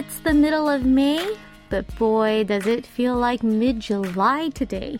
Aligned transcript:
It's 0.00 0.20
the 0.20 0.32
middle 0.32 0.66
of 0.66 0.86
May, 0.86 1.36
but 1.68 1.86
boy, 1.98 2.44
does 2.44 2.66
it 2.66 2.86
feel 2.86 3.16
like 3.16 3.42
mid 3.42 3.80
July 3.80 4.48
today. 4.48 4.98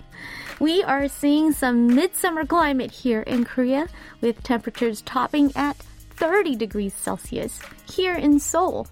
We 0.59 0.83
are 0.83 1.09
seeing 1.09 1.53
some 1.53 1.87
midsummer 1.87 2.45
climate 2.45 2.91
here 2.91 3.23
in 3.23 3.47
Korea 3.47 3.89
with 4.21 4.43
temperatures 4.43 5.01
topping 5.01 5.53
at 5.57 5.79
30 5.79 6.55
degrees 6.55 6.93
Celsius 6.93 7.61
here 7.91 8.15
in 8.15 8.39
Seoul. 8.39 8.89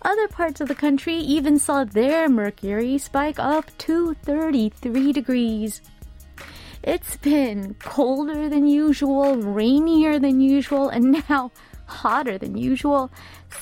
Other 0.00 0.26
parts 0.26 0.62
of 0.62 0.68
the 0.68 0.74
country 0.74 1.16
even 1.16 1.58
saw 1.58 1.84
their 1.84 2.26
mercury 2.30 2.96
spike 2.96 3.38
up 3.38 3.76
to 3.76 4.14
33 4.22 5.12
degrees. 5.12 5.82
It's 6.82 7.18
been 7.18 7.74
colder 7.74 8.48
than 8.48 8.66
usual, 8.66 9.36
rainier 9.36 10.18
than 10.18 10.40
usual, 10.40 10.88
and 10.88 11.22
now 11.28 11.52
hotter 11.84 12.38
than 12.38 12.56
usual. 12.56 13.10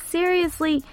Seriously, 0.06 0.84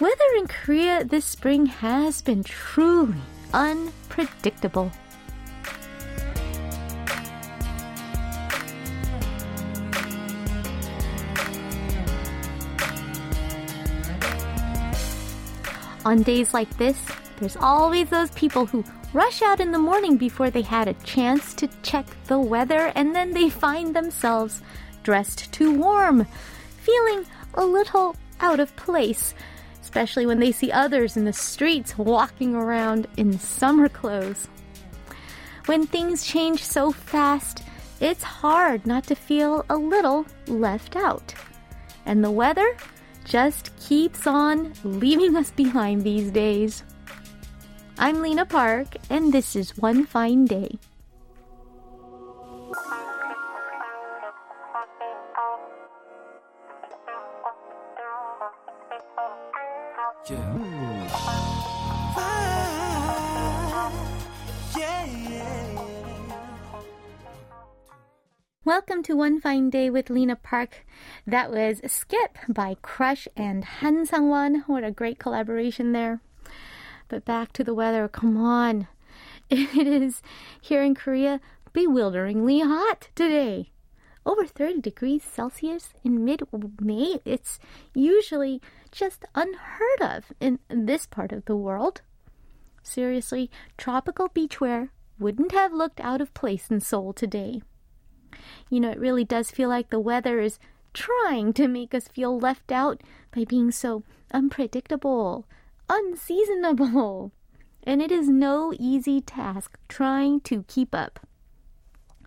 weather 0.00 0.24
in 0.36 0.46
Korea 0.46 1.04
this 1.04 1.24
spring 1.24 1.66
has 1.66 2.22
been 2.22 2.44
truly 2.44 3.16
unpredictable. 3.52 4.92
On 16.04 16.22
days 16.22 16.54
like 16.54 16.74
this, 16.78 16.98
there's 17.38 17.56
always 17.56 18.08
those 18.08 18.30
people 18.30 18.66
who 18.66 18.84
rush 19.12 19.42
out 19.42 19.60
in 19.60 19.72
the 19.72 19.78
morning 19.78 20.16
before 20.16 20.48
they 20.48 20.62
had 20.62 20.86
a 20.86 20.94
chance 20.94 21.54
to 21.54 21.68
check 21.82 22.06
the 22.26 22.38
weather 22.38 22.92
and 22.94 23.14
then 23.14 23.32
they 23.32 23.50
find 23.50 23.94
themselves 23.94 24.62
dressed 25.02 25.52
too 25.52 25.74
warm, 25.74 26.26
feeling 26.82 27.26
a 27.54 27.64
little 27.64 28.16
out 28.40 28.60
of 28.60 28.74
place, 28.76 29.34
especially 29.88 30.26
when 30.26 30.38
they 30.38 30.52
see 30.52 30.70
others 30.70 31.16
in 31.16 31.24
the 31.24 31.32
streets 31.32 31.96
walking 31.96 32.54
around 32.54 33.06
in 33.16 33.38
summer 33.38 33.88
clothes. 33.88 34.46
When 35.64 35.86
things 35.86 36.26
change 36.26 36.62
so 36.62 36.92
fast, 36.92 37.62
it's 37.98 38.22
hard 38.22 38.86
not 38.86 39.04
to 39.04 39.14
feel 39.14 39.64
a 39.70 39.76
little 39.76 40.26
left 40.46 40.94
out. 40.94 41.32
And 42.04 42.22
the 42.22 42.30
weather 42.30 42.76
just 43.24 43.74
keeps 43.78 44.26
on 44.26 44.74
leaving 44.84 45.34
us 45.36 45.52
behind 45.52 46.04
these 46.04 46.30
days. 46.30 46.84
I'm 47.98 48.20
Lena 48.20 48.44
Park, 48.44 48.88
and 49.08 49.32
this 49.32 49.56
is 49.56 49.78
One 49.78 50.04
Fine 50.04 50.44
Day. 50.44 50.78
Welcome 60.30 60.42
to 69.04 69.14
One 69.14 69.40
Fine 69.40 69.70
Day 69.70 69.88
with 69.88 70.10
Lena 70.10 70.36
Park. 70.36 70.84
That 71.26 71.50
was 71.50 71.80
Skip 71.86 72.36
by 72.46 72.76
Crush 72.82 73.26
and 73.36 73.64
Han 73.64 74.04
Sang-won. 74.04 74.64
What 74.66 74.84
a 74.84 74.90
great 74.90 75.18
collaboration 75.18 75.92
there. 75.92 76.20
But 77.08 77.24
back 77.24 77.54
to 77.54 77.64
the 77.64 77.72
weather. 77.72 78.06
Come 78.08 78.36
on. 78.36 78.86
It 79.48 79.86
is 79.86 80.20
here 80.60 80.82
in 80.82 80.94
Korea 80.94 81.40
bewilderingly 81.72 82.60
hot 82.60 83.08
today. 83.14 83.70
Over 84.26 84.44
30 84.44 84.82
degrees 84.82 85.22
Celsius 85.22 85.94
in 86.04 86.22
mid 86.22 86.42
May. 86.82 87.18
It's 87.24 87.58
usually 87.94 88.60
just 88.90 89.24
unheard 89.34 90.00
of 90.00 90.32
in 90.40 90.58
this 90.68 91.06
part 91.06 91.32
of 91.32 91.44
the 91.44 91.56
world. 91.56 92.02
Seriously, 92.82 93.50
tropical 93.76 94.28
beachwear 94.28 94.90
wouldn't 95.18 95.52
have 95.52 95.72
looked 95.72 96.00
out 96.00 96.20
of 96.20 96.32
place 96.34 96.70
in 96.70 96.80
Seoul 96.80 97.12
today. 97.12 97.62
You 98.70 98.80
know, 98.80 98.90
it 98.90 99.00
really 99.00 99.24
does 99.24 99.50
feel 99.50 99.68
like 99.68 99.90
the 99.90 100.00
weather 100.00 100.40
is 100.40 100.58
trying 100.94 101.52
to 101.54 101.68
make 101.68 101.94
us 101.94 102.08
feel 102.08 102.38
left 102.38 102.72
out 102.72 103.02
by 103.34 103.44
being 103.44 103.70
so 103.70 104.04
unpredictable, 104.32 105.46
unseasonable. 105.88 107.32
And 107.82 108.02
it 108.02 108.10
is 108.10 108.28
no 108.28 108.72
easy 108.78 109.20
task 109.20 109.78
trying 109.88 110.40
to 110.42 110.64
keep 110.68 110.94
up. 110.94 111.20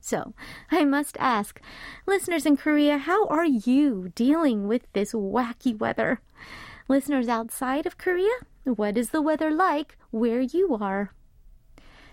So, 0.04 0.34
I 0.72 0.84
must 0.84 1.16
ask, 1.20 1.62
listeners 2.08 2.46
in 2.48 2.58
Korea, 2.58 2.98
how 2.98 3.28
are 3.28 3.46
you 3.46 4.12
dealing 4.16 4.68
with 4.68 4.92
this 4.94 5.14
wacky 5.14 5.78
weather? 5.78 6.22
Listeners 6.89 7.29
outside 7.29 7.87
of 7.87 7.99
Korea, 7.99 8.33
what 8.65 8.97
is 8.97 9.11
the 9.11 9.23
weather 9.23 9.51
like 9.51 9.97
where 10.11 10.41
you 10.41 10.77
are? 10.81 11.13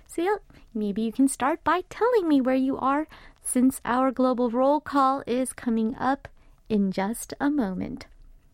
So, 0.07 0.40
maybe 0.74 1.01
you 1.01 1.12
can 1.12 1.28
start 1.28 1.63
by 1.63 1.81
telling 1.90 2.28
me 2.28 2.41
where 2.41 2.56
you 2.56 2.78
are 2.78 3.07
since 3.41 3.81
our 3.84 4.12
global 4.12 4.50
roll 4.50 4.79
call 4.79 5.24
is 5.25 5.53
coming 5.53 5.96
up 5.96 6.28
in 6.69 6.91
just 6.91 7.34
a 7.40 7.50
moment. 7.50 8.07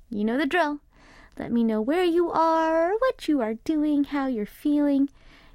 You 0.09 0.23
know 0.23 0.37
the 0.37 0.45
drill. 0.45 0.79
Let 1.37 1.51
me 1.51 1.63
know 1.63 1.81
where 1.81 2.03
you 2.03 2.31
are, 2.31 2.91
what 2.97 3.27
you 3.27 3.41
are 3.41 3.53
doing, 3.53 4.03
how 4.03 4.27
you're 4.27 4.45
feeling. 4.45 5.09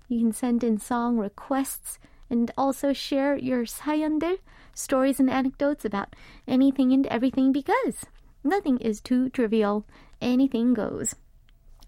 You 0.09 0.21
can 0.21 0.33
send 0.33 0.65
in 0.65 0.79
song 0.79 1.19
requests 1.19 1.99
and 2.31 2.51
also 2.57 2.93
share 2.93 3.37
your 3.37 3.65
사연들, 3.65 4.39
stories 4.73 5.21
and 5.21 5.31
anecdotes 5.31 5.85
about 5.85 6.15
anything 6.49 6.93
and 6.93 7.07
everything 7.09 7.53
because 7.53 8.07
nothing 8.43 8.79
is 8.79 9.01
too 9.01 9.29
trivial. 9.29 9.85
Anything 10.22 10.74
goes. 10.74 11.16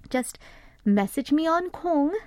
Just 0.09 0.37
message 0.83 1.31
me 1.31 1.47
on 1.47 1.69
Kong, 1.69 2.17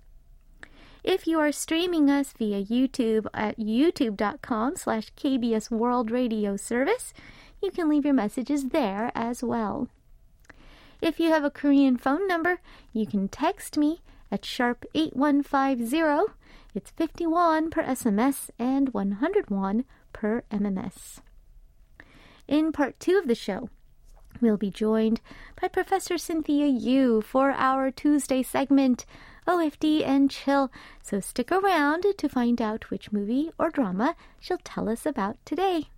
If 1.05 1.27
you 1.27 1.39
are 1.39 1.53
streaming 1.53 2.11
us 2.11 2.35
via 2.37 2.65
YouTube 2.65 3.27
at 3.33 3.59
youtube.com 3.59 4.77
slash 4.77 5.13
KBS 5.15 5.71
World 5.71 6.11
Radio 6.11 6.57
Service, 6.57 7.15
you 7.63 7.71
can 7.71 7.89
leave 7.89 8.05
your 8.05 8.15
messages 8.15 8.67
there 8.67 9.11
as 9.15 9.43
well. 9.43 9.89
If 11.01 11.21
you 11.21 11.31
have 11.31 11.45
a 11.45 11.51
Korean 11.51 11.97
phone 11.97 12.27
number, 12.27 12.61
you 12.93 13.07
can 13.07 13.29
text 13.29 13.77
me 13.77 14.01
at 14.31 14.45
sharp 14.45 14.85
8150. 14.95 16.35
It's 16.75 16.91
51 16.91 17.71
per 17.71 17.83
SMS 17.83 18.51
and 18.59 18.93
101 18.93 19.85
per 20.13 20.43
MMS. 20.51 21.21
In 22.47 22.73
part 22.73 22.99
two 22.99 23.17
of 23.19 23.29
the 23.29 23.35
show, 23.35 23.69
we'll 24.41 24.57
be 24.57 24.71
joined 24.71 25.21
by 25.61 25.69
Professor 25.69 26.19
Cynthia 26.19 26.67
Yu 26.67 27.23
for 27.23 27.51
our 27.53 27.91
Tuesday 27.91 28.43
segment, 28.43 29.07
OFD 29.47 30.07
and 30.07 30.31
Chill. 30.31 30.71
So 31.03 31.21
stick 31.21 31.53
around 31.53 32.05
to 32.17 32.29
find 32.29 32.61
out 32.61 32.91
which 32.91 33.13
movie 33.13 33.51
or 33.59 33.71
drama 33.71 34.17
she'll 34.41 34.59
tell 34.65 34.89
us 34.89 35.07
about 35.07 35.37
today. 35.45 35.89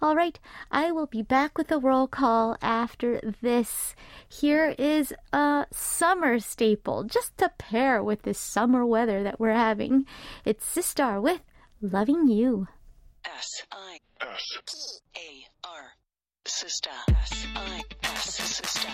All 0.00 0.14
right, 0.14 0.38
I 0.70 0.92
will 0.92 1.06
be 1.06 1.22
back 1.22 1.58
with 1.58 1.72
a 1.72 1.78
roll 1.78 2.06
call 2.06 2.56
after 2.62 3.20
this. 3.42 3.96
Here 4.28 4.76
is 4.78 5.12
a 5.32 5.66
summer 5.72 6.38
staple, 6.38 7.02
just 7.02 7.36
to 7.38 7.50
pair 7.58 8.00
with 8.02 8.22
this 8.22 8.38
summer 8.38 8.86
weather 8.86 9.24
that 9.24 9.40
we're 9.40 9.54
having. 9.54 10.06
It's 10.44 10.64
Sistar 10.64 11.20
with 11.20 11.40
Loving 11.82 12.28
You. 12.28 12.68
S 13.24 13.64
I 13.72 13.98
S 14.20 14.58
P 14.64 14.72
A 15.20 15.46
R 15.68 15.94
sister 16.44 16.90
S 17.08 17.46
I 17.56 17.82
S 18.04 18.38
sister 18.38 18.88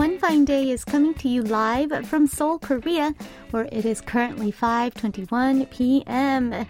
One 0.00 0.18
Fine 0.18 0.46
Day 0.46 0.70
is 0.70 0.82
coming 0.82 1.12
to 1.16 1.28
you 1.28 1.42
live 1.42 1.92
from 2.08 2.26
Seoul, 2.26 2.58
Korea, 2.58 3.14
where 3.50 3.68
it 3.70 3.84
is 3.84 4.00
currently 4.00 4.50
5:21 4.50 5.68
p.m. 5.68 6.66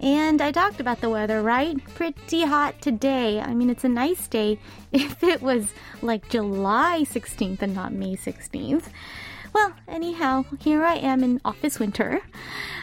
And 0.00 0.42
I 0.42 0.52
talked 0.52 0.80
about 0.80 1.00
the 1.00 1.08
weather, 1.08 1.40
right? 1.40 1.82
Pretty 1.94 2.42
hot 2.42 2.82
today. 2.82 3.40
I 3.40 3.54
mean, 3.54 3.70
it's 3.70 3.84
a 3.84 3.88
nice 3.88 4.28
day 4.28 4.58
if 4.92 5.22
it 5.22 5.40
was 5.40 5.72
like 6.02 6.28
July 6.28 7.06
16th 7.08 7.62
and 7.62 7.74
not 7.74 7.94
May 7.94 8.16
16th. 8.16 8.84
Well, 9.54 9.72
anyhow, 9.88 10.44
here 10.60 10.84
I 10.84 10.96
am 10.96 11.24
in 11.24 11.40
office 11.42 11.78
winter, 11.78 12.20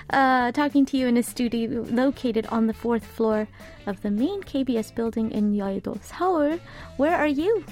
uh, 0.09 0.51
talking 0.51 0.83
to 0.87 0.97
you 0.97 1.05
in 1.05 1.17
a 1.17 1.21
studio 1.21 1.85
located 1.87 2.47
on 2.47 2.65
the 2.65 2.73
fourth 2.73 3.05
floor 3.05 3.47
of 3.85 4.01
the 4.01 4.09
main 4.09 4.41
KBS 4.41 4.95
building 4.95 5.29
in 5.29 5.53
Yeouido, 5.53 6.01
Seoul. 6.01 6.57
Where 6.97 7.15
are 7.15 7.27
you? 7.27 7.63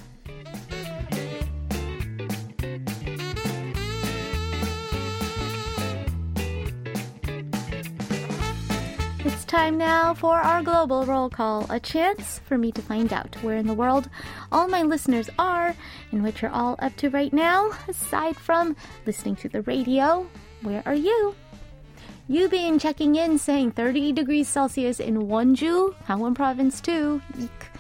Time 9.50 9.80
now 9.80 10.14
for 10.14 10.38
our 10.38 10.62
global 10.62 11.08
roll 11.08 11.28
call, 11.28 11.66
a 11.72 11.80
chance 11.80 12.38
for 12.46 12.56
me 12.56 12.72
to 12.72 12.84
find 12.84 13.12
out 13.12 13.36
where 13.42 13.56
in 13.56 13.66
the 13.66 13.74
world 13.74 14.08
all 14.52 14.68
my 14.68 14.84
listeners 14.84 15.28
are 15.40 15.76
and 16.12 16.24
what 16.24 16.40
you're 16.40 16.52
all 16.52 16.76
up 16.78 16.96
to 16.98 17.10
right 17.10 17.34
now, 17.34 17.72
aside 17.88 18.36
from 18.36 18.76
listening 19.08 19.36
to 19.38 19.50
the 19.50 19.64
radio. 19.64 20.30
Where 20.62 20.84
are 20.86 20.94
you? 20.94 21.34
You 22.28 22.48
been 22.48 22.78
checking 22.78 23.16
in 23.16 23.40
saying 23.40 23.72
30 23.72 24.12
degrees 24.12 24.48
Celsius 24.48 25.00
in 25.00 25.24
Wonju, 25.24 25.96
Gangwon 26.06 26.36
province 26.36 26.80
too. 26.80 27.20
Eek. 27.40 27.72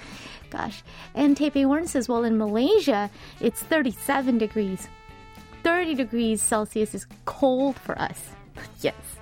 Gosh. 0.49 0.81
And 1.13 1.37
Taipei 1.37 1.67
Warren 1.67 1.85
says, 1.85 2.09
well, 2.09 2.23
in 2.23 2.39
Malaysia, 2.39 3.11
it's 3.41 3.61
37 3.61 4.39
degrees. 4.39 4.87
30 5.61 5.93
degrees 5.93 6.41
Celsius 6.41 6.95
is 6.95 7.05
cold 7.25 7.75
for 7.75 7.95
us. 8.01 8.29
Yes. 8.81 9.18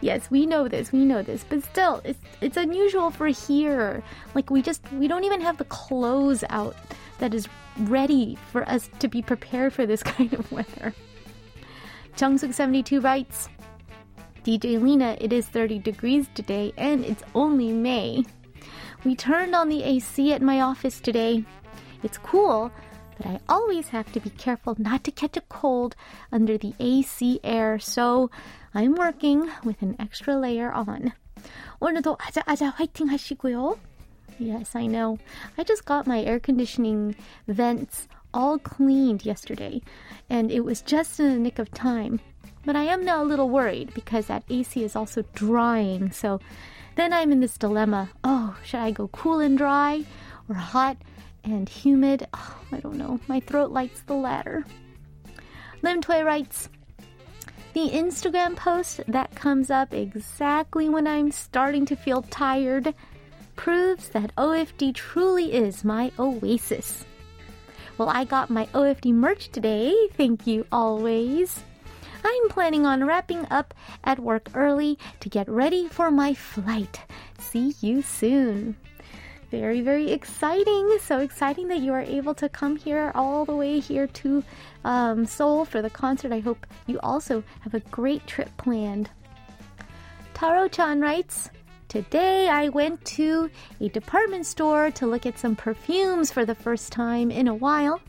Yes, 0.00 0.30
we 0.30 0.46
know 0.46 0.68
this, 0.68 0.92
we 0.92 1.04
know 1.04 1.22
this, 1.22 1.44
but 1.48 1.64
still, 1.64 2.00
it's 2.04 2.18
it's 2.40 2.56
unusual 2.56 3.10
for 3.10 3.26
here. 3.26 4.02
Like 4.34 4.50
we 4.50 4.62
just 4.62 4.82
we 4.92 5.08
don't 5.08 5.24
even 5.24 5.40
have 5.40 5.58
the 5.58 5.64
clothes 5.64 6.44
out 6.50 6.76
that 7.18 7.34
is 7.34 7.48
ready 7.80 8.38
for 8.52 8.68
us 8.68 8.88
to 8.98 9.08
be 9.08 9.22
prepared 9.22 9.72
for 9.72 9.86
this 9.86 10.02
kind 10.14 10.32
of 10.34 10.50
weather. 10.52 10.94
Jungsuk72 12.16 13.02
writes, 13.02 13.48
DJ 14.42 14.80
Lena, 14.80 15.16
it 15.20 15.32
is 15.32 15.46
30 15.48 15.80
degrees 15.80 16.28
today 16.34 16.72
and 16.76 17.04
it's 17.04 17.22
only 17.34 17.72
May. 17.72 18.24
We 19.04 19.14
turned 19.14 19.54
on 19.54 19.68
the 19.68 19.82
AC 19.82 20.32
at 20.32 20.40
my 20.40 20.60
office 20.60 20.98
today. 20.98 21.44
It's 22.02 22.16
cool, 22.18 22.70
but 23.18 23.26
I 23.26 23.40
always 23.48 23.88
have 23.88 24.10
to 24.12 24.20
be 24.20 24.30
careful 24.30 24.74
not 24.78 25.04
to 25.04 25.10
catch 25.10 25.36
a 25.36 25.42
cold 25.42 25.94
under 26.32 26.56
the 26.56 26.74
AC 26.80 27.40
air, 27.44 27.78
so 27.78 28.30
I'm 28.75 28.95
working 28.95 29.49
with 29.63 29.81
an 29.81 29.95
extra 29.99 30.35
layer 30.35 30.71
on. 30.71 31.13
오늘도 31.79 32.17
아자아자 32.19 32.69
화이팅 32.69 33.07
하시고요. 33.07 33.77
Yes, 34.39 34.75
I 34.75 34.87
know. 34.87 35.19
I 35.57 35.63
just 35.63 35.85
got 35.85 36.07
my 36.07 36.21
air 36.21 36.39
conditioning 36.39 37.15
vents 37.47 38.07
all 38.33 38.57
cleaned 38.57 39.25
yesterday, 39.25 39.81
and 40.29 40.51
it 40.51 40.61
was 40.61 40.81
just 40.81 41.19
in 41.19 41.29
the 41.29 41.39
nick 41.39 41.59
of 41.59 41.71
time. 41.71 42.19
But 42.65 42.75
I 42.75 42.83
am 42.83 43.03
now 43.03 43.23
a 43.23 43.25
little 43.25 43.49
worried 43.49 43.93
because 43.93 44.27
that 44.27 44.43
AC 44.49 44.83
is 44.83 44.95
also 44.95 45.23
drying, 45.33 46.11
so 46.11 46.39
then 46.95 47.13
I'm 47.13 47.31
in 47.31 47.39
this 47.39 47.57
dilemma. 47.57 48.09
Oh, 48.23 48.55
should 48.63 48.79
I 48.79 48.91
go 48.91 49.07
cool 49.09 49.39
and 49.39 49.57
dry 49.57 50.05
or 50.47 50.55
hot 50.55 50.97
and 51.43 51.67
humid? 51.67 52.27
Oh, 52.33 52.57
I 52.71 52.79
don't 52.79 52.97
know. 52.97 53.19
My 53.27 53.39
throat 53.39 53.71
likes 53.71 54.01
the 54.01 54.13
latter. 54.13 54.65
Lim 55.81 56.01
Tui 56.01 56.21
writes, 56.21 56.69
the 57.76 57.90
Instagram 57.90 58.56
post 58.56 59.02
that 59.06 59.34
comes 59.34 59.70
up 59.70 59.92
exactly 59.92 60.88
when 60.88 61.06
I'm 61.06 61.30
starting 61.30 61.84
to 61.84 61.94
feel 61.94 62.22
tired 62.22 62.94
proves 63.54 64.08
that 64.08 64.34
OFD 64.36 64.94
truly 64.94 65.52
is 65.52 65.84
my 65.84 66.10
oasis. 66.18 67.04
Well, 67.98 68.08
I 68.08 68.24
got 68.24 68.48
my 68.48 68.64
OFD 68.72 69.12
merch 69.12 69.50
today. 69.50 69.94
Thank 70.16 70.46
you 70.46 70.64
always. 70.72 71.64
I'm 72.24 72.48
planning 72.48 72.86
on 72.86 73.04
wrapping 73.04 73.46
up 73.50 73.74
at 74.04 74.20
work 74.20 74.48
early 74.54 74.98
to 75.20 75.28
get 75.28 75.46
ready 75.46 75.86
for 75.86 76.10
my 76.10 76.32
flight. 76.32 77.02
See 77.38 77.74
you 77.82 78.00
soon 78.00 78.76
very, 79.50 79.80
very 79.80 80.10
exciting. 80.10 80.98
So 81.00 81.18
exciting 81.20 81.68
that 81.68 81.80
you 81.80 81.92
are 81.92 82.02
able 82.02 82.34
to 82.34 82.48
come 82.48 82.76
here 82.76 83.12
all 83.14 83.44
the 83.44 83.54
way 83.54 83.78
here 83.78 84.06
to 84.06 84.42
um, 84.86 85.26
Seoul 85.26 85.64
for 85.64 85.82
the 85.82 85.90
concert. 85.90 86.32
I 86.32 86.38
hope 86.38 86.64
you 86.86 86.98
also 87.00 87.42
have 87.60 87.74
a 87.74 87.80
great 87.80 88.26
trip 88.26 88.48
planned. 88.56 89.10
Taro 90.32 90.68
chan 90.68 91.00
writes, 91.00 91.50
Today 91.88 92.48
I 92.48 92.68
went 92.68 93.04
to 93.16 93.50
a 93.80 93.88
department 93.88 94.46
store 94.46 94.90
to 94.92 95.06
look 95.06 95.26
at 95.26 95.38
some 95.38 95.56
perfumes 95.56 96.32
for 96.32 96.44
the 96.44 96.54
first 96.54 96.92
time 96.92 97.30
in 97.30 97.48
a 97.48 97.54
while. 97.54 98.00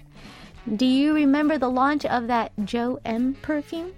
Do 0.75 0.85
you 0.85 1.13
remember 1.13 1.57
the 1.57 1.69
launch 1.69 2.05
of 2.05 2.27
that 2.27 2.51
Joe 2.63 2.99
M 3.05 3.33
perfume? 3.41 3.93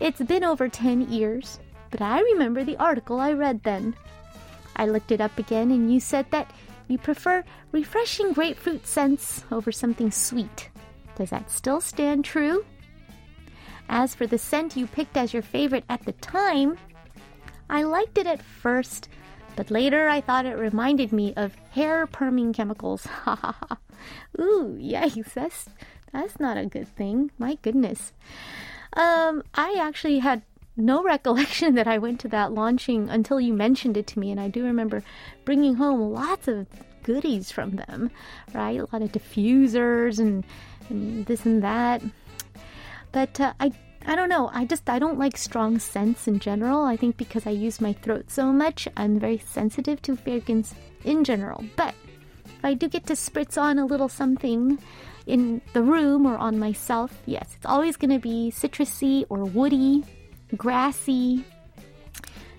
It's 0.00 0.20
been 0.20 0.44
over 0.44 0.68
10 0.68 1.10
years, 1.10 1.60
but 1.90 2.02
I 2.02 2.20
remember 2.20 2.62
the 2.62 2.76
article 2.76 3.20
I 3.20 3.32
read 3.32 3.62
then. 3.62 3.94
I 4.76 4.86
looked 4.86 5.12
it 5.12 5.20
up 5.20 5.38
again, 5.38 5.70
and 5.70 5.92
you 5.92 6.00
said 6.00 6.26
that 6.30 6.50
you 6.88 6.98
prefer 6.98 7.44
refreshing 7.70 8.32
grapefruit 8.32 8.86
scents 8.86 9.44
over 9.50 9.70
something 9.72 10.10
sweet. 10.10 10.68
Does 11.16 11.30
that 11.30 11.50
still 11.50 11.80
stand 11.80 12.24
true? 12.24 12.64
As 13.88 14.14
for 14.14 14.26
the 14.26 14.38
scent 14.38 14.76
you 14.76 14.86
picked 14.86 15.16
as 15.16 15.32
your 15.32 15.42
favorite 15.42 15.84
at 15.88 16.04
the 16.04 16.12
time, 16.12 16.78
I 17.68 17.82
liked 17.82 18.18
it 18.18 18.26
at 18.26 18.42
first, 18.42 19.08
but 19.56 19.70
later 19.70 20.08
I 20.08 20.20
thought 20.20 20.46
it 20.46 20.56
reminded 20.56 21.12
me 21.12 21.34
of 21.34 21.54
hair 21.72 22.06
perming 22.06 22.54
chemicals. 22.54 23.06
Ha 23.06 23.34
ha 23.34 23.56
ha. 23.68 23.78
Ooh, 24.40 24.76
yikes, 24.80 25.34
that's, 25.34 25.68
that's 26.12 26.40
not 26.40 26.56
a 26.56 26.66
good 26.66 26.88
thing. 26.96 27.30
My 27.38 27.56
goodness. 27.62 28.12
Um, 28.94 29.42
I 29.54 29.76
actually 29.78 30.18
had 30.18 30.42
no 30.76 31.02
recollection 31.04 31.74
that 31.74 31.86
I 31.86 31.98
went 31.98 32.20
to 32.20 32.28
that 32.28 32.52
launching 32.52 33.08
until 33.08 33.40
you 33.40 33.52
mentioned 33.52 33.96
it 33.96 34.06
to 34.08 34.18
me, 34.18 34.30
and 34.30 34.40
I 34.40 34.48
do 34.48 34.64
remember 34.64 35.02
bringing 35.44 35.74
home 35.74 36.12
lots 36.12 36.48
of 36.48 36.66
goodies 37.02 37.50
from 37.50 37.76
them, 37.76 38.10
right? 38.54 38.78
A 38.78 38.88
lot 38.92 39.02
of 39.02 39.12
diffusers 39.12 40.18
and, 40.18 40.44
and 40.92 41.26
this 41.26 41.44
and 41.44 41.62
that. 41.62 42.02
But 43.10 43.40
uh, 43.40 43.52
I 43.58 43.72
I 44.06 44.16
don't 44.16 44.28
know. 44.28 44.50
I 44.52 44.64
just 44.64 44.88
I 44.88 44.98
don't 44.98 45.18
like 45.18 45.36
strong 45.36 45.78
scents 45.78 46.28
in 46.28 46.38
general. 46.38 46.84
I 46.84 46.96
think 46.96 47.16
because 47.16 47.46
I 47.46 47.50
use 47.50 47.80
my 47.80 47.92
throat 47.92 48.30
so 48.30 48.52
much, 48.52 48.88
I'm 48.96 49.18
very 49.18 49.38
sensitive 49.38 50.02
to 50.02 50.16
fragrance 50.16 50.74
in 51.04 51.24
general. 51.24 51.64
But 51.76 51.94
if 52.44 52.64
I 52.64 52.74
do 52.74 52.88
get 52.88 53.06
to 53.06 53.14
spritz 53.14 53.60
on 53.60 53.78
a 53.78 53.86
little 53.86 54.08
something 54.08 54.78
in 55.26 55.62
the 55.72 55.82
room 55.82 56.26
or 56.26 56.36
on 56.36 56.58
myself, 56.58 57.22
yes, 57.26 57.54
it's 57.56 57.66
always 57.66 57.96
going 57.96 58.10
to 58.10 58.18
be 58.18 58.52
citrusy 58.54 59.24
or 59.28 59.44
woody 59.44 60.04
grassy. 60.56 61.44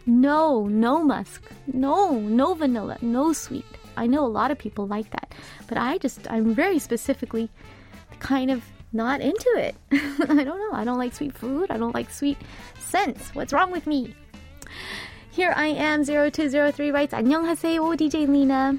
No, 0.05 0.67
no 0.67 1.03
musk. 1.03 1.43
No, 1.71 2.19
no 2.19 2.53
vanilla. 2.53 2.97
No 3.01 3.33
sweet. 3.33 3.65
I 3.95 4.07
know 4.07 4.25
a 4.25 4.27
lot 4.27 4.51
of 4.51 4.57
people 4.57 4.87
like 4.87 5.09
that, 5.11 5.33
but 5.67 5.77
I 5.77 5.97
just, 5.99 6.29
I'm 6.29 6.55
very 6.55 6.79
specifically 6.79 7.49
kind 8.22 8.50
of 8.50 8.62
not 8.92 9.20
into 9.20 9.50
it. 9.56 9.74
I 9.92 10.44
don't 10.44 10.58
know. 10.58 10.72
I 10.72 10.84
don't 10.84 10.98
like 10.98 11.14
sweet 11.14 11.36
food. 11.36 11.70
I 11.70 11.76
don't 11.76 11.94
like 11.94 12.10
sweet 12.10 12.38
scents. 12.78 13.34
What's 13.34 13.52
wrong 13.52 13.70
with 13.70 13.86
me? 13.86 14.14
Here 15.30 15.52
I 15.54 15.68
am, 15.68 16.04
0203 16.04 16.90
writes, 16.90 17.14
안녕하세요, 17.14 17.96
DJ 17.96 18.26
Lena. 18.26 18.76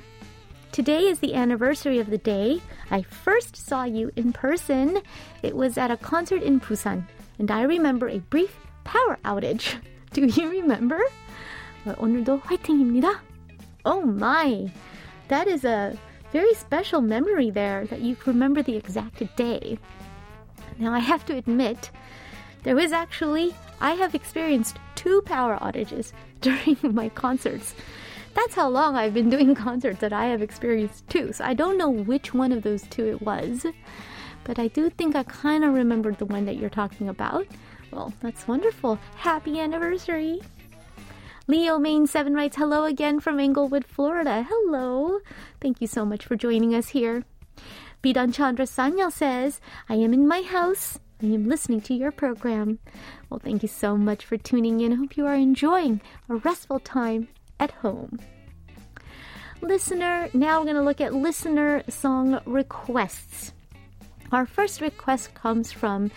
Today 0.72 1.08
is 1.08 1.20
the 1.20 1.34
anniversary 1.34 2.00
of 2.00 2.10
the 2.10 2.18
day 2.18 2.62
I 2.91 3.01
first 3.01 3.56
saw 3.56 3.86
you 3.86 4.12
in 4.15 4.34
person. 4.34 5.01
It 5.41 5.56
was 5.56 5.77
at 5.77 5.89
a 5.89 5.98
concert 5.98 6.44
in 6.44 6.60
Busan, 6.60 7.06
and 7.39 7.50
I 7.50 7.63
remember 7.63 8.10
a 8.10 8.20
brief 8.20 8.56
power 8.84 9.18
outage. 9.24 9.75
Do 10.12 10.25
you 10.25 10.50
remember? 10.50 11.00
오늘도 11.86 12.41
화이팅입니다. 12.41 13.22
Oh 13.86 14.01
my, 14.01 14.70
that 15.29 15.48
is 15.48 15.63
a 15.63 15.98
very 16.35 16.55
special 16.55 17.00
memory 17.00 17.49
there 17.49 17.87
that 17.87 18.00
you 18.00 18.17
remember 18.26 18.61
the 18.61 18.75
exact 18.75 19.23
day. 19.37 19.79
Now 20.81 20.93
I 20.93 20.99
have 20.99 21.25
to 21.26 21.37
admit, 21.37 21.93
there 22.64 22.75
was 22.75 22.91
actually, 22.91 23.55
I 23.81 23.93
have 23.93 24.17
experienced 24.17 24.79
two 24.97 25.23
power 25.23 25.57
outages 25.59 26.11
during 26.41 26.76
my 26.83 27.09
concerts. 27.11 27.76
That's 28.35 28.57
how 28.57 28.69
long 28.69 28.97
I've 28.97 29.14
been 29.14 29.31
doing 29.31 29.55
concerts 29.69 30.00
that 30.00 30.12
I 30.12 30.26
have 30.26 30.43
experienced 30.43 31.09
two. 31.09 31.33
So 31.33 31.45
I 31.45 31.55
don't 31.55 31.79
know 31.79 31.88
which 31.88 32.35
one 32.35 32.50
of 32.50 32.64
those 32.64 32.83
two 32.88 33.07
it 33.07 33.23
was, 33.23 33.64
but 34.43 34.59
I 34.59 34.67
do 34.67 34.91
think 34.91 35.14
I 35.14 35.23
kind 35.23 35.62
of 35.62 35.73
remembered 35.73 36.19
the 36.19 36.26
one 36.26 36.47
that 36.47 36.57
you're 36.57 36.69
talking 36.69 37.09
about. 37.09 37.47
Well, 37.93 38.12
that's 38.21 38.49
wonderful. 38.49 38.99
Happy 39.14 39.61
anniversary. 39.61 40.41
Leo 41.47 41.79
Main 41.79 42.07
7 42.07 42.33
writes, 42.33 42.57
Hello 42.57 42.85
again 42.85 43.21
from 43.21 43.39
Englewood, 43.39 43.85
Florida. 43.85 44.47
Hello. 44.49 45.19
Thank 45.61 45.83
you 45.83 45.87
so 45.87 46.07
much 46.07 46.25
for 46.25 46.37
joining 46.37 46.75
us 46.75 46.89
here. 46.89 47.25
Bidan 48.03 48.33
Chandra 48.33 48.65
Sanyal 48.65 49.13
says, 49.13 49.61
I 49.87 49.97
am 49.97 50.15
in 50.15 50.27
my 50.27 50.41
house. 50.41 50.99
I 51.23 51.27
am 51.27 51.47
listening 51.47 51.83
to 51.83 51.95
your 51.95 52.13
program. 52.13 52.79
Well, 53.29 53.41
thank 53.41 53.63
you 53.63 53.69
so 53.69 53.95
much 53.95 54.25
for 54.25 54.39
tuning 54.39 54.81
in. 54.81 54.95
I 54.95 54.97
hope 54.97 55.19
you 55.19 55.27
are 55.27 55.35
enjoying 55.35 56.01
a 56.31 56.37
restful 56.37 56.81
time 56.81 57.29
at 57.61 57.73
home. 57.73 58.21
Listener, 59.61 60.31
now 60.33 60.59
we're 60.59 60.65
going 60.65 60.77
to 60.77 60.83
look 60.83 61.03
at 61.03 61.13
listener 61.13 61.83
song 61.91 62.41
requests. 62.47 63.53
Our 64.33 64.47
first 64.47 64.81
request 64.81 65.35
comes 65.35 65.73
from, 65.73 66.11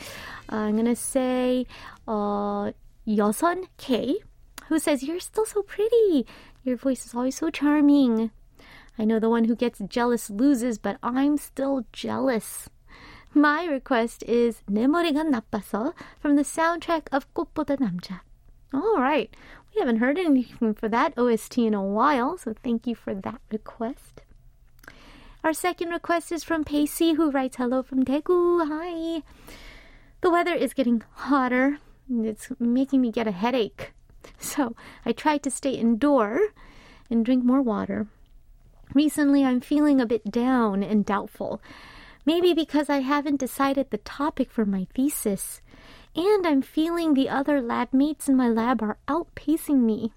uh, 0.52 0.56
I'm 0.56 0.76
going 0.76 0.86
to 0.86 0.96
say, 0.96 1.66
uh, 2.08 2.72
Yosun 3.06 3.66
K, 3.78 4.20
who 4.69 4.79
says, 4.79 5.03
You're 5.03 5.21
still 5.21 5.47
so 5.47 5.63
pretty. 5.63 6.27
Your 6.65 6.77
voice 6.77 7.07
is 7.07 7.15
always 7.15 7.37
so 7.37 7.51
charming. 7.51 8.31
I 8.99 9.05
know 9.05 9.19
the 9.19 9.31
one 9.31 9.45
who 9.45 9.57
gets 9.57 9.81
jealous 9.89 10.31
loses, 10.31 10.79
but 10.79 10.99
I'm 11.03 11.39
still 11.39 11.85
jealous. 11.93 12.69
My 13.35 13.65
request 13.65 14.23
is 14.25 14.63
내 14.71 14.87
머리가 14.87 15.25
나빠서 15.25 15.95
from 16.21 16.37
the 16.37 16.43
soundtrack 16.43 17.09
of 17.13 17.27
꽃보다 17.35 17.77
남자. 17.79 18.21
All 18.75 19.01
right. 19.01 19.35
We 19.75 19.81
haven't 19.81 19.99
heard 19.99 20.19
anything 20.19 20.75
for 20.75 20.89
that 20.89 21.15
OST 21.17 21.59
in 21.59 21.73
a 21.73 21.83
while, 21.83 22.37
so 22.37 22.53
thank 22.63 22.87
you 22.87 22.95
for 22.95 23.15
that 23.15 23.41
request. 23.51 24.23
Our 25.43 25.55
second 25.55 25.91
request 25.91 26.31
is 26.31 26.45
from 26.45 26.63
Pacey, 26.63 27.15
who 27.15 27.31
writes, 27.31 27.57
Hello 27.57 27.83
from 27.83 28.05
Daegu. 28.05 28.69
Hi. 28.69 29.23
The 30.21 30.31
weather 30.31 30.55
is 30.55 30.75
getting 30.75 31.03
hotter. 31.15 31.79
It's 32.09 32.49
making 32.61 33.01
me 33.01 33.11
get 33.11 33.27
a 33.27 33.33
headache. 33.33 33.93
So 34.39 34.75
I 35.05 35.13
tried 35.13 35.43
to 35.45 35.51
stay 35.51 35.73
indoor 35.73 36.41
and 37.11 37.25
drink 37.25 37.45
more 37.45 37.63
water. 37.63 38.07
Recently, 38.95 39.45
I'm 39.45 39.61
feeling 39.61 40.01
a 40.01 40.07
bit 40.07 40.31
down 40.31 40.83
and 40.83 41.05
doubtful. 41.05 41.61
Maybe 42.25 42.55
because 42.55 42.91
I 42.91 43.01
haven't 43.01 43.41
decided 43.41 43.91
the 43.91 43.99
topic 43.99 44.51
for 44.51 44.65
my 44.65 44.87
thesis. 44.95 45.61
And 46.15 46.47
I'm 46.47 46.63
feeling 46.63 47.15
the 47.15 47.29
other 47.29 47.61
lab 47.61 47.93
mates 47.93 48.29
in 48.29 48.37
my 48.37 48.49
lab 48.49 48.83
are 48.83 48.99
outpacing 49.09 49.81
me. 49.81 50.13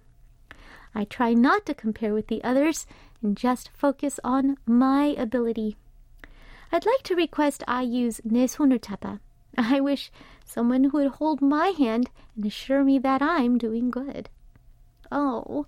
I 0.93 1.05
try 1.05 1.34
not 1.34 1.65
to 1.65 1.74
compare 1.74 2.13
with 2.13 2.27
the 2.27 2.43
others 2.43 2.86
and 3.22 3.38
just 3.38 3.69
focus 3.74 4.19
on 4.24 4.57
my 4.65 5.15
ability. 5.17 5.77
I'd 6.72 6.86
like 6.86 7.03
to 7.03 7.15
request 7.15 7.63
I 7.67 7.84
use 7.84 8.22
내 8.25 8.48
손을 8.48 8.79
잡아. 8.79 9.19
I 9.61 9.81
wish 9.81 10.11
someone 10.45 10.85
who 10.85 10.99
would 10.99 11.12
hold 11.12 11.43
my 11.43 11.69
hand 11.69 12.11
and 12.35 12.47
assure 12.47 12.83
me 12.83 12.99
that 12.99 13.21
I'm 13.21 13.59
doing 13.59 13.90
good. 13.90 14.29
Oh, 15.12 15.67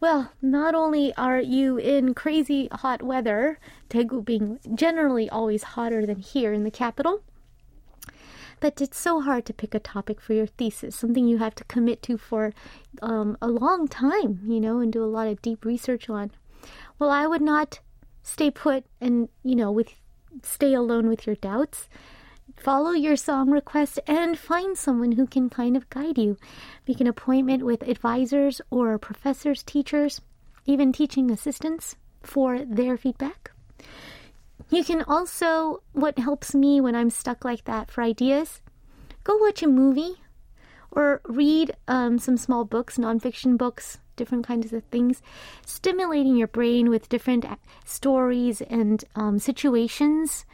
well, 0.00 0.32
not 0.40 0.74
only 0.74 1.12
are 1.14 1.40
you 1.40 1.76
in 1.76 2.14
crazy 2.14 2.68
hot 2.72 3.02
weather, 3.02 3.58
Daegu 3.90 4.24
being 4.24 4.60
generally 4.74 5.28
always 5.28 5.62
hotter 5.74 6.06
than 6.06 6.20
here 6.20 6.52
in 6.52 6.64
the 6.64 6.70
capital, 6.70 7.22
but 8.60 8.80
it's 8.80 8.98
so 8.98 9.20
hard 9.20 9.44
to 9.46 9.52
pick 9.52 9.74
a 9.74 9.80
topic 9.80 10.20
for 10.20 10.32
your 10.32 10.46
thesis, 10.46 10.96
something 10.96 11.26
you 11.26 11.38
have 11.38 11.54
to 11.56 11.64
commit 11.64 12.02
to 12.04 12.16
for 12.16 12.52
um, 13.02 13.36
a 13.42 13.48
long 13.48 13.88
time, 13.88 14.40
you 14.46 14.60
know, 14.60 14.78
and 14.78 14.92
do 14.92 15.02
a 15.02 15.06
lot 15.06 15.28
of 15.28 15.42
deep 15.42 15.64
research 15.64 16.08
on. 16.08 16.30
Well, 16.98 17.10
I 17.10 17.26
would 17.26 17.42
not 17.42 17.80
stay 18.22 18.50
put 18.50 18.84
and, 19.00 19.28
you 19.42 19.54
know, 19.54 19.70
with 19.70 19.94
stay 20.42 20.72
alone 20.72 21.08
with 21.08 21.26
your 21.26 21.36
doubts 21.36 21.88
follow 22.58 22.90
your 22.90 23.16
song 23.16 23.50
request 23.50 24.00
and 24.06 24.38
find 24.38 24.76
someone 24.76 25.12
who 25.12 25.26
can 25.26 25.48
kind 25.48 25.76
of 25.76 25.88
guide 25.90 26.18
you. 26.18 26.36
Make 26.86 27.00
an 27.00 27.06
appointment 27.06 27.64
with 27.64 27.82
advisors 27.82 28.60
or 28.70 28.98
professors, 28.98 29.62
teachers, 29.62 30.20
even 30.66 30.92
teaching 30.92 31.30
assistants 31.30 31.96
for 32.22 32.64
their 32.64 32.96
feedback. 32.96 33.52
You 34.70 34.84
can 34.84 35.02
also, 35.02 35.82
what 35.92 36.18
helps 36.18 36.54
me 36.54 36.80
when 36.80 36.94
I'm 36.94 37.10
stuck 37.10 37.44
like 37.44 37.64
that 37.64 37.90
for 37.90 38.02
ideas, 38.02 38.60
go 39.24 39.36
watch 39.36 39.62
a 39.62 39.68
movie 39.68 40.16
or 40.90 41.20
read 41.24 41.74
um, 41.86 42.18
some 42.18 42.36
small 42.36 42.64
books, 42.64 42.98
nonfiction 42.98 43.56
books, 43.56 43.98
different 44.16 44.46
kinds 44.46 44.72
of 44.72 44.84
things, 44.84 45.22
stimulating 45.64 46.36
your 46.36 46.48
brain 46.48 46.90
with 46.90 47.08
different 47.08 47.46
stories 47.84 48.60
and 48.62 49.04
um, 49.14 49.38
situations 49.38 50.44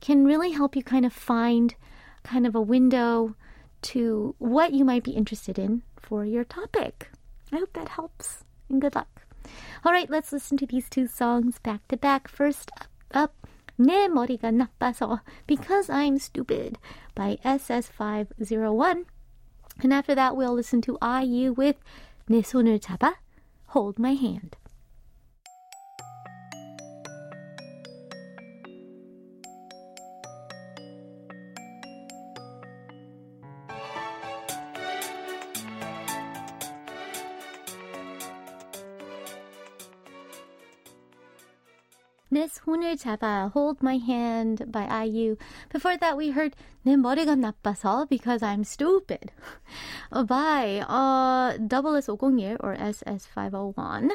can 0.00 0.24
really 0.24 0.52
help 0.52 0.76
you 0.76 0.82
kind 0.82 1.06
of 1.06 1.12
find 1.12 1.74
kind 2.22 2.46
of 2.46 2.54
a 2.54 2.60
window 2.60 3.34
to 3.82 4.34
what 4.38 4.72
you 4.72 4.84
might 4.84 5.04
be 5.04 5.12
interested 5.12 5.58
in 5.58 5.82
for 5.96 6.24
your 6.24 6.44
topic. 6.44 7.10
I 7.52 7.58
hope 7.58 7.72
that 7.74 7.90
helps 7.90 8.44
and 8.68 8.80
good 8.80 8.94
luck. 8.94 9.26
All 9.84 9.92
right, 9.92 10.10
let's 10.10 10.32
listen 10.32 10.56
to 10.58 10.66
these 10.66 10.88
two 10.90 11.06
songs 11.06 11.58
back 11.58 11.86
to 11.88 11.96
back. 11.96 12.28
First 12.28 12.70
up, 13.12 13.34
내 13.78 14.08
머리가 14.08 14.50
나빠서 14.50 15.20
Because 15.46 15.90
I'm 15.90 16.18
Stupid 16.18 16.78
by 17.14 17.38
SS501. 17.44 19.04
And 19.82 19.92
after 19.92 20.14
that, 20.14 20.34
we'll 20.36 20.54
listen 20.54 20.80
to 20.82 20.98
IU 21.02 21.52
with 21.52 21.76
내 22.28 22.42
손을 22.42 22.80
잡아 22.80 23.16
Hold 23.68 23.98
My 23.98 24.14
Hand. 24.14 24.56
내 42.70 42.70
손을 42.70 42.96
잡아 42.96 43.50
Hold 43.56 43.80
My 43.82 43.98
Hand 43.98 44.70
by 44.70 44.86
IU. 44.86 45.34
Before 45.68 45.98
that 45.98 46.16
we 46.16 46.30
heard 46.30 46.54
내 46.84 46.96
머리가 46.96 47.34
나빠서 47.34 48.06
Because 48.08 48.40
I'm 48.40 48.60
Stupid 48.60 49.32
by 50.12 50.78
uh, 50.86 51.58
SS501 51.58 52.56
or 52.60 52.76
SS501. 52.76 54.10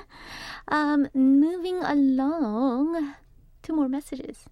Um, 0.70 1.10
moving 1.14 1.84
along, 1.84 3.16
two 3.62 3.76
more 3.76 3.90
messages. 3.90 4.48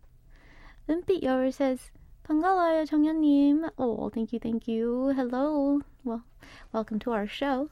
은빛 0.90 1.24
여울 1.24 1.54
says 1.54 1.92
반가워요 2.24 2.84
정연님. 2.84 3.70
Oh, 3.78 4.10
thank 4.10 4.34
you, 4.34 4.40
thank 4.40 4.68
you. 4.68 5.14
Hello. 5.16 5.80
Well, 6.04 6.26
welcome 6.74 7.00
to 7.00 7.14
our 7.14 7.28
show. 7.28 7.70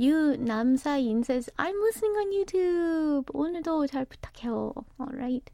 유남사인 0.00 1.24
says, 1.24 1.48
I'm 1.58 1.74
listening 1.80 2.12
on 2.12 2.30
YouTube. 2.32 3.24
오늘도 3.32 3.86
잘 3.86 4.04
부탁해요. 4.04 4.74
All 5.00 5.12
right. 5.12 5.50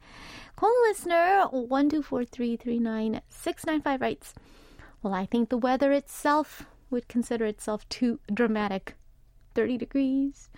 Call 0.56 0.74
listener 0.88 1.46
124339695 1.52 4.00
writes, 4.00 4.34
Well, 5.02 5.14
I 5.14 5.26
think 5.26 5.48
the 5.48 5.58
weather 5.58 5.92
itself 5.92 6.66
would 6.90 7.06
consider 7.08 7.46
itself 7.46 7.88
too 7.88 8.18
dramatic. 8.32 8.96
30 9.54 9.78
degrees. 9.78 10.50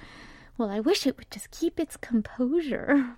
Well, 0.57 0.71
I 0.71 0.81
wish 0.81 1.07
it 1.07 1.17
would 1.17 1.31
just 1.31 1.51
keep 1.51 1.81
its 1.81 1.97
composure. 1.97 3.17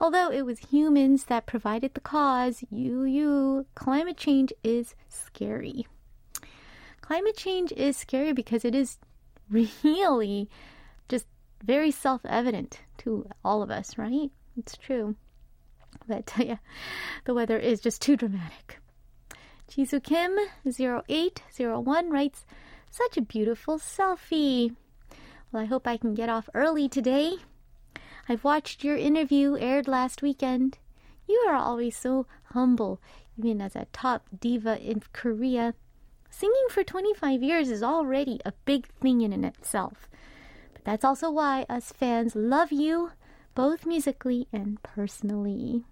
Although 0.00 0.30
it 0.30 0.46
was 0.46 0.70
humans 0.70 1.24
that 1.24 1.46
provided 1.46 1.94
the 1.94 2.00
cause, 2.00 2.62
you, 2.70 3.02
you, 3.02 3.66
climate 3.74 4.16
change 4.16 4.52
is 4.62 4.94
scary. 5.08 5.86
Climate 7.00 7.36
change 7.36 7.72
is 7.72 7.96
scary 7.96 8.32
because 8.32 8.64
it 8.64 8.74
is 8.74 8.98
really 9.53 10.49
just 11.07 11.25
very 11.63 11.91
self 11.91 12.21
evident 12.25 12.81
to 12.99 13.27
all 13.43 13.61
of 13.61 13.71
us, 13.71 13.97
right? 13.97 14.31
It's 14.57 14.77
true. 14.77 15.15
But 16.07 16.31
yeah, 16.37 16.57
the 17.25 17.33
weather 17.33 17.57
is 17.57 17.79
just 17.79 18.01
too 18.01 18.17
dramatic. 18.17 18.79
Jisoo 19.69 20.03
Kim 20.03 20.37
0801 20.65 22.09
writes, 22.09 22.45
Such 22.91 23.17
a 23.17 23.21
beautiful 23.21 23.79
selfie. 23.79 24.75
Well, 25.51 25.63
I 25.63 25.65
hope 25.65 25.87
I 25.87 25.97
can 25.97 26.13
get 26.13 26.29
off 26.29 26.49
early 26.53 26.89
today. 26.89 27.37
I've 28.27 28.43
watched 28.43 28.83
your 28.83 28.97
interview 28.97 29.57
aired 29.57 29.87
last 29.87 30.21
weekend. 30.21 30.77
You 31.27 31.43
are 31.47 31.55
always 31.55 31.97
so 31.97 32.27
humble, 32.51 33.01
even 33.37 33.61
as 33.61 33.75
a 33.75 33.87
top 33.93 34.27
diva 34.39 34.79
in 34.79 35.01
Korea. 35.11 35.73
Singing 36.35 36.67
for 36.71 36.83
25 36.83 37.43
years 37.43 37.69
is 37.69 37.83
already 37.83 38.39
a 38.43 38.53
big 38.65 38.87
thing 38.99 39.21
in 39.21 39.31
and 39.33 39.45
itself. 39.45 40.09
But 40.73 40.83
that's 40.83 41.05
also 41.05 41.29
why 41.29 41.63
us 41.69 41.91
fans 41.91 42.35
love 42.35 42.71
you, 42.71 43.11
both 43.53 43.85
musically 43.85 44.47
and 44.51 44.81
personally. 44.81 45.83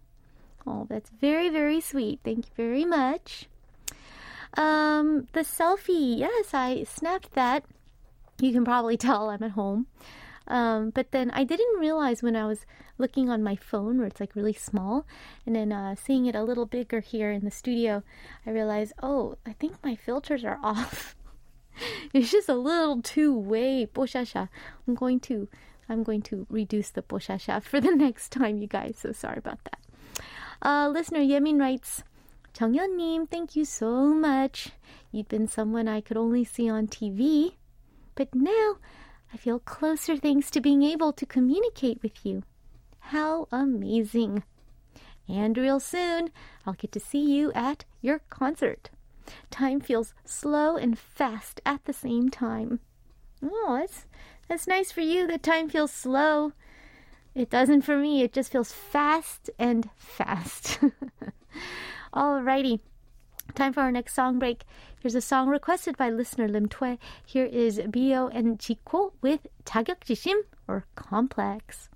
Oh, 0.66 0.88
that's 0.90 1.12
very, 1.12 1.48
very 1.50 1.80
sweet. 1.80 2.22
Thank 2.24 2.48
you 2.48 2.54
very 2.58 2.86
much. 2.86 3.50
Um, 4.58 5.28
the 5.34 5.42
selfie, 5.42 6.18
yes, 6.18 6.56
I 6.56 6.86
snapped 6.86 7.34
that. 7.34 7.64
You 8.40 8.52
can 8.52 8.66
probably 8.66 8.98
tell 9.06 9.30
I'm 9.30 9.44
at 9.44 9.52
home. 9.52 9.86
Um, 10.48 10.90
but 10.90 11.12
then 11.12 11.30
I 11.30 11.44
didn't 11.44 11.80
realize 11.80 12.24
when 12.24 12.36
I 12.36 12.48
was 12.48 12.66
looking 13.01 13.29
on 13.29 13.43
my 13.43 13.57
phone, 13.57 13.99
where 13.99 14.07
it's 14.07 14.21
like 14.21 14.35
really 14.35 14.53
small, 14.53 15.07
and 15.45 15.55
then 15.55 15.73
uh, 15.73 15.95
seeing 15.95 16.27
it 16.27 16.35
a 16.35 16.43
little 16.43 16.67
bigger 16.67 17.01
here 17.01 17.31
in 17.31 17.45
the 17.45 17.51
studio, 17.51 18.03
I 18.47 18.51
realized, 18.51 18.93
oh, 19.03 19.37
I 19.47 19.53
think 19.53 19.77
my 19.85 19.97
filters 19.97 20.45
are 20.45 20.59
off. 20.63 21.15
it's 22.13 22.31
just 22.31 22.49
a 22.49 22.55
little 22.55 23.03
too 23.03 23.37
way 23.37 23.87
뽀샤샤. 23.87 24.49
I'm 24.87 24.95
going 24.95 25.21
to, 25.21 25.49
I'm 25.89 26.03
going 26.03 26.23
to 26.23 26.47
reduce 26.49 26.91
the 26.91 27.03
뽀샤샤 27.03 27.63
for 27.63 27.81
the 27.81 27.95
next 27.95 28.31
time, 28.31 28.59
you 28.59 28.67
guys. 28.67 28.97
So 28.99 29.13
sorry 29.13 29.39
about 29.39 29.61
that. 29.65 29.79
Uh, 30.63 30.89
listener 30.89 31.21
Yemin 31.21 31.61
writes. 31.61 32.03
정연님, 32.55 33.29
thank 33.31 33.55
you 33.55 33.67
so 33.67 34.07
much. 34.15 34.71
You've 35.13 35.29
been 35.29 35.47
someone 35.47 35.89
I 35.89 36.01
could 36.01 36.17
only 36.17 36.45
see 36.45 36.71
on 36.71 36.87
TV, 36.87 37.57
but 38.15 38.35
now 38.35 38.79
I 39.33 39.37
feel 39.37 39.59
closer 39.59 40.17
thanks 40.17 40.51
to 40.53 40.63
being 40.63 40.83
able 40.83 41.13
to 41.13 41.27
communicate 41.27 42.03
with 42.03 42.25
you. 42.25 42.45
How 43.12 43.50
amazing! 43.52 44.44
And 45.28 45.58
real 45.58 45.82
soon, 45.82 46.30
I'll 46.66 46.76
get 46.76 46.94
to 46.94 47.00
see 47.02 47.20
you 47.20 47.52
at 47.52 47.84
your 48.00 48.20
concert. 48.30 48.90
Time 49.50 49.82
feels 49.82 50.14
slow 50.24 50.78
and 50.78 50.98
fast 50.98 51.60
at 51.66 51.84
the 51.84 51.92
same 51.92 52.30
time. 52.30 52.80
Oh, 53.44 53.80
that's, 53.82 54.06
that's 54.48 54.66
nice 54.66 54.94
for 54.94 55.02
you 55.02 55.28
that 55.28 55.44
time 55.44 55.68
feels 55.68 55.92
slow. 55.92 56.54
It 57.36 57.50
doesn't 57.50 57.82
for 57.82 57.98
me, 57.98 58.22
it 58.22 58.32
just 58.32 58.50
feels 58.50 58.72
fast 58.72 59.50
and 59.60 59.90
fast. 59.98 60.80
Alrighty. 62.14 62.80
Time 63.56 63.74
for 63.74 63.82
our 63.82 63.92
next 63.92 64.14
song 64.14 64.40
break. 64.40 64.64
Here's 65.02 65.16
a 65.16 65.20
song 65.20 65.50
requested 65.50 65.98
by 65.98 66.10
listener 66.10 66.48
Lim 66.48 66.70
Tue. 66.70 66.98
Here 67.26 67.46
is 67.46 67.82
Bio 67.90 68.30
and 68.30 68.58
Zico 68.58 69.12
with 69.22 69.48
자격지심 69.66 70.44
or 70.66 70.86
Complex. 70.96 71.91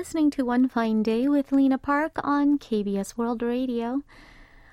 Listening 0.00 0.30
to 0.30 0.46
One 0.46 0.66
Fine 0.66 1.02
Day 1.02 1.28
with 1.28 1.52
Lena 1.52 1.76
Park 1.76 2.12
on 2.24 2.58
KBS 2.58 3.18
World 3.18 3.42
Radio. 3.42 4.00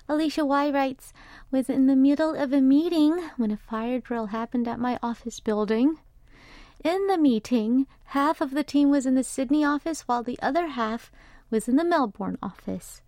Alicia 0.07 0.45
Y 0.45 0.69
writes, 0.69 1.11
was 1.51 1.69
in 1.69 1.85
the 1.85 1.97
middle 1.97 2.33
of 2.33 2.53
a 2.53 2.61
meeting 2.61 3.19
when 3.35 3.51
a 3.51 3.57
fire 3.57 3.99
drill 3.99 4.27
happened 4.27 4.69
at 4.69 4.79
my 4.79 4.97
office 5.03 5.41
building. 5.41 5.99
In 6.81 7.07
the 7.07 7.17
meeting, 7.17 7.87
half 8.05 8.39
of 8.39 8.51
the 8.51 8.63
team 8.63 8.89
was 8.89 9.05
in 9.05 9.15
the 9.15 9.23
Sydney 9.23 9.65
office 9.65 10.07
while 10.07 10.23
the 10.23 10.39
other 10.41 10.67
half 10.67 11.11
was 11.51 11.67
in 11.67 11.75
the 11.75 11.83
Melbourne 11.83 12.37
office. 12.41 13.01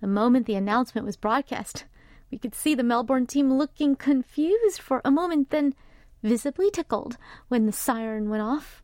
The 0.00 0.06
moment 0.06 0.46
the 0.46 0.54
announcement 0.54 1.04
was 1.04 1.16
broadcast, 1.16 1.86
we 2.30 2.38
could 2.38 2.54
see 2.54 2.76
the 2.76 2.84
Melbourne 2.84 3.26
team 3.26 3.52
looking 3.52 3.96
confused 3.96 4.80
for 4.80 5.02
a 5.04 5.10
moment, 5.10 5.50
then 5.50 5.74
visibly 6.22 6.70
tickled 6.70 7.16
when 7.48 7.66
the 7.66 7.72
siren 7.72 8.30
went 8.30 8.44
off. 8.44 8.80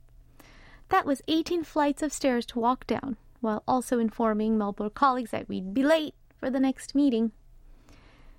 That 0.88 1.06
was 1.06 1.22
18 1.28 1.64
flights 1.64 2.02
of 2.02 2.12
stairs 2.12 2.46
to 2.46 2.58
walk 2.58 2.86
down, 2.86 3.16
while 3.40 3.62
also 3.66 3.98
informing 3.98 4.58
Melbourne 4.58 4.90
colleagues 4.90 5.30
that 5.30 5.48
we'd 5.48 5.74
be 5.74 5.82
late 5.82 6.14
for 6.36 6.50
the 6.50 6.60
next 6.60 6.94
meeting. 6.94 7.32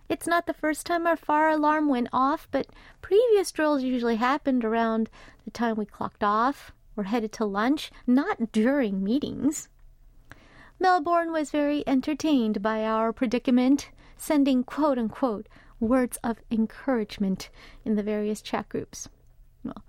It's 0.08 0.28
not 0.28 0.46
the 0.46 0.54
first 0.54 0.86
time 0.86 1.08
our 1.08 1.18
fire 1.18 1.50
alarm 1.50 1.90
went 1.90 2.10
off, 2.14 2.48
but 2.52 2.68
previous 3.02 3.52
drills 3.52 3.82
usually 3.82 4.18
happened 4.18 4.64
around 4.64 5.10
the 5.46 5.52
time 5.52 5.76
we 5.76 5.86
clocked 5.86 6.24
off 6.24 6.72
or 6.96 7.06
headed 7.06 7.32
to 7.34 7.46
lunch, 7.46 7.92
not 8.06 8.52
during 8.52 9.04
meetings. 9.04 9.68
Melbourne 10.80 11.32
was 11.32 11.52
very 11.52 11.84
entertained 11.88 12.62
by 12.62 12.84
our 12.84 13.12
predicament, 13.12 13.90
sending 14.18 14.64
quote 14.64 14.98
unquote 14.98 15.48
words 15.80 16.18
of 16.24 16.38
encouragement 16.52 17.50
in 17.84 17.96
the 17.96 18.04
various 18.04 18.42
chat 18.42 18.70
groups. 18.70 19.10
Well, 19.64 19.84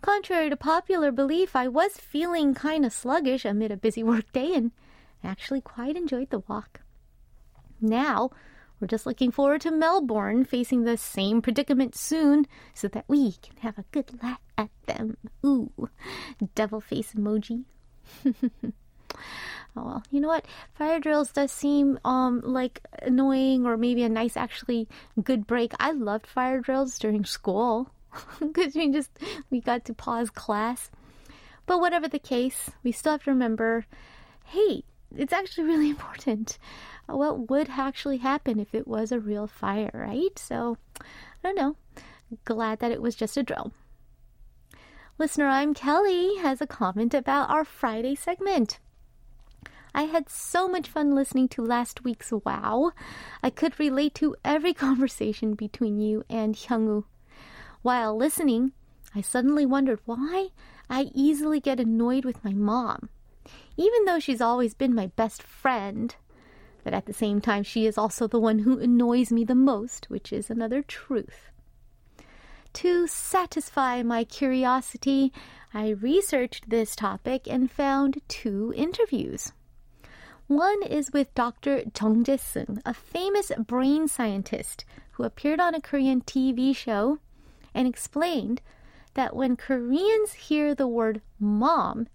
contrary 0.00 0.50
to 0.50 0.56
popular 0.56 1.12
belief, 1.12 1.54
I 1.54 1.68
was 1.68 1.96
feeling 1.96 2.54
kind 2.54 2.84
of 2.84 2.92
sluggish 2.92 3.44
amid 3.44 3.72
a 3.72 3.76
busy 3.76 4.02
workday 4.12 4.52
and 4.54 4.72
actually 5.22 5.60
quite 5.60 5.96
enjoyed 5.96 6.30
the 6.30 6.40
walk. 6.40 6.80
Now, 7.80 8.30
we're 8.80 8.88
just 8.88 9.06
looking 9.06 9.30
forward 9.32 9.60
to 9.62 9.70
Melbourne 9.70 10.44
facing 10.44 10.84
the 10.84 10.96
same 10.96 11.42
predicament 11.42 11.96
soon 11.96 12.46
so 12.74 12.86
that 12.88 13.04
we 13.08 13.32
can 13.32 13.56
have 13.58 13.78
a 13.78 13.84
good 13.90 14.22
laugh 14.22 14.40
at 14.56 14.70
them. 14.86 15.16
Ooh, 15.44 15.88
devil 16.54 16.80
face 16.80 17.12
emoji. 17.14 17.64
oh 18.24 18.72
well, 19.74 20.02
you 20.10 20.20
know 20.20 20.28
what? 20.28 20.46
Fire 20.74 21.00
drills 21.00 21.32
does 21.32 21.50
seem 21.50 21.98
um 22.04 22.40
like 22.44 22.80
annoying 23.02 23.66
or 23.66 23.76
maybe 23.76 24.02
a 24.02 24.08
nice 24.08 24.36
actually 24.36 24.88
good 25.22 25.46
break. 25.46 25.72
I 25.80 25.90
loved 25.90 26.26
fire 26.26 26.60
drills 26.60 26.98
during 26.98 27.24
school 27.24 27.90
because 28.40 28.74
we 28.74 28.90
just 28.90 29.10
we 29.50 29.60
got 29.60 29.84
to 29.86 29.94
pause 29.94 30.30
class. 30.30 30.90
But 31.66 31.80
whatever 31.80 32.08
the 32.08 32.18
case, 32.18 32.70
we 32.82 32.92
still 32.92 33.12
have 33.12 33.24
to 33.24 33.30
remember, 33.30 33.84
hey, 34.46 34.84
it's 35.14 35.32
actually 35.32 35.64
really 35.64 35.90
important 35.96 36.58
what 37.16 37.48
would 37.48 37.70
actually 37.70 38.18
happen 38.18 38.58
if 38.58 38.74
it 38.74 38.86
was 38.86 39.10
a 39.10 39.20
real 39.20 39.46
fire, 39.46 39.90
right? 39.94 40.38
So, 40.38 40.76
I 41.00 41.04
don't 41.42 41.56
know. 41.56 41.76
Glad 42.44 42.80
that 42.80 42.92
it 42.92 43.00
was 43.00 43.14
just 43.14 43.36
a 43.36 43.42
drill. 43.42 43.72
Listener, 45.16 45.46
I'm 45.46 45.74
Kelly, 45.74 46.36
has 46.36 46.60
a 46.60 46.66
comment 46.66 47.14
about 47.14 47.50
our 47.50 47.64
Friday 47.64 48.14
segment. 48.14 48.78
I 49.94 50.02
had 50.02 50.28
so 50.28 50.68
much 50.68 50.88
fun 50.88 51.14
listening 51.14 51.48
to 51.48 51.64
last 51.64 52.04
week's 52.04 52.30
Wow. 52.30 52.92
I 53.42 53.50
could 53.50 53.80
relate 53.80 54.14
to 54.16 54.36
every 54.44 54.74
conversation 54.86 55.54
between 55.54 55.98
you 55.98 56.24
and 56.28 56.54
Hyungwoo. 56.54 57.04
While 57.88 58.18
listening, 58.18 58.72
I 59.14 59.22
suddenly 59.22 59.64
wondered 59.64 60.00
why 60.04 60.48
I 60.90 61.10
easily 61.14 61.58
get 61.58 61.80
annoyed 61.80 62.22
with 62.26 62.44
my 62.44 62.52
mom. 62.52 63.08
Even 63.78 64.04
though 64.04 64.18
she's 64.18 64.42
always 64.42 64.74
been 64.74 64.94
my 64.94 65.06
best 65.16 65.42
friend, 65.42 66.14
but 66.84 66.92
at 66.92 67.06
the 67.06 67.14
same 67.14 67.40
time, 67.40 67.62
she 67.62 67.86
is 67.86 67.96
also 67.96 68.26
the 68.26 68.38
one 68.38 68.58
who 68.58 68.78
annoys 68.78 69.32
me 69.32 69.42
the 69.42 69.54
most, 69.54 70.10
which 70.10 70.34
is 70.34 70.50
another 70.50 70.82
truth. 70.82 71.48
To 72.74 73.06
satisfy 73.06 74.02
my 74.02 74.22
curiosity, 74.22 75.32
I 75.72 75.88
researched 75.88 76.68
this 76.68 76.94
topic 76.94 77.48
and 77.48 77.70
found 77.70 78.20
two 78.28 78.70
interviews. 78.76 79.52
One 80.46 80.82
is 80.82 81.14
with 81.14 81.34
Dr. 81.34 81.84
Jung 81.98 82.22
Jae-sung, 82.22 82.82
a 82.84 82.92
famous 82.92 83.50
brain 83.56 84.08
scientist 84.08 84.84
who 85.12 85.22
appeared 85.22 85.58
on 85.58 85.74
a 85.74 85.80
Korean 85.80 86.20
TV 86.20 86.76
show 86.76 87.18
and 87.74 87.86
explained 87.86 88.62
that 89.14 89.34
when 89.34 89.56
Koreans 89.56 90.32
hear 90.32 90.74
the 90.74 90.88
word 90.88 91.20
mom, 91.38 92.08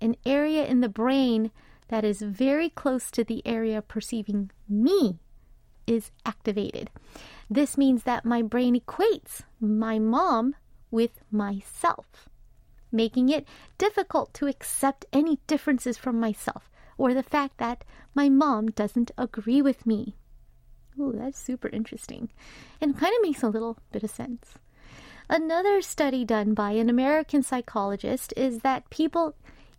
an 0.00 0.16
area 0.26 0.66
in 0.66 0.80
the 0.80 0.88
brain 0.88 1.50
that 1.88 2.04
is 2.04 2.22
very 2.22 2.68
close 2.68 3.10
to 3.10 3.24
the 3.24 3.46
area 3.46 3.82
perceiving 3.82 4.50
me 4.68 5.18
is 5.86 6.10
activated. 6.24 6.90
This 7.48 7.76
means 7.76 8.04
that 8.04 8.24
my 8.24 8.42
brain 8.42 8.78
equates 8.78 9.42
my 9.60 9.98
mom 9.98 10.54
with 10.90 11.20
myself, 11.30 12.28
making 12.92 13.28
it 13.28 13.46
difficult 13.76 14.32
to 14.34 14.46
accept 14.46 15.04
any 15.12 15.38
differences 15.46 15.96
from 15.96 16.20
myself 16.20 16.70
or 16.96 17.14
the 17.14 17.22
fact 17.22 17.58
that 17.58 17.84
my 18.14 18.28
mom 18.28 18.70
doesn't 18.70 19.10
agree 19.16 19.62
with 19.62 19.86
me. 19.86 20.14
Ooh, 20.98 21.14
that's 21.16 21.40
super 21.40 21.68
interesting 21.68 22.30
and 22.80 22.98
kind 22.98 23.14
of 23.16 23.22
makes 23.22 23.42
a 23.42 23.48
little 23.48 23.78
bit 23.90 24.02
of 24.02 24.10
sense. 24.10 24.58
Another 25.30 25.80
study 25.80 26.24
done 26.24 26.54
by 26.54 26.72
an 26.72 26.90
American 26.90 27.44
psychologist 27.44 28.34
is 28.36 28.58
that 28.62 28.90
people 28.90 29.36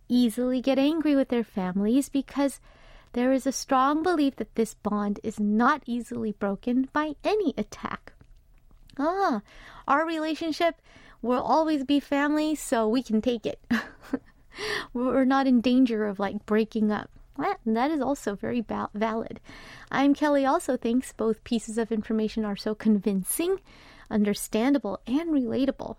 easily 0.08 0.62
get 0.62 0.78
angry 0.78 1.14
with 1.14 1.28
their 1.28 1.44
families 1.44 2.08
because 2.08 2.58
there 3.12 3.34
is 3.34 3.46
a 3.46 3.52
strong 3.52 4.02
belief 4.02 4.36
that 4.36 4.54
this 4.54 4.72
bond 4.72 5.20
is 5.22 5.38
not 5.38 5.82
easily 5.84 6.32
broken 6.32 6.88
by 6.94 7.16
any 7.22 7.52
attack. 7.58 8.14
Ah, 8.98 9.42
our 9.86 10.06
relationship 10.06 10.80
will 11.20 11.42
always 11.42 11.84
be 11.84 12.00
family, 12.00 12.54
so 12.54 12.88
we 12.88 13.02
can 13.02 13.20
take 13.20 13.44
it. 13.44 13.60
We're 14.94 15.26
not 15.26 15.46
in 15.46 15.60
danger 15.60 16.06
of 16.06 16.18
like 16.18 16.46
breaking 16.46 16.90
up. 16.90 17.10
that 17.66 17.90
is 17.90 18.00
also 18.00 18.34
very 18.34 18.64
valid. 18.94 19.38
I'm 19.90 20.14
Kelly 20.14 20.46
also 20.46 20.78
thinks 20.78 21.12
both 21.12 21.44
pieces 21.44 21.76
of 21.76 21.92
information 21.92 22.46
are 22.46 22.56
so 22.56 22.74
convincing, 22.74 23.58
understandable, 24.12 25.00
and 25.06 25.30
relatable. 25.30 25.96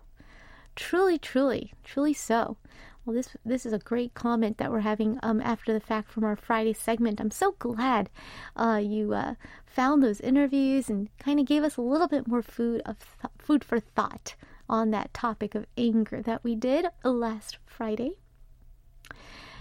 Truly, 0.76 1.18
truly, 1.18 1.72
truly 1.84 2.14
so. 2.14 2.56
Well, 3.04 3.14
this 3.14 3.36
this 3.44 3.66
is 3.66 3.72
a 3.74 3.78
great 3.78 4.14
comment 4.14 4.56
that 4.56 4.70
we're 4.70 4.80
having 4.80 5.18
um, 5.22 5.40
after 5.42 5.74
the 5.74 5.80
fact 5.80 6.10
from 6.10 6.24
our 6.24 6.36
Friday 6.36 6.72
segment. 6.72 7.20
I'm 7.20 7.30
so 7.30 7.52
glad 7.58 8.08
uh, 8.56 8.80
you 8.82 9.12
uh, 9.12 9.34
found 9.66 10.02
those 10.02 10.20
interviews 10.20 10.88
and 10.88 11.10
kind 11.18 11.38
of 11.38 11.46
gave 11.46 11.64
us 11.64 11.76
a 11.76 11.82
little 11.82 12.08
bit 12.08 12.26
more 12.26 12.42
food 12.42 12.80
of 12.86 12.96
th- 12.98 13.32
food 13.38 13.62
for 13.62 13.78
thought 13.78 14.36
on 14.70 14.90
that 14.90 15.12
topic 15.12 15.54
of 15.54 15.66
anger 15.76 16.22
that 16.22 16.42
we 16.42 16.54
did 16.54 16.86
last 17.04 17.58
Friday. 17.66 18.12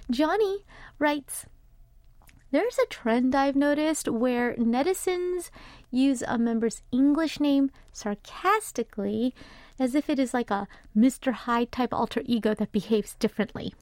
Johnny 0.09 0.65
writes. 0.97 1.45
There's 2.51 2.77
a 2.77 2.85
trend 2.85 3.33
I've 3.33 3.55
noticed 3.55 4.07
where 4.07 4.53
netizens 4.53 5.49
use 5.93 6.23
a 6.27 6.37
member's 6.37 6.81
English 6.91 7.39
name 7.39 7.71
sarcastically 7.91 9.33
as 9.79 9.95
if 9.95 10.09
it 10.09 10.19
is 10.19 10.33
like 10.33 10.51
a 10.51 10.67
Mr. 10.97 11.31
Hyde 11.31 11.71
type 11.71 11.93
alter 11.93 12.21
ego 12.25 12.53
that 12.53 12.71
behaves 12.71 13.15
differently. 13.15 13.73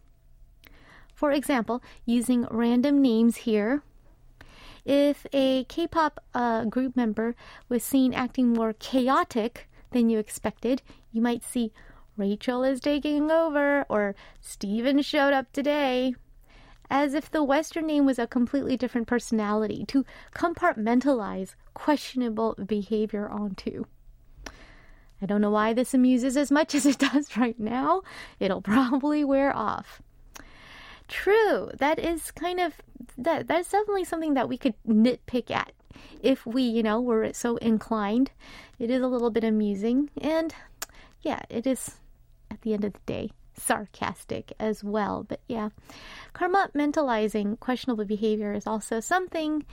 For 1.14 1.32
example, 1.32 1.82
using 2.06 2.48
random 2.50 3.02
names 3.02 3.38
here, 3.38 3.84
if 4.84 5.26
a 5.32 5.64
K 5.66 5.88
pop 5.88 6.20
uh, 6.34 6.66
group 6.66 6.96
member 6.96 7.36
was 7.70 7.84
seen 7.84 8.14
acting 8.14 8.54
more 8.54 8.74
chaotic 8.74 9.70
than 9.92 10.10
you 10.10 10.18
expected, 10.18 10.82
you 11.12 11.22
might 11.22 11.44
see 11.44 11.72
Rachel 12.18 12.64
is 12.64 12.80
taking 12.80 13.32
over 13.32 13.86
or 13.90 14.16
Steven 14.42 15.02
showed 15.02 15.34
up 15.34 15.52
today. 15.54 16.16
As 16.92 17.14
if 17.14 17.32
the 17.32 17.42
Western 17.42 17.88
name 17.88 18.06
was 18.06 18.20
a 18.20 18.28
completely 18.28 18.76
different 18.76 19.08
personality 19.08 19.86
to 19.88 20.06
compartmentalize 20.36 21.56
questionable 21.74 22.54
behavior 22.66 23.30
onto. 23.30 23.86
I 25.22 25.26
don't 25.26 25.40
know 25.40 25.52
why 25.52 25.72
this 25.72 25.94
amuses 25.94 26.36
as 26.36 26.52
much 26.52 26.76
as 26.76 26.86
it 26.86 27.00
does 27.00 27.38
right 27.38 27.58
now. 27.58 28.02
It'll 28.40 28.62
probably 28.62 29.24
wear 29.24 29.56
off. 29.56 30.02
True, 31.08 31.72
that 31.78 31.98
is 31.98 32.30
kind 32.32 32.60
of 32.60 32.74
that 33.18 33.48
that's 33.48 33.72
definitely 33.72 34.04
something 34.04 34.34
that 34.34 34.50
we 34.50 34.58
could 34.58 34.76
nitpick 34.86 35.50
at 35.50 35.72
if 36.22 36.46
we, 36.46 36.64
you 36.64 36.84
know, 36.84 37.00
were 37.00 37.32
so 37.34 37.56
inclined. 37.58 38.32
It 38.80 38.90
is 38.90 39.02
a 39.02 39.08
little 39.08 39.32
bit 39.32 39.44
amusing 39.46 40.10
and 40.20 40.54
yeah, 41.22 41.40
it 41.50 41.66
is 41.66 42.00
at 42.50 42.62
the 42.62 42.74
end 42.74 42.84
of 42.84 42.94
the 42.94 43.00
day 43.06 43.32
sarcastic 43.58 44.54
as 44.60 44.84
well. 44.84 45.26
But 45.28 45.42
yeah, 45.48 45.70
compartmentalizing 46.34 47.60
questionable 47.60 48.06
behavior 48.06 48.54
is 48.54 48.68
also 48.68 49.00
something 49.00 49.66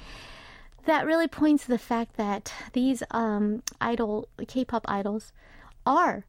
that 0.84 1.06
really 1.06 1.28
points 1.28 1.64
to 1.64 1.70
the 1.70 1.78
fact 1.78 2.16
that 2.16 2.52
these 2.72 3.02
um, 3.10 3.62
idol 3.80 4.28
K-pop 4.46 4.84
idols 4.88 5.32
are 5.84 6.24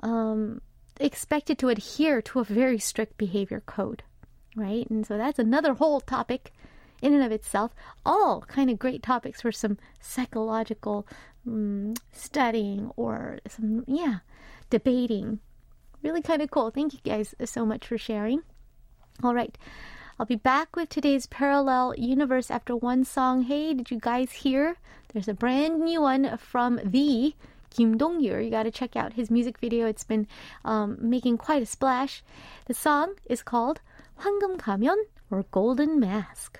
um, 0.00 0.60
expected 1.00 1.58
to 1.58 1.68
adhere 1.68 2.20
to 2.22 2.40
a 2.40 2.44
very 2.44 2.78
strict 2.78 3.16
behavior 3.16 3.62
code, 3.64 4.02
right? 4.56 4.88
And 4.90 5.06
so 5.06 5.16
that's 5.16 5.38
another 5.38 5.74
whole 5.74 6.00
topic 6.00 6.52
in 7.00 7.14
and 7.14 7.22
of 7.24 7.32
itself. 7.32 7.72
All 8.04 8.42
kind 8.42 8.70
of 8.70 8.78
great 8.78 9.02
topics 9.02 9.40
for 9.42 9.52
some 9.52 9.78
psychological 10.00 11.06
um, 11.46 11.94
studying 12.12 12.90
or 12.96 13.40
some 13.48 13.84
yeah 13.86 14.18
debating 14.70 15.40
Really 16.03 16.21
kind 16.21 16.41
of 16.41 16.51
cool. 16.51 16.69
Thank 16.69 16.93
you 16.93 16.99
guys 17.03 17.35
so 17.45 17.65
much 17.65 17.87
for 17.87 17.97
sharing. 17.97 18.41
All 19.23 19.33
right. 19.33 19.57
I'll 20.19 20.25
be 20.25 20.35
back 20.35 20.75
with 20.75 20.89
today's 20.89 21.27
parallel 21.27 21.93
universe 21.97 22.49
after 22.49 22.75
one 22.75 23.03
song. 23.03 23.43
Hey, 23.43 23.73
did 23.73 23.91
you 23.91 23.99
guys 23.99 24.31
hear? 24.31 24.77
There's 25.13 25.27
a 25.27 25.33
brand 25.33 25.79
new 25.79 26.01
one 26.01 26.37
from 26.37 26.79
the 26.83 27.35
Kim 27.69 27.97
Dong-yeol. 27.97 28.43
You 28.43 28.49
got 28.49 28.63
to 28.63 28.71
check 28.71 28.95
out 28.95 29.13
his 29.13 29.29
music 29.29 29.59
video. 29.59 29.85
It's 29.85 30.03
been 30.03 30.27
um, 30.65 30.97
making 30.99 31.37
quite 31.37 31.61
a 31.61 31.67
splash. 31.67 32.23
The 32.65 32.73
song 32.73 33.15
is 33.25 33.43
called 33.43 33.81
황금 34.21 34.57
가면 34.57 34.97
or 35.29 35.43
Golden 35.51 35.99
Mask. 35.99 36.59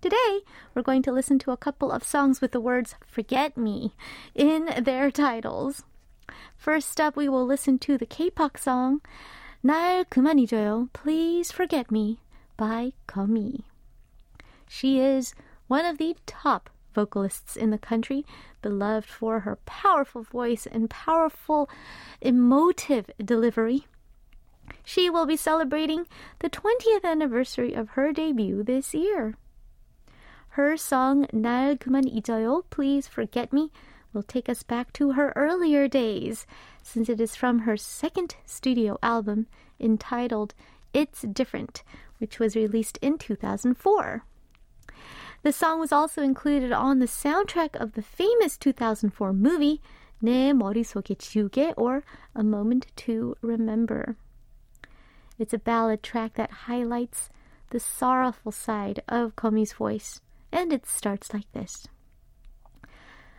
Today, 0.00 0.42
we're 0.74 0.82
going 0.82 1.02
to 1.02 1.12
listen 1.12 1.40
to 1.40 1.50
a 1.50 1.56
couple 1.56 1.90
of 1.90 2.04
songs 2.04 2.40
with 2.40 2.52
the 2.52 2.60
words 2.60 2.94
Forget 3.04 3.56
Me 3.56 3.94
in 4.32 4.70
their 4.84 5.10
titles. 5.10 5.82
First 6.56 7.00
up, 7.00 7.16
we 7.16 7.28
will 7.28 7.44
listen 7.44 7.80
to 7.80 7.98
the 7.98 8.06
K-pop 8.06 8.56
song 8.58 9.00
날 9.64 10.04
그만 10.04 10.38
잊어요, 10.38 10.88
Please 10.92 11.50
Forget 11.50 11.90
Me 11.90 12.20
by 12.56 12.92
Gummy. 13.08 13.64
She 14.68 15.00
is 15.00 15.34
one 15.66 15.84
of 15.84 15.98
the 15.98 16.14
top 16.26 16.70
vocalists 16.94 17.56
in 17.56 17.70
the 17.70 17.78
country, 17.78 18.24
beloved 18.62 19.04
for 19.04 19.40
her 19.40 19.58
powerful 19.66 20.22
voice 20.22 20.64
and 20.70 20.88
powerful 20.88 21.68
emotive 22.20 23.10
delivery. 23.18 23.88
She 24.84 25.10
will 25.10 25.26
be 25.26 25.36
celebrating 25.36 26.06
the 26.38 26.48
20th 26.48 27.02
anniversary 27.02 27.74
of 27.74 27.90
her 27.90 28.12
debut 28.12 28.62
this 28.62 28.94
year. 28.94 29.34
Her 30.58 30.76
song 30.76 31.24
날 31.32 31.76
그만 31.76 32.02
잊어요, 32.08 32.64
Please 32.68 33.06
Forget 33.06 33.52
Me 33.52 33.70
will 34.12 34.24
take 34.24 34.48
us 34.48 34.64
back 34.64 34.92
to 34.94 35.12
her 35.12 35.32
earlier 35.36 35.86
days, 35.86 36.48
since 36.82 37.08
it 37.08 37.20
is 37.20 37.36
from 37.36 37.60
her 37.60 37.76
second 37.76 38.34
studio 38.44 38.98
album 39.00 39.46
entitled 39.78 40.54
It's 40.92 41.22
Different, 41.22 41.84
which 42.18 42.40
was 42.40 42.56
released 42.56 42.98
in 43.00 43.18
2004. 43.18 44.24
The 45.44 45.52
song 45.52 45.78
was 45.78 45.92
also 45.92 46.22
included 46.22 46.72
on 46.72 46.98
the 46.98 47.06
soundtrack 47.06 47.76
of 47.76 47.92
the 47.92 48.02
famous 48.02 48.56
2004 48.58 49.32
movie 49.32 49.80
내 50.20 50.52
머릿속에 50.52 51.14
지우개 51.14 51.72
or 51.76 52.02
A 52.34 52.42
Moment 52.42 52.88
to 53.06 53.36
Remember. 53.42 54.16
It's 55.38 55.54
a 55.54 55.58
ballad 55.58 56.02
track 56.02 56.34
that 56.34 56.66
highlights 56.66 57.30
the 57.70 57.78
sorrowful 57.78 58.50
side 58.50 59.04
of 59.06 59.36
Gummy's 59.36 59.72
voice 59.72 60.20
and 60.52 60.72
it 60.72 60.86
starts 60.86 61.32
like 61.32 61.50
this 61.52 61.86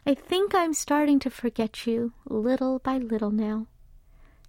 I 0.06 0.16
think 0.16 0.56
I'm 0.56 0.74
starting 0.74 1.20
to 1.20 1.30
forget 1.30 1.86
you 1.86 2.14
little 2.26 2.80
by 2.80 2.98
little 2.98 3.32
now, 3.32 3.68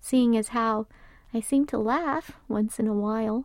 seeing 0.01 0.37
as 0.37 0.49
how 0.49 0.87
I 1.35 1.40
seem 1.40 1.66
to 1.66 1.77
laugh 1.79 2.33
once 2.49 2.79
in 2.79 2.87
a 2.87 2.94
while. 2.94 3.44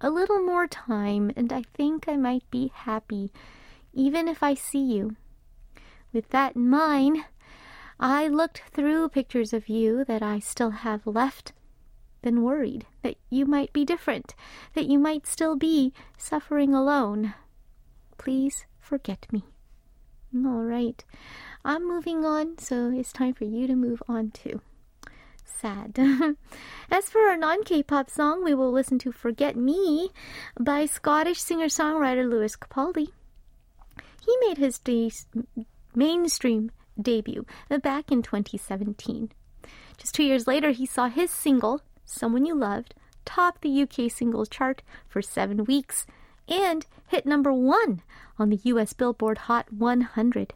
A 0.00 0.10
little 0.10 0.40
more 0.40 0.68
time, 0.68 1.32
and 1.34 1.52
I 1.52 1.62
think 1.74 2.08
I 2.08 2.16
might 2.16 2.48
be 2.50 2.70
happy, 2.72 3.32
even 3.92 4.28
if 4.28 4.42
I 4.44 4.54
see 4.54 4.78
you. 4.78 5.16
With 6.12 6.28
that 6.30 6.54
in 6.54 6.70
mind, 6.70 7.24
I 7.98 8.28
looked 8.28 8.62
through 8.70 9.08
pictures 9.08 9.52
of 9.52 9.68
you 9.68 10.04
that 10.04 10.22
I 10.22 10.38
still 10.38 10.70
have 10.70 11.04
left, 11.06 11.52
then 12.22 12.42
worried 12.42 12.86
that 13.02 13.16
you 13.28 13.44
might 13.44 13.72
be 13.72 13.84
different, 13.84 14.36
that 14.74 14.86
you 14.86 15.00
might 15.00 15.26
still 15.26 15.56
be 15.56 15.92
suffering 16.16 16.72
alone. 16.74 17.34
Please 18.18 18.66
forget 18.78 19.26
me. 19.32 19.44
All 20.34 20.62
right. 20.62 21.02
I'm 21.64 21.86
moving 21.86 22.24
on, 22.24 22.58
so 22.58 22.90
it's 22.90 23.12
time 23.12 23.34
for 23.34 23.44
you 23.44 23.66
to 23.66 23.74
move 23.74 24.02
on 24.08 24.30
too. 24.30 24.60
Sad. 25.44 25.98
As 26.90 27.08
for 27.08 27.20
our 27.28 27.36
non 27.36 27.64
K 27.64 27.82
pop 27.82 28.10
song, 28.10 28.44
we 28.44 28.54
will 28.54 28.70
listen 28.70 28.98
to 29.00 29.12
Forget 29.12 29.56
Me 29.56 30.10
by 30.60 30.86
Scottish 30.86 31.40
singer 31.40 31.66
songwriter 31.66 32.28
Lewis 32.28 32.56
Capaldi. 32.56 33.08
He 34.24 34.36
made 34.46 34.58
his 34.58 34.78
de- 34.78 35.10
mainstream 35.94 36.70
debut 37.00 37.46
back 37.82 38.12
in 38.12 38.22
2017. 38.22 39.32
Just 39.96 40.14
two 40.14 40.22
years 40.22 40.46
later, 40.46 40.70
he 40.70 40.86
saw 40.86 41.08
his 41.08 41.30
single, 41.30 41.80
Someone 42.04 42.44
You 42.44 42.54
Loved, 42.54 42.94
top 43.24 43.60
the 43.60 43.82
UK 43.82 44.10
singles 44.10 44.48
chart 44.48 44.82
for 45.08 45.22
seven 45.22 45.64
weeks 45.64 46.06
and 46.48 46.86
hit 47.08 47.26
number 47.26 47.52
one 47.52 48.02
on 48.38 48.50
the 48.50 48.60
US 48.64 48.92
Billboard 48.92 49.38
Hot 49.38 49.72
100. 49.72 50.54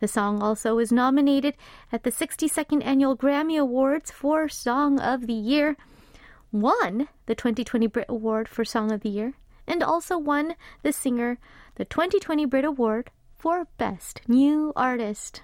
The 0.00 0.08
song 0.08 0.42
also 0.42 0.76
was 0.76 0.92
nominated 0.92 1.56
at 1.90 2.02
the 2.02 2.12
62nd 2.12 2.84
Annual 2.84 3.16
Grammy 3.16 3.58
Awards 3.58 4.10
for 4.10 4.48
Song 4.48 5.00
of 5.00 5.26
the 5.26 5.32
Year, 5.32 5.76
won 6.52 7.08
the 7.26 7.34
2020 7.34 7.86
Brit 7.86 8.06
Award 8.08 8.48
for 8.48 8.64
Song 8.64 8.92
of 8.92 9.00
the 9.00 9.08
Year, 9.08 9.34
and 9.66 9.82
also 9.82 10.18
won 10.18 10.54
the 10.82 10.92
singer 10.92 11.38
the 11.76 11.84
2020 11.84 12.44
Brit 12.44 12.64
Award 12.64 13.10
for 13.36 13.66
Best 13.78 14.20
New 14.28 14.72
Artist. 14.76 15.42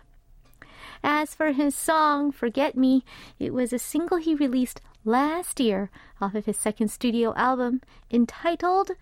As 1.02 1.34
for 1.34 1.52
his 1.52 1.74
song, 1.74 2.30
Forget 2.30 2.76
Me, 2.76 3.04
it 3.38 3.52
was 3.52 3.72
a 3.72 3.78
single 3.78 4.18
he 4.18 4.34
released 4.34 4.80
last 5.04 5.58
year 5.60 5.90
off 6.20 6.34
of 6.34 6.44
his 6.46 6.56
second 6.58 6.88
studio 6.88 7.34
album 7.34 7.80
entitled 8.10 8.92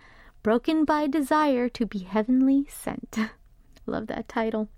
Broken 0.43 0.85
by 0.85 1.05
Desire 1.05 1.69
to 1.69 1.85
be 1.85 1.99
Heavenly 1.99 2.65
Sent. 2.67 3.15
Love 3.85 4.07
that 4.07 4.27
title. 4.27 4.69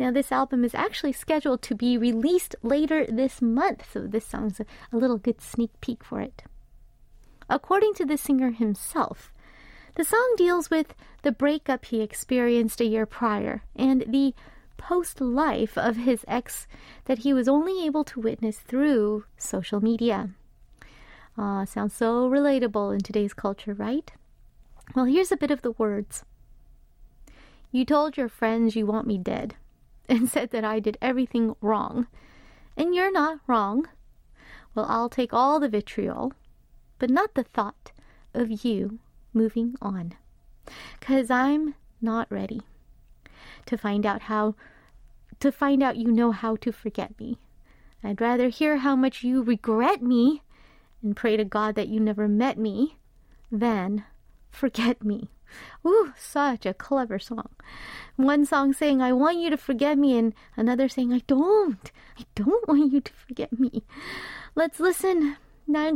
Now, 0.00 0.10
this 0.10 0.32
album 0.32 0.64
is 0.64 0.74
actually 0.74 1.12
scheduled 1.12 1.62
to 1.62 1.76
be 1.76 1.96
released 1.96 2.56
later 2.60 3.06
this 3.06 3.40
month, 3.40 3.92
so 3.92 4.00
this 4.08 4.26
song's 4.26 4.58
a, 4.58 4.66
little 4.90 5.18
good 5.18 5.40
sneak 5.40 5.70
peek 5.80 6.02
for 6.02 6.20
it. 6.20 6.42
According 7.48 7.94
to 7.94 8.04
the 8.04 8.16
singer 8.16 8.50
himself, 8.50 9.32
The 9.94 10.02
song 10.04 10.34
deals 10.36 10.70
with 10.70 10.92
the 11.22 11.30
breakup 11.30 11.84
he 11.84 12.00
experienced 12.00 12.80
a 12.80 12.84
year 12.84 13.06
prior 13.06 13.62
and 13.76 14.04
the 14.08 14.34
post 14.76 15.20
life 15.20 15.78
of 15.78 15.98
his 15.98 16.24
ex 16.26 16.66
that 17.04 17.18
he 17.18 17.32
was 17.32 17.46
only 17.46 17.86
able 17.86 18.02
to 18.02 18.20
witness 18.20 18.58
through 18.58 19.24
social 19.38 19.80
media. 19.80 20.30
Sounds 21.36 21.94
so 21.94 22.28
relatable 22.28 22.92
in 22.92 23.02
today's 23.02 23.34
culture, 23.34 23.74
right? 23.74 24.10
Well, 24.94 25.06
here's 25.06 25.32
a 25.32 25.36
bit 25.36 25.50
of 25.50 25.62
the 25.62 25.72
words. 25.72 26.24
You 27.72 27.84
told 27.84 28.16
your 28.16 28.28
friends 28.28 28.76
you 28.76 28.86
want 28.86 29.06
me 29.06 29.18
dead 29.18 29.56
and 30.08 30.28
said 30.28 30.50
that 30.50 30.64
I 30.64 30.80
did 30.80 30.98
everything 31.00 31.56
wrong. 31.60 32.06
And 32.76 32.94
you're 32.94 33.12
not 33.12 33.40
wrong. 33.46 33.88
Well, 34.74 34.86
I'll 34.88 35.08
take 35.08 35.32
all 35.32 35.60
the 35.60 35.68
vitriol, 35.68 36.32
but 36.98 37.10
not 37.10 37.34
the 37.34 37.44
thought 37.44 37.92
of 38.32 38.64
you 38.64 38.98
moving 39.32 39.74
on. 39.80 40.14
Because 40.98 41.30
I'm 41.30 41.74
not 42.00 42.30
ready 42.30 42.62
to 43.66 43.76
find 43.76 44.04
out 44.04 44.22
how 44.22 44.54
to 45.40 45.50
find 45.52 45.82
out 45.82 45.96
you 45.96 46.10
know 46.10 46.30
how 46.30 46.56
to 46.56 46.72
forget 46.72 47.18
me. 47.18 47.38
I'd 48.02 48.20
rather 48.20 48.48
hear 48.48 48.78
how 48.78 48.96
much 48.96 49.22
you 49.22 49.42
regret 49.42 50.02
me 50.02 50.42
and 51.02 51.16
pray 51.16 51.36
to 51.36 51.44
God 51.44 51.74
that 51.74 51.88
you 51.88 52.00
never 52.00 52.28
met 52.28 52.58
me 52.58 52.98
than 53.50 54.04
Forget 54.54 55.04
Me. 55.04 55.28
Ooh, 55.86 56.12
such 56.18 56.64
a 56.64 56.74
clever 56.74 57.18
song. 57.18 57.50
One 58.16 58.46
song 58.46 58.72
saying, 58.72 59.02
I 59.02 59.12
want 59.12 59.38
you 59.38 59.50
to 59.50 59.56
forget 59.56 59.98
me, 59.98 60.16
and 60.16 60.34
another 60.56 60.88
saying, 60.88 61.12
I 61.12 61.22
don't. 61.26 61.90
I 62.18 62.24
don't 62.34 62.66
want 62.68 62.92
you 62.92 63.00
to 63.00 63.12
forget 63.12 63.58
me. 63.58 63.82
Let's 64.54 64.78
listen. 64.78 65.36
날 65.66 65.94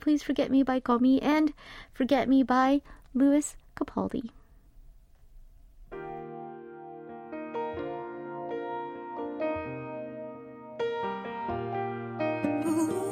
Please 0.00 0.22
Forget 0.22 0.50
Me 0.50 0.62
by 0.62 0.78
Gummy 0.78 1.20
and 1.20 1.52
Forget 1.92 2.28
Me 2.28 2.42
by 2.42 2.82
Lewis 3.14 3.56
Capaldi. 3.74 4.30
Ooh. 12.64 13.05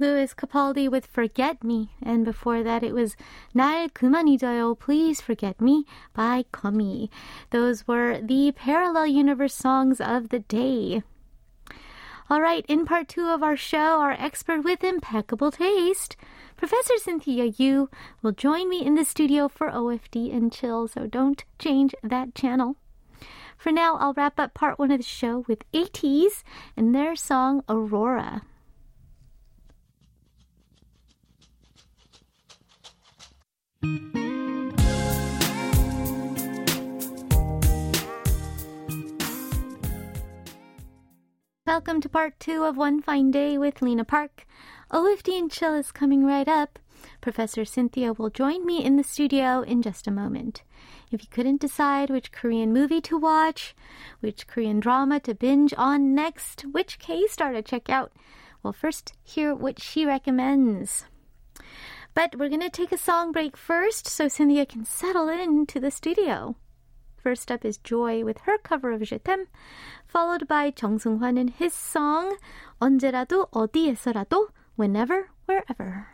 Lewis 0.00 0.32
Capaldi 0.32 0.88
with 0.88 1.06
Forget 1.06 1.64
Me, 1.64 1.90
and 2.00 2.24
before 2.24 2.62
that 2.62 2.84
it 2.84 2.94
was 2.94 3.16
날 3.52 3.88
그만 3.90 4.28
잊어요, 4.28 4.78
Please 4.78 5.20
Forget 5.20 5.60
Me 5.60 5.84
by 6.14 6.44
Gummy. 6.52 7.10
Those 7.50 7.88
were 7.88 8.20
the 8.20 8.52
Parallel 8.52 9.08
Universe 9.08 9.54
songs 9.54 10.00
of 10.00 10.28
the 10.28 10.38
day. 10.38 11.02
All 12.30 12.40
right, 12.40 12.64
in 12.68 12.84
part 12.84 13.08
two 13.08 13.26
of 13.26 13.42
our 13.42 13.56
show, 13.56 14.00
our 14.00 14.12
expert 14.12 14.62
with 14.62 14.84
impeccable 14.84 15.50
taste, 15.50 16.16
Professor 16.56 16.96
Cynthia 16.98 17.46
Yu, 17.56 17.88
will 18.22 18.32
join 18.32 18.68
me 18.68 18.84
in 18.84 18.94
the 18.94 19.04
studio 19.04 19.48
for 19.48 19.70
OFD 19.70 20.32
and 20.32 20.52
Chill, 20.52 20.86
so 20.86 21.06
don't 21.06 21.44
change 21.58 21.94
that 22.02 22.34
channel. 22.34 22.76
For 23.56 23.72
now, 23.72 23.96
I'll 23.96 24.12
wrap 24.12 24.38
up 24.38 24.54
part 24.54 24.78
one 24.78 24.92
of 24.92 24.98
the 24.98 25.04
show 25.04 25.44
with 25.48 25.64
ATEEZ 25.72 26.44
and 26.76 26.94
their 26.94 27.16
song 27.16 27.64
Aurora. 27.68 28.42
Welcome 41.66 42.00
to 42.00 42.08
part 42.08 42.40
two 42.40 42.64
of 42.64 42.76
One 42.76 43.02
Fine 43.02 43.30
Day 43.30 43.56
with 43.58 43.82
Lena 43.82 44.04
Park. 44.04 44.46
OFD 44.90 45.38
and 45.38 45.50
Chill 45.50 45.74
is 45.74 45.92
coming 45.92 46.24
right 46.24 46.48
up. 46.48 46.78
Professor 47.20 47.64
Cynthia 47.64 48.14
will 48.14 48.30
join 48.30 48.66
me 48.66 48.82
in 48.82 48.96
the 48.96 49.04
studio 49.04 49.60
in 49.60 49.82
just 49.82 50.06
a 50.06 50.10
moment. 50.10 50.62
If 51.12 51.22
you 51.22 51.28
couldn't 51.30 51.60
decide 51.60 52.10
which 52.10 52.32
Korean 52.32 52.72
movie 52.72 53.00
to 53.02 53.18
watch, 53.18 53.76
which 54.20 54.46
Korean 54.46 54.80
drama 54.80 55.20
to 55.20 55.34
binge 55.34 55.74
on 55.76 56.14
next, 56.14 56.62
which 56.72 56.98
K 56.98 57.26
star 57.26 57.52
to 57.52 57.62
check 57.62 57.88
out, 57.88 58.12
well, 58.62 58.72
first 58.72 59.12
hear 59.22 59.54
what 59.54 59.80
she 59.80 60.04
recommends. 60.04 61.04
But 62.17 62.35
we're 62.37 62.49
going 62.49 62.61
to 62.61 62.69
take 62.69 62.91
a 62.91 62.97
song 62.97 63.31
break 63.31 63.57
first 63.57 64.07
so 64.07 64.27
Cynthia 64.27 64.65
can 64.65 64.85
settle 64.85 65.29
into 65.29 65.79
the 65.79 65.91
studio. 65.91 66.55
First 67.17 67.51
up 67.51 67.63
is 67.63 67.77
Joy 67.77 68.25
with 68.25 68.39
her 68.39 68.57
cover 68.57 68.91
of 68.91 69.01
Je 69.03 69.17
t'aime, 69.17 69.47
followed 70.05 70.47
by 70.47 70.71
정승환 70.71 71.39
and 71.39 71.49
his 71.51 71.73
song 71.73 72.37
언제라도 72.81 73.49
어디에서라도 73.51 74.49
whenever 74.75 75.29
wherever. 75.47 76.13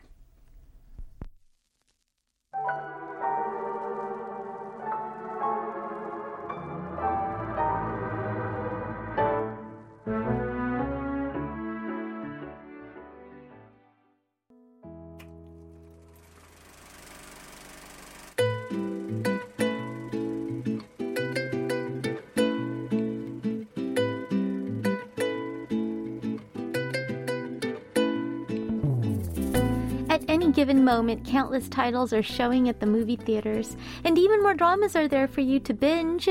Given 30.54 30.84
moment, 30.84 31.26
countless 31.26 31.68
titles 31.68 32.12
are 32.12 32.22
showing 32.22 32.68
at 32.68 32.80
the 32.80 32.86
movie 32.86 33.16
theaters, 33.16 33.76
and 34.04 34.16
even 34.16 34.42
more 34.42 34.54
dramas 34.54 34.94
are 34.94 35.08
there 35.08 35.26
for 35.26 35.40
you 35.40 35.58
to 35.60 35.74
binge. 35.74 36.28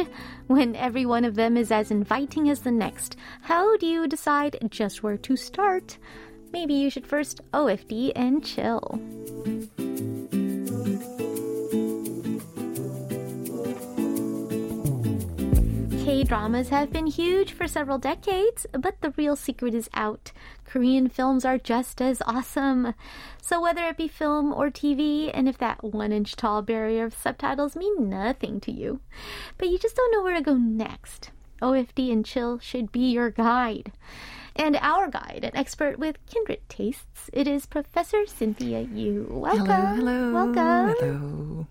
When 0.48 0.76
every 0.76 1.06
one 1.06 1.26
of 1.26 1.36
them 1.36 1.58
is 1.58 1.72
as 1.72 1.92
inviting 1.92 2.50
as 2.50 2.62
the 2.62 2.72
next, 2.72 3.18
how 3.42 3.78
do 3.78 3.86
you 3.86 4.08
decide 4.08 4.58
just 4.70 5.04
where 5.04 5.18
to 5.18 5.36
start? 5.36 5.98
Maybe 6.52 6.74
you 6.74 6.90
should 6.90 7.08
first 7.08 7.42
OFD 7.52 8.14
and 8.16 8.44
chill. 8.44 9.00
K 16.04 16.26
dramas 16.26 16.68
have 16.68 16.92
been 16.92 17.08
huge 17.08 17.54
for 17.54 17.66
several 17.66 17.98
decades, 17.98 18.68
but 18.74 19.00
the 19.00 19.12
real 19.12 19.38
secret 19.38 19.74
is 19.74 19.90
out. 19.94 20.34
Korean 20.66 21.08
films 21.08 21.46
are 21.46 21.58
just 21.58 22.02
as 22.02 22.22
awesome. 22.28 22.94
So, 23.42 23.62
whether 23.62 23.86
it 23.86 23.96
be 23.96 24.10
film 24.10 24.52
or 24.52 24.70
TV, 24.70 25.32
and 25.34 25.48
if 25.48 25.58
that 25.60 25.82
one 25.82 26.12
inch 26.12 26.36
tall 26.36 26.62
barrier 26.62 27.06
of 27.06 27.14
subtitles 27.14 27.78
mean 27.78 28.10
nothing 28.10 28.60
to 28.60 28.72
you, 28.72 29.00
but 29.58 29.70
you 29.70 29.78
just 29.78 29.96
don't 29.96 30.12
know 30.12 30.22
where 30.22 30.36
to 30.36 30.42
go 30.42 30.56
next, 30.58 31.32
OFD 31.64 32.12
and 32.12 32.26
Chill 32.26 32.60
should 32.60 32.92
be 32.92 33.12
your 33.12 33.30
guide. 33.32 33.92
And 34.56 34.76
our 34.82 35.10
guide, 35.10 35.44
an 35.44 35.56
expert 35.56 35.98
with 35.98 36.18
kindred 36.28 36.60
tastes, 36.70 37.30
it 37.32 37.48
is 37.48 37.66
Professor 37.66 38.26
Cynthia 38.28 38.82
Yu. 38.82 39.26
Welcome. 39.30 39.66
Hello, 39.66 39.96
hello. 39.96 40.34
Welcome. 40.34 40.96
Hello. 41.00 41.68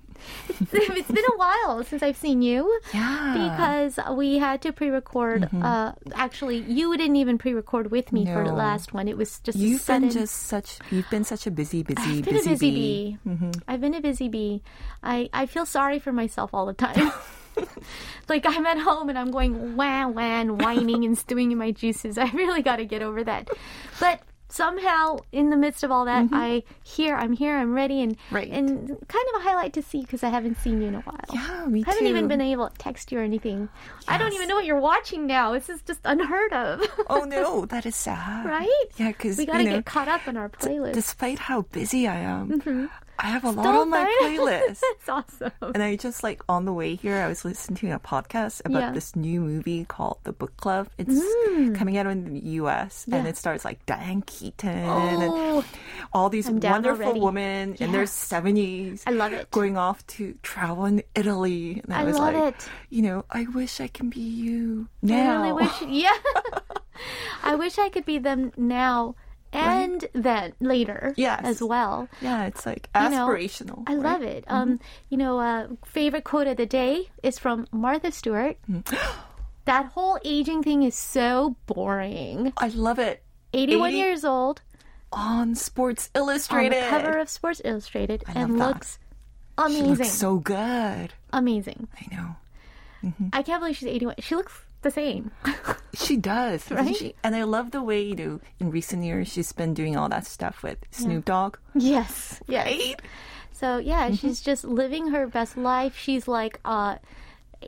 it's 0.73 1.11
been 1.11 1.25
a 1.25 1.37
while 1.37 1.85
since 1.85 2.03
I've 2.03 2.17
seen 2.17 2.43
you. 2.43 2.81
Yeah. 2.95 3.35
Because 3.35 3.99
we 4.17 4.39
had 4.39 4.63
to 4.63 4.73
pre-record. 4.73 5.49
Uh, 5.53 5.93
actually, 6.15 6.59
you 6.59 6.97
didn't 6.97 7.17
even 7.17 7.39
pre-record 7.39 7.91
with 7.91 8.13
me 8.13 8.25
for 8.27 8.45
the 8.45 8.53
last 8.53 8.95
one. 8.95 9.09
It 9.09 9.17
was 9.17 9.41
just 9.41 9.59
You've 9.59 9.81
sudden. 9.81 10.09
been 10.09 10.11
just 10.11 10.35
such. 10.35 10.79
You've 10.91 11.11
been 11.11 11.25
such 11.25 11.47
a 11.47 11.51
busy, 11.51 11.83
busy, 11.83 12.19
I've 12.19 12.25
been 12.25 12.37
a 12.37 12.43
busy 12.45 12.71
bee. 12.71 13.19
Mm-hmm. 13.27 13.51
I've 13.69 13.81
been 13.81 13.95
a 13.95 14.01
busy 14.01 14.29
bee. 14.29 14.63
I, 15.03 15.29
I 15.33 15.47
feel 15.47 15.67
sorry 15.67 15.99
for 15.99 16.13
myself 16.13 16.51
all 16.55 16.67
the 16.67 16.75
time. 16.75 17.13
like 18.29 18.45
I'm 18.47 18.67
at 18.67 18.79
home 18.79 19.09
and 19.09 19.19
I'm 19.19 19.31
going 19.31 19.77
wah 19.77 20.07
wah 20.09 20.21
and 20.21 20.61
whining 20.61 21.05
and 21.05 21.17
stewing 21.17 21.53
in 21.53 21.59
my 21.59 21.71
juices. 21.71 22.19
I 22.19 22.31
really 22.33 22.63
got 22.63 22.77
to 22.77 22.85
get 22.85 23.03
over 23.03 23.23
that. 23.25 23.49
But 24.01 24.21
somehow, 24.49 25.17
in 25.33 25.49
the 25.49 25.57
midst 25.57 25.83
of 25.83 25.91
all 25.91 26.05
that, 26.05 26.29
I 26.31 26.63
here, 26.83 27.17
I'm 27.17 27.33
here, 27.33 27.57
I'm 27.57 27.73
ready, 27.75 28.03
and 28.03 28.13
Mm-hmm. 28.17 28.35
Right. 28.35 28.51
and 28.51 28.89
kind 29.09 29.25
of 29.35 29.41
a 29.41 29.45
highlight 29.45 29.73
to 29.75 29.83
see 29.83 30.03
because 30.03 30.23
I 30.23 30.29
haven't 30.29 30.59
seen 30.59 30.83
you 30.83 30.89
in 30.89 30.95
a 30.95 31.01
while. 31.01 31.17
Yeah, 31.33 31.65
me 31.67 31.83
I 31.87 31.91
haven't 31.91 32.05
too. 32.05 32.11
even 32.11 32.29
been 32.29 32.41
able 32.43 32.69
to 32.69 32.77
text 32.77 33.11
you 33.13 33.19
or 33.19 33.23
anything. 33.23 33.69
I 34.07 34.19
don't 34.19 34.33
even 34.35 34.49
know 34.49 34.55
what 34.57 34.67
you're 34.67 34.79
watching 34.81 35.27
now. 35.27 35.53
This 35.53 35.71
is 35.71 35.81
just 35.83 36.01
unheard 36.05 36.53
of. 36.53 36.83
Oh 37.09 37.25
no, 37.25 37.65
that 37.73 37.87
is 37.87 37.97
sad. 37.97 38.45
right? 38.45 38.85
Yeah, 38.97 39.09
because 39.09 39.39
we 39.39 39.47
got 39.47 39.55
to 39.59 39.63
you 39.65 39.71
know, 39.71 39.77
get 39.77 39.87
caught 39.87 40.09
up 40.09 40.29
in 40.29 40.37
our 40.37 40.51
playlist. 40.51 40.93
despite 40.93 41.39
how 41.39 41.63
busy 41.63 42.07
I 42.07 42.17
am, 42.19 42.91
I 43.19 43.27
have 43.27 43.45
a 43.45 43.51
lot 43.51 43.67
on 43.67 43.91
my 43.91 44.05
playlist. 44.23 44.81
It's 44.83 45.09
awesome. 45.09 45.53
And 45.61 45.83
I 45.83 45.95
just 45.97 46.23
like 46.25 46.43
on 46.49 46.65
the 46.65 46.73
way 46.73 46.97
here, 46.97 47.17
I 47.19 47.29
was 47.29 47.45
listening 47.45 47.77
to 47.77 47.91
a 47.91 47.99
podcast 48.01 48.63
about 48.65 48.81
Yeah. 48.81 48.91
this 48.93 49.15
new 49.15 49.41
movie 49.41 49.85
called 49.85 50.19
The 50.25 50.33
Book 50.33 50.57
Club. 50.57 50.89
It's 50.99 51.23
coming 51.79 51.97
out 51.99 52.07
in 52.07 52.33
the 52.35 52.41
U.S. 52.63 53.05
and 53.11 53.25
Mm. 53.25 53.29
It 53.29 53.37
stars 53.37 53.65
like 53.65 53.85
Diane 53.87 54.23
Keaton 54.23 54.85
Oh. 54.87 55.59
and 55.61 55.65
all 56.13 56.31
these 56.31 56.51
wonderful 56.51 57.05
already. 57.05 57.21
women 57.21 57.75
in 57.75 57.87
Yeah. 57.87 57.93
their 57.93 58.07
seventies. 58.07 59.05
I 59.07 59.11
love 59.13 59.33
it. 59.33 59.51
Going 59.53 59.77
off 59.77 60.05
to 60.19 60.35
travel 60.43 60.85
in 60.87 61.03
Italy, 61.15 61.81
and 61.85 61.95
I, 61.95 62.01
I 62.01 62.05
was 62.05 62.19
love 62.19 62.35
like, 62.35 62.55
it. 62.57 62.69
you 62.91 63.03
know, 63.03 63.25
I 63.31 63.45
wish 63.55 63.81
I 63.81 63.87
can 63.87 64.09
be 64.11 64.21
you 64.21 64.89
now. 65.01 65.43
I 65.43 65.49
really 65.49 65.53
wish, 65.63 65.83
yeah. 65.87 66.17
I 67.45 67.55
wish 67.55 67.79
I 67.79 67.89
could 67.89 68.05
be 68.05 68.19
them 68.19 68.53
now 68.57 69.15
and 69.53 70.05
then 70.15 70.53
later 70.61 71.13
Yes. 71.17 71.41
as 71.45 71.63
well. 71.63 72.09
Yeah, 72.21 72.47
it's 72.47 72.65
like 72.67 72.89
You 72.95 73.11
know, 73.11 73.29
aspirational. 73.29 73.83
I 73.87 73.95
love 73.95 74.23
it. 74.23 74.45
Um, 74.49 74.81
you 75.11 75.17
know, 75.19 75.39
uh, 75.39 75.69
favorite 75.85 76.25
quote 76.25 76.47
of 76.47 76.57
the 76.57 76.67
day 76.67 77.11
is 77.23 77.39
from 77.39 77.67
Martha 77.73 78.11
Stewart. 78.13 78.57
that 79.65 79.87
whole 79.87 80.19
aging 80.25 80.63
thing 80.63 80.83
is 80.83 80.95
so 80.95 81.57
boring. 81.67 82.53
I 82.57 82.69
love 82.69 82.99
it. 82.99 83.23
81 83.53 83.89
80 83.91 83.97
years 83.99 84.25
old 84.25 84.63
On 85.13 85.55
Sports 85.55 86.09
on 86.15 86.23
Illustrated. 86.23 86.83
the 86.83 86.89
cover 86.89 87.19
of 87.19 87.29
Sports 87.29 87.61
Illustrated 87.65 88.25
and 88.27 88.59
that. 88.59 88.67
looks 88.69 88.99
She 89.59 89.65
amazing. 89.65 89.89
looks 89.97 90.11
so 90.11 90.39
good. 90.39 91.13
amazing. 91.33 91.89
I 92.01 92.15
know. 92.15 92.37
I 93.33 93.43
can't 93.43 93.61
believe 93.61 93.77
she's 93.77 93.89
81. 93.89 94.15
She 94.21 94.35
looks 94.37 94.53
the 94.83 94.91
same. 94.91 95.31
She 95.95 96.17
does, 96.17 96.71
Right? 96.71 96.95
she? 96.97 97.15
And 97.25 97.35
I 97.35 97.45
love 97.45 97.71
the 97.71 97.83
way 97.83 98.03
you 98.03 98.15
know 98.17 98.41
in 98.61 98.71
recent 98.71 99.05
years 99.05 99.29
she's 99.33 99.53
been 99.53 99.75
doing 99.75 99.97
all 99.97 100.09
that 100.11 100.27
stuff 100.27 100.63
with 100.63 100.79
Snoop 100.91 101.25
Dogg. 101.25 101.57
yes. 101.75 102.41
Yes. 102.47 102.67
Right? 102.67 103.03
So 103.53 103.79
yeah, 103.79 104.07
Mm-hmm. 104.07 104.15
she's 104.17 104.41
just 104.41 104.65
living 104.65 105.09
her 105.09 105.27
best 105.27 105.57
life. 105.57 105.97
She's 105.97 106.27
like, 106.27 106.59
uh, 106.65 106.97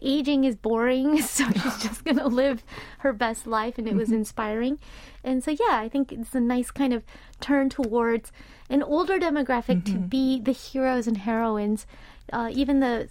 aging 0.03 0.43
is 0.45 0.57
boring, 0.57 1.23
so 1.23 1.45
she's 1.53 1.79
just 1.83 2.05
gonna 2.05 2.27
live 2.27 2.65
her 2.99 3.13
best 3.13 3.47
life, 3.47 3.79
and 3.79 3.87
it 3.87 3.91
Mm-hmm. 3.91 3.99
was 4.01 4.11
inspiring. 4.13 4.79
And 5.23 5.43
so 5.45 5.53
yeah, 5.53 5.79
I 5.79 5.89
think 5.89 6.11
it's 6.13 6.35
a 6.35 6.41
nice 6.41 6.71
kind 6.71 6.93
of 6.93 7.05
turn 7.41 7.71
towards 7.71 8.33
an 8.69 8.83
older 8.83 9.19
demographic 9.21 9.85
to 9.87 9.93
Mm-hmm. 9.93 10.07
be 10.09 10.41
the 10.41 10.53
heroes 10.53 11.07
and 11.07 11.19
heroines. 11.19 11.87
Uh, 12.33 12.49
even 12.53 12.81
the 12.81 13.09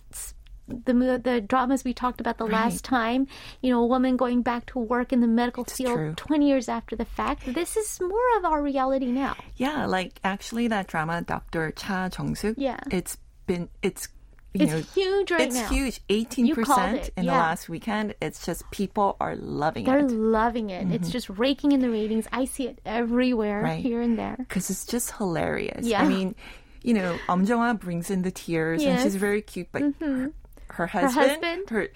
the 0.68 1.20
the 1.24 1.42
dramas 1.42 1.84
we 1.84 1.94
talked 1.94 2.22
about 2.22 2.38
the 2.38 2.46
last 2.48 2.84
time, 2.86 3.28
you 3.62 3.70
know, 3.72 3.82
a 3.84 3.86
woman 3.86 4.16
going 4.18 4.42
back 4.42 4.66
to 4.68 4.80
work 4.80 5.12
in 5.12 5.20
the 5.22 5.28
medical 5.28 5.66
field 5.66 5.96
true. 5.98 6.14
20 6.16 6.48
years 6.48 6.70
after 6.70 6.96
the 6.96 7.06
fact. 7.06 7.54
This 7.54 7.76
is 7.78 8.00
more 8.02 8.38
of 8.38 8.46
our 8.46 8.62
reality 8.62 9.08
now. 9.08 9.36
Yeah, 9.58 9.86
like 9.86 10.20
actually 10.24 10.68
that 10.70 10.88
drama, 10.88 11.22
Dr. 11.22 11.72
Cha 11.72 12.10
Jong-suk. 12.10 12.56
Yeah. 12.58 12.80
It's 12.92 13.18
been 13.46 13.68
it's 13.82 14.08
you 14.54 14.64
It's 14.66 14.72
know 14.72 14.80
huge 14.94 15.32
right 15.32 15.42
it's 15.42 15.56
now. 15.56 15.68
huge. 15.68 16.00
18% 16.10 16.94
it, 16.94 17.10
in 17.18 17.26
the 17.26 17.32
last 17.32 17.68
weekend. 17.68 18.14
It's 18.22 18.46
just 18.46 18.64
people 18.72 19.18
are 19.20 19.36
loving 19.36 19.84
it. 19.84 19.88
They're 19.88 20.06
it. 20.06 20.12
loving 20.12 20.70
it. 20.70 20.92
It's 20.94 21.10
just 21.10 21.28
raking 21.30 21.72
in 21.74 21.82
the 21.82 21.90
ratings. 21.90 22.28
I 22.32 22.46
see 22.46 22.68
it 22.68 22.80
everywhere, 22.86 23.58
Mm-hmm. 23.64 23.66
Right. 23.66 23.84
here 23.84 24.02
and 24.02 24.18
there. 24.18 24.36
because 24.38 24.70
it's 24.70 24.86
just 24.86 25.12
hilarious. 25.18 25.86
Yeah. 25.86 26.04
I 26.04 26.08
mean, 26.08 26.36
you 26.84 26.94
know, 26.94 27.18
Um 27.28 27.44
Jung-ah 27.44 27.74
brings 27.74 28.10
in 28.12 28.22
the 28.22 28.32
tears 28.32 28.82
and 28.84 28.92
Yes. 28.92 29.00
Mm-hmm. 29.00 29.06
she's 29.08 29.16
very 29.18 29.42
cute, 29.42 29.68
but 29.72 29.82
her, 30.00 30.32
her 30.74 30.88
husband, 30.88 31.30
husband? 31.30 31.70
her 31.70 31.88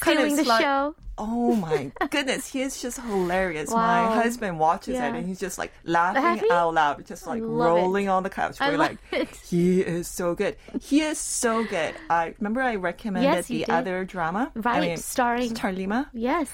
kind 0.00 0.18
of 0.18 0.24
Stealing 0.30 0.36
the 0.36 0.42
slut- 0.42 0.60
show. 0.60 0.94
Oh 1.18 1.54
my 1.56 1.90
goodness, 2.10 2.46
he 2.52 2.60
is 2.60 2.82
just 2.82 3.00
hilarious. 3.00 3.70
Wow. 3.70 4.10
My 4.10 4.14
husband 4.22 4.58
watches 4.58 4.96
Yeah. 4.96 5.08
it 5.14 5.18
and 5.18 5.26
he's 5.26 5.40
just 5.40 5.56
like 5.56 5.72
laughing 5.84 6.46
out 6.50 6.74
loud, 6.74 7.06
just 7.06 7.26
like 7.26 7.40
love 7.40 7.78
it. 7.78 7.80
rolling 7.80 8.08
on 8.10 8.22
the 8.22 8.28
couch. 8.28 8.60
I 8.60 8.68
We're 8.70 8.76
like, 8.76 8.98
it. 9.12 9.30
he 9.48 9.80
is 9.80 10.08
so 10.08 10.34
good. 10.34 10.56
He 10.82 11.00
is 11.00 11.18
so 11.18 11.64
good. 11.64 11.94
I 12.10 12.34
remember 12.38 12.60
I 12.60 12.74
recommended 12.76 13.28
Yes, 13.30 13.46
the 13.46 13.60
did. 13.60 13.70
other 13.70 14.04
drama, 14.04 14.52
I 14.54 14.58
Right, 14.60 14.80
mean, 14.82 14.96
starring-. 14.98 15.54
Yes. 16.12 16.50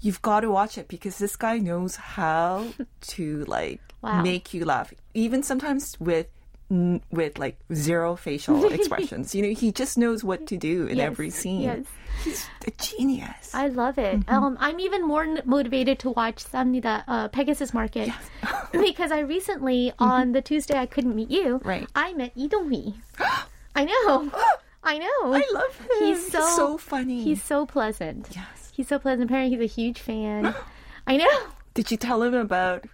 You've 0.00 0.22
got 0.22 0.40
to 0.40 0.50
watch 0.50 0.76
it 0.76 0.88
because 0.88 1.18
this 1.18 1.36
guy 1.36 1.58
knows 1.58 1.94
how 1.94 2.66
to 3.14 3.44
like 3.44 3.80
Wow. 4.02 4.22
make 4.22 4.54
you 4.54 4.64
laugh, 4.64 4.92
even 5.14 5.42
sometimes 5.44 5.94
with 6.00 6.26
with 6.70 7.38
like 7.38 7.58
zero 7.74 8.14
facial 8.16 8.70
expressions. 8.72 9.34
You 9.34 9.42
know, 9.42 9.54
he 9.54 9.72
just 9.72 9.98
knows 9.98 10.22
what 10.22 10.46
to 10.46 10.56
do 10.56 10.86
in 10.86 10.96
Yes, 10.98 11.06
every 11.06 11.30
scene. 11.30 11.62
yes. 11.62 11.84
He's 12.24 12.46
a 12.66 12.70
genius. 12.72 13.54
I 13.54 13.68
love 13.68 13.98
it. 13.98 14.20
Mm-hmm. 14.20 14.34
Um, 14.34 14.56
I'm 14.60 14.78
even 14.78 15.06
more 15.06 15.22
n- 15.24 15.42
motivated 15.44 15.98
to 16.00 16.10
watch 16.10 16.44
Samnida 16.44 17.02
uh, 17.08 17.28
Pegasus 17.28 17.72
Market 17.74 18.10
because 18.72 19.10
I 19.10 19.20
recently, 19.20 19.92
on 19.98 20.32
the 20.32 20.42
Tuesday 20.42 20.78
I 20.78 20.86
couldn't 20.86 21.14
meet 21.16 21.30
you, 21.30 21.58
Mm-hmm. 21.58 21.68
Right. 21.68 21.88
I 21.94 22.12
met 22.14 22.34
Idongmi. 22.36 22.94
I 23.74 23.84
know. 23.84 24.30
I 24.84 24.98
know. 24.98 25.34
I 25.34 25.42
love 25.52 25.76
him. 25.78 26.06
He's 26.06 26.30
so, 26.30 26.40
so 26.56 26.78
funny. 26.78 27.22
He's 27.22 27.42
so 27.42 27.66
pleasant. 27.66 28.28
Yes. 28.34 28.72
He's 28.74 28.88
so 28.88 28.98
pleasant. 28.98 29.28
Apparently, 29.30 29.56
he's 29.58 29.70
a 29.70 29.74
huge 29.74 30.00
fan. 30.00 30.54
I 31.06 31.16
know. 31.16 31.28
Did 31.74 31.90
you 31.90 31.96
tell 31.96 32.22
him 32.22 32.34
about? 32.34 32.84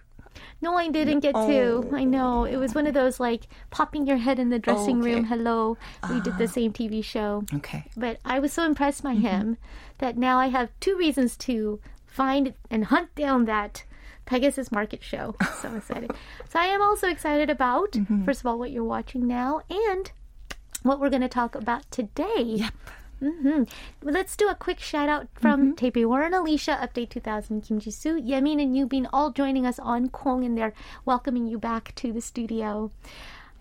No, 0.61 0.75
I 0.77 0.89
didn't 0.89 1.19
get 1.19 1.33
to. 1.35 1.89
I 1.93 2.03
know. 2.03 2.45
It 2.45 2.57
was 2.57 2.73
one 2.73 2.87
of 2.87 2.93
those 2.93 3.19
like 3.19 3.47
popping 3.69 4.07
your 4.07 4.17
head 4.17 4.39
in 4.39 4.49
the 4.49 4.59
dressing 4.59 4.99
okay. 5.01 5.13
room. 5.15 5.25
Hello. 5.25 5.77
We 6.09 6.19
did 6.21 6.37
the 6.37 6.47
same 6.47 6.73
TV 6.73 7.03
show. 7.03 7.43
Okay. 7.53 7.85
But 7.95 8.19
I 8.25 8.39
was 8.39 8.53
so 8.53 8.63
impressed 8.65 9.03
Mm-hmm. 9.03 9.21
by 9.21 9.29
him 9.29 9.57
that 9.99 10.17
now 10.17 10.37
I 10.39 10.47
have 10.47 10.69
two 10.79 10.95
reasons 10.97 11.35
to 11.37 11.79
find 12.05 12.53
and 12.71 12.85
hunt 12.85 13.13
down 13.15 13.45
that 13.45 13.83
Pegasus 14.25 14.71
Market 14.71 15.03
show. 15.03 15.35
So 15.61 15.75
excited. 15.75 16.11
so 16.49 16.59
I 16.59 16.65
am 16.65 16.81
also 16.81 17.07
excited 17.07 17.49
about, 17.49 17.91
Mm-hmm. 17.91 18.25
first 18.25 18.41
of 18.41 18.45
all, 18.47 18.57
what 18.59 18.71
you're 18.71 18.83
watching 18.83 19.27
now 19.27 19.61
and 19.69 20.11
what 20.83 20.99
we're 20.99 21.09
going 21.09 21.21
to 21.21 21.27
talk 21.29 21.55
about 21.55 21.89
today. 21.91 22.41
Yep. 22.63 22.73
Hmm 23.19 23.63
Let's 24.01 24.35
do 24.35 24.47
a 24.47 24.55
quick 24.55 24.79
shout 24.79 25.09
out 25.09 25.27
from 25.33 25.73
mm-hmm. 25.75 25.85
Taipei 25.85 26.05
Warren, 26.05 26.33
Alicia, 26.33 26.77
Update 26.81 27.09
2000, 27.09 27.61
Kim 27.61 27.79
Ji 27.79 27.91
Soo, 27.91 28.21
Yemin, 28.21 28.61
and 28.61 28.75
Yubin, 28.75 29.07
all 29.11 29.31
joining 29.31 29.65
us 29.65 29.79
on 29.79 30.09
Kong, 30.09 30.43
and 30.43 30.57
they're 30.57 30.73
welcoming 31.05 31.47
you 31.47 31.57
back 31.57 31.93
to 31.95 32.11
the 32.11 32.21
studio. 32.21 32.91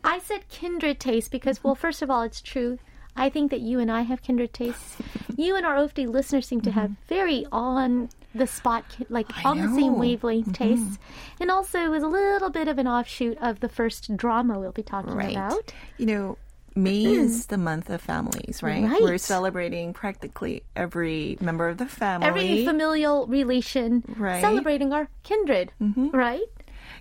I 0.05 0.19
said 0.19 0.49
kindred 0.49 1.01
taste 1.01 1.31
because, 1.31 1.64
well, 1.64 1.75
first 1.75 2.03
of 2.03 2.11
all, 2.11 2.23
it's 2.23 2.40
true. 2.40 2.79
I 3.16 3.31
think 3.31 3.51
that 3.51 3.61
you 3.61 3.81
and 3.81 3.90
I 3.90 4.03
have 4.03 4.23
kindred 4.23 4.53
tastes. 4.53 4.99
you 5.37 5.57
and 5.57 5.64
our 5.64 5.77
OFD 5.77 6.07
listeners 6.09 6.47
seem 6.47 6.61
to 6.61 6.71
have 6.71 6.90
mm-hmm. 6.90 7.09
very 7.09 7.47
on 7.51 8.11
the 8.35 8.47
spot, 8.47 8.85
like 9.09 9.27
I 9.37 9.49
on 9.49 9.59
the 9.62 9.69
same 9.75 9.92
know. 9.95 9.99
wavelength 9.99 10.49
mm-hmm. 10.49 10.53
tastes. 10.53 10.99
And 11.40 11.51
also, 11.51 11.81
it 11.81 11.88
was 11.88 12.03
a 12.03 12.09
little 12.09 12.51
bit 12.51 12.69
of 12.69 12.79
an 12.79 12.87
offshoot 12.87 13.38
of 13.40 13.61
the 13.61 13.69
first 13.69 14.14
drama 14.16 14.59
we'll 14.59 14.73
be 14.73 14.83
talking 14.83 15.14
Right. 15.14 15.33
about. 15.33 15.73
You 15.97 16.07
know, 16.07 16.38
May 16.77 17.05
is 17.05 17.43
mm-hmm. 17.43 17.55
the 17.55 17.59
month 17.59 17.91
of 17.91 18.03
families, 18.03 18.62
right? 18.62 18.85
Right. 18.85 19.03
We're 19.03 19.19
celebrating 19.19 19.95
practically 19.95 20.62
every 20.77 21.39
member 21.41 21.69
of 21.69 21.79
the 21.79 21.87
family. 21.87 22.27
Every 22.29 22.65
familial 22.67 23.27
relation, 23.27 24.05
Right. 24.17 24.43
celebrating 24.43 24.93
our 24.93 25.09
kindred, 25.23 25.73
mm-hmm. 25.81 26.11
right? 26.11 26.45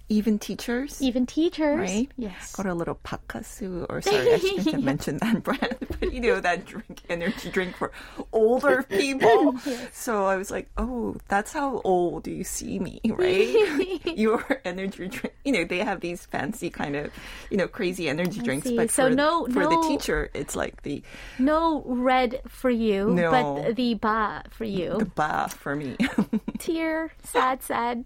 Even 0.08 0.38
teachers. 0.40 1.02
Even 1.02 1.26
teachers. 1.26 1.80
Right? 1.80 2.10
Yes. 2.18 2.56
Got 2.56 2.68
a 2.68 2.74
little 2.74 3.00
pakasu, 3.04 3.86
or 3.90 4.02
sorry, 4.02 4.34
I 4.34 4.38
shouldn't 4.38 4.72
have 4.72 4.84
mentioned 4.94 5.20
that 5.22 5.42
brand, 5.44 5.78
but 6.00 6.14
you 6.14 6.20
know 6.22 6.40
that 6.40 6.66
drink, 6.66 7.02
energy 7.10 7.50
drink 7.50 7.76
for 7.76 7.92
older 8.32 8.84
people. 8.90 9.56
So 9.92 10.26
I 10.26 10.36
was 10.38 10.52
like, 10.52 10.70
oh, 10.78 11.16
that's 11.28 11.54
how 11.54 11.82
old 11.84 12.28
you 12.28 12.44
see 12.44 12.78
me, 12.80 13.00
right? 13.06 14.06
Your 14.18 14.44
energy 14.64 15.08
drink. 15.08 15.34
You 15.44 15.54
know, 15.54 15.64
they 15.66 15.80
have 15.80 16.02
these 16.02 16.26
fancy 16.26 16.70
kind 16.70 16.96
of, 16.96 17.12
you 17.50 17.58
know, 17.58 17.68
crazy 17.68 18.08
energy 18.08 18.42
drinks, 18.42 18.68
see. 18.68 18.76
but 18.78 18.92
So 18.92 19.10
for, 19.10 19.16
no- 19.16 19.46
for 19.48 19.62
no- 19.62 19.70
the 19.82 19.88
teacher, 19.88 20.30
it's 20.34 20.56
like 20.56 20.84
the 20.84 21.02
No 21.40 21.82
red 21.86 22.42
for 22.48 22.70
you, 22.70 23.10
No. 23.10 23.32
but 23.32 23.76
the 23.76 23.96
ba 23.96 24.44
for 24.52 24.66
you. 24.66 24.98
the 25.00 25.06
ba 25.06 25.50
for 25.50 25.76
me. 25.76 25.98
Tear, 26.60 27.12
sad, 27.24 27.62
sad. 27.64 28.06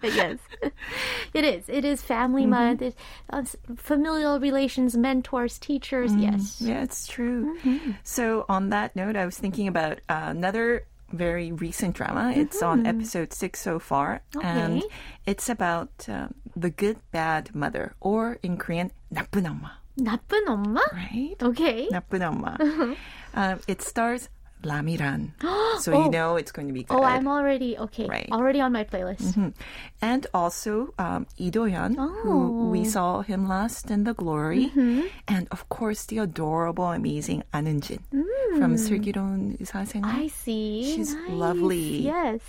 but 0.00 0.12
yes, 0.14 0.38
it 1.33 1.43
is. 1.43 1.65
It 1.69 1.85
is 1.85 2.01
family 2.01 2.43
Mm-hmm. 2.43 2.49
month. 2.49 2.81
It, 2.81 2.95
uh, 3.29 3.43
familial 3.75 4.39
relations, 4.39 4.95
mentors, 4.97 5.57
teachers. 5.59 6.13
Yes. 6.15 6.61
Yeah, 6.61 6.83
it's 6.83 7.07
true. 7.07 7.57
Mm-hmm. 7.63 7.91
So, 8.03 8.45
on 8.49 8.69
that 8.69 8.95
note, 8.95 9.15
I 9.15 9.25
was 9.25 9.37
thinking 9.37 9.67
about 9.67 9.99
uh, 10.09 10.31
another 10.35 10.85
very 11.11 11.51
recent 11.53 11.95
drama. 11.95 12.33
It's 12.35 12.61
on 12.61 12.85
episode 12.85 13.31
six 13.33 13.61
so 13.61 13.79
far, 13.79 14.21
and 14.43 14.83
Mm-hmm. 14.83 14.85
Okay. 14.85 14.95
it's 15.25 15.47
about 15.49 15.91
uh, 16.09 16.27
the 16.55 16.69
good 16.69 16.97
bad 17.11 17.55
mother, 17.55 17.95
or 18.01 18.39
in 18.43 18.57
Korean, 18.57 18.91
나쁜 19.13 19.45
엄마. 19.47 19.71
나쁜 19.97 20.45
엄마? 20.47 20.81
Right? 20.93 21.35
Okay. 21.41 21.87
나쁜 21.91 22.21
엄마. 22.21 22.59
um, 23.33 23.59
it 23.67 23.81
stars 23.81 24.27
Ra 24.64 24.82
Mi-ran. 24.82 25.34
Oh. 25.72 25.80
so 25.80 25.94
oh. 25.94 26.04
you 26.04 26.10
know 26.10 26.36
it's 26.36 26.52
going 26.52 26.68
to 26.68 26.74
be 26.74 26.84
good. 26.84 26.94
Oh, 26.94 27.02
I'm 27.02 27.26
already 27.26 27.78
okay. 27.78 28.06
Right. 28.06 28.28
Already 28.30 28.60
on 28.60 28.72
my 28.72 28.84
playlist. 28.84 29.32
Mm-hmm. 29.32 29.56
And 30.02 30.26
also 30.34 30.92
um, 30.98 31.26
Lee 31.38 31.50
oh. 31.56 32.20
who 32.22 32.68
we 32.68 32.80
oh. 32.80 32.84
saw 32.84 33.22
him 33.22 33.48
last 33.48 33.90
in 33.90 34.04
The 34.04 34.12
Glory. 34.12 34.66
Mm-hmm. 34.66 35.08
And 35.28 35.48
of 35.50 35.68
course, 35.70 36.04
the 36.04 36.18
adorable, 36.18 36.92
amazing 36.92 37.42
Ahn 37.54 37.64
Eun-jin 37.64 38.00
mm. 38.12 38.58
from 38.58 38.76
Surgiron 38.76 39.56
Sasenga. 39.64 40.12
I 40.12 40.28
see. 40.28 40.94
She's 40.94 41.14
nice. 41.14 41.30
lovely. 41.30 42.04
Yes. 42.04 42.40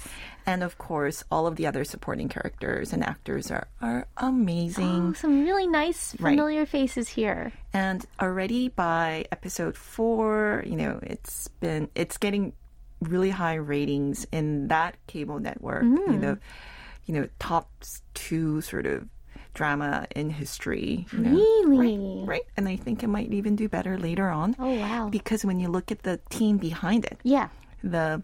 And 0.45 0.63
of 0.63 0.77
course, 0.77 1.23
all 1.31 1.47
of 1.47 1.55
the 1.55 1.67
other 1.67 1.83
supporting 1.83 2.27
characters 2.29 2.91
and 2.93 3.03
actors 3.03 3.49
are, 3.49 3.67
are 3.81 4.07
amazing. 4.17 5.09
Oh, 5.09 5.13
some 5.13 5.43
really 5.45 5.67
nice 5.67 6.15
Right. 6.19 6.31
familiar 6.31 6.65
faces 6.65 7.07
here. 7.09 7.53
And 7.71 8.05
already 8.21 8.67
by 8.69 9.25
episode 9.31 9.77
four, 9.77 10.63
you 10.65 10.75
know, 10.75 10.99
it's 11.03 11.47
been 11.47 11.89
it's 11.95 12.17
getting 12.17 12.53
really 13.01 13.29
high 13.31 13.55
ratings 13.55 14.25
in 14.31 14.67
that 14.67 14.95
cable 15.07 15.39
network. 15.39 15.83
Mm. 15.83 16.07
You 16.11 16.17
know, 16.19 16.37
you 17.05 17.13
know, 17.15 17.27
top 17.39 17.69
two 18.13 18.61
sort 18.61 18.85
of 18.85 19.07
drama 19.53 20.07
in 20.15 20.29
history. 20.29 21.05
you 21.11 21.19
know. 21.19 21.29
Really? 21.31 21.97
Right, 22.25 22.27
right. 22.27 22.41
And 22.57 22.67
I 22.67 22.75
think 22.75 23.03
it 23.03 23.07
might 23.07 23.31
even 23.31 23.55
do 23.55 23.69
better 23.69 23.97
later 23.97 24.29
on. 24.29 24.55
Oh 24.59 24.73
wow. 24.79 25.09
Because 25.09 25.45
when 25.45 25.59
you 25.59 25.67
look 25.69 25.91
at 25.91 26.03
the 26.03 26.19
team 26.29 26.57
behind 26.57 27.05
it, 27.05 27.19
yeah. 27.23 27.49
the 27.83 28.23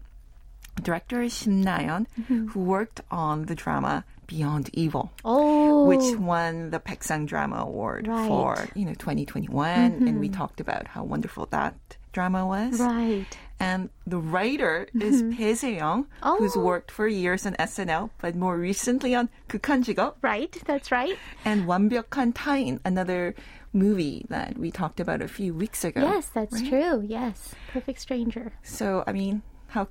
director 0.82 1.18
Shim 1.18 1.64
Nayeon, 1.64 2.06
mm-hmm. 2.18 2.48
who 2.48 2.60
worked 2.60 3.00
on 3.10 3.46
the 3.46 3.54
drama 3.54 4.04
Beyond 4.26 4.70
Evil, 4.72 5.10
oh. 5.24 5.86
which 5.86 6.16
won 6.16 6.70
the 6.70 6.78
Paeksang 6.78 7.26
Drama 7.26 7.56
Award 7.56 8.06
right. 8.06 8.28
for 8.28 8.68
you 8.74 8.84
know 8.84 8.94
2021, 8.94 9.50
mm-hmm. 9.50 10.06
and 10.06 10.20
we 10.20 10.28
mm-hmm. 10.28 10.38
talked 10.38 10.60
about 10.60 10.86
how 10.86 11.02
wonderful 11.02 11.46
that 11.50 11.74
drama 12.12 12.46
was. 12.46 12.78
Right. 12.78 13.26
And 13.58 13.90
the 14.06 14.18
writer 14.18 14.88
is 14.94 15.22
mm-hmm. 15.22 15.36
Bae 15.36 15.54
Se-young, 15.54 16.06
oh. 16.22 16.38
who's 16.38 16.56
worked 16.56 16.90
for 16.90 17.06
years 17.06 17.44
on 17.44 17.54
SNL, 17.54 18.10
but 18.18 18.34
more 18.34 18.56
recently 18.56 19.14
on 19.14 19.28
극한직업. 19.48 20.14
Right, 20.22 20.56
that's 20.64 20.90
right. 20.90 21.18
And 21.44 21.66
완벽한 21.66 22.32
타인, 22.32 22.80
another 22.84 23.34
movie 23.72 24.24
that 24.30 24.56
we 24.56 24.70
talked 24.70 25.00
about 25.00 25.20
a 25.20 25.28
few 25.28 25.52
weeks 25.54 25.84
ago. 25.84 26.00
Yes, 26.00 26.30
that's 26.32 26.54
right? 26.54 26.68
true. 26.68 27.04
Yes, 27.06 27.54
Perfect 27.72 28.00
Stranger. 28.00 28.52
So, 28.62 29.04
I 29.06 29.12
mean, 29.12 29.42
how 29.68 29.88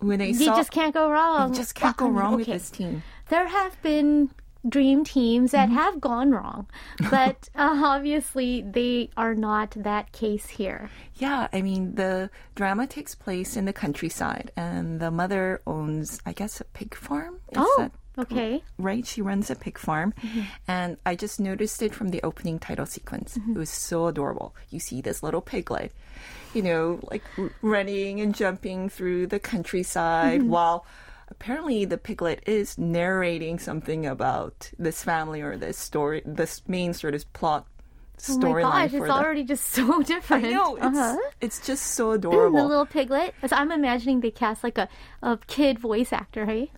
when 0.00 0.20
I 0.20 0.26
You 0.26 0.34
saw, 0.46 0.56
just 0.56 0.70
can't 0.72 0.94
go 0.94 1.10
wrong. 1.10 1.50
you 1.50 1.54
just 1.56 1.74
can't 1.74 1.96
go 1.96 2.08
wrong 2.08 2.36
with 2.36 2.42
okay. 2.48 2.52
this 2.58 2.70
team. 2.70 3.02
There 3.28 3.46
have 3.48 3.80
been 3.82 4.30
dream 4.68 5.04
teams 5.04 5.52
Mm-hmm. 5.52 5.72
that 5.72 5.82
have 5.82 6.00
gone 6.00 6.32
wrong, 6.32 6.66
but 7.10 7.48
uh, 7.54 7.80
obviously 7.84 8.60
they 8.62 9.08
are 9.16 9.34
not 9.34 9.70
that 9.76 10.12
case 10.12 10.48
here. 10.48 10.90
Yeah, 11.14 11.48
I 11.52 11.62
mean 11.62 11.94
the 11.94 12.28
drama 12.54 12.86
takes 12.86 13.14
place 13.14 13.56
in 13.56 13.64
the 13.64 13.72
countryside, 13.72 14.52
and 14.56 15.00
the 15.00 15.10
mother 15.10 15.62
owns, 15.66 16.20
I 16.26 16.32
guess, 16.32 16.60
a 16.60 16.64
pig 16.64 16.94
farm. 16.94 17.36
Is 17.52 17.58
oh, 17.58 17.74
that 17.78 17.92
okay. 18.18 18.62
right? 18.78 19.06
She 19.06 19.22
runs 19.22 19.50
a 19.50 19.54
pig 19.56 19.78
farm, 19.78 20.14
Mm-hmm. 20.22 20.40
and 20.68 20.96
I 21.06 21.14
just 21.16 21.40
noticed 21.40 21.82
it 21.82 21.94
from 21.94 22.08
the 22.08 22.22
opening 22.22 22.58
title 22.58 22.86
sequence. 22.86 23.36
Mm-hmm. 23.38 23.52
It 23.56 23.58
was 23.58 23.70
so 23.70 24.06
adorable. 24.06 24.54
You 24.70 24.80
see 24.80 25.00
this 25.00 25.22
little 25.22 25.40
piglet, 25.40 25.92
you 26.54 26.62
know, 26.62 27.00
like 27.10 27.22
running 27.62 28.20
and 28.20 28.34
jumping 28.34 28.88
through 28.88 29.26
the 29.28 29.38
countryside 29.38 30.40
Mm-hmm. 30.40 30.50
while. 30.50 30.86
Apparently, 31.32 31.84
the 31.84 31.96
piglet 31.96 32.42
is 32.44 32.76
narrating 32.76 33.60
something 33.60 34.04
about 34.04 34.68
this 34.80 35.04
family 35.04 35.40
or 35.42 35.56
this 35.56 35.78
story, 35.78 36.22
this 36.26 36.60
main 36.66 36.92
sort 36.92 37.14
of 37.14 37.32
plot 37.32 37.66
Oh 38.28 38.36
my 38.36 38.48
storyline 38.48 38.62
gosh, 38.62 38.92
it's 38.94 39.04
the. 39.06 39.10
already 39.12 39.44
just 39.44 39.64
so 39.72 40.02
different. 40.02 40.44
I 40.46 40.50
know 40.50 40.74
it's 40.76 40.84
Uh-huh. 40.84 41.16
it's 41.40 41.64
just 41.64 41.86
so 41.94 42.10
adorable. 42.18 42.58
the 42.58 42.66
little 42.66 42.84
piglet. 42.84 43.32
So 43.46 43.54
I'm 43.54 43.70
imagining 43.70 44.20
they 44.20 44.32
cast 44.32 44.64
like 44.64 44.76
a, 44.76 44.88
a 45.22 45.38
kid 45.46 45.78
voice 45.78 46.12
actor, 46.12 46.46
hey? 46.46 46.72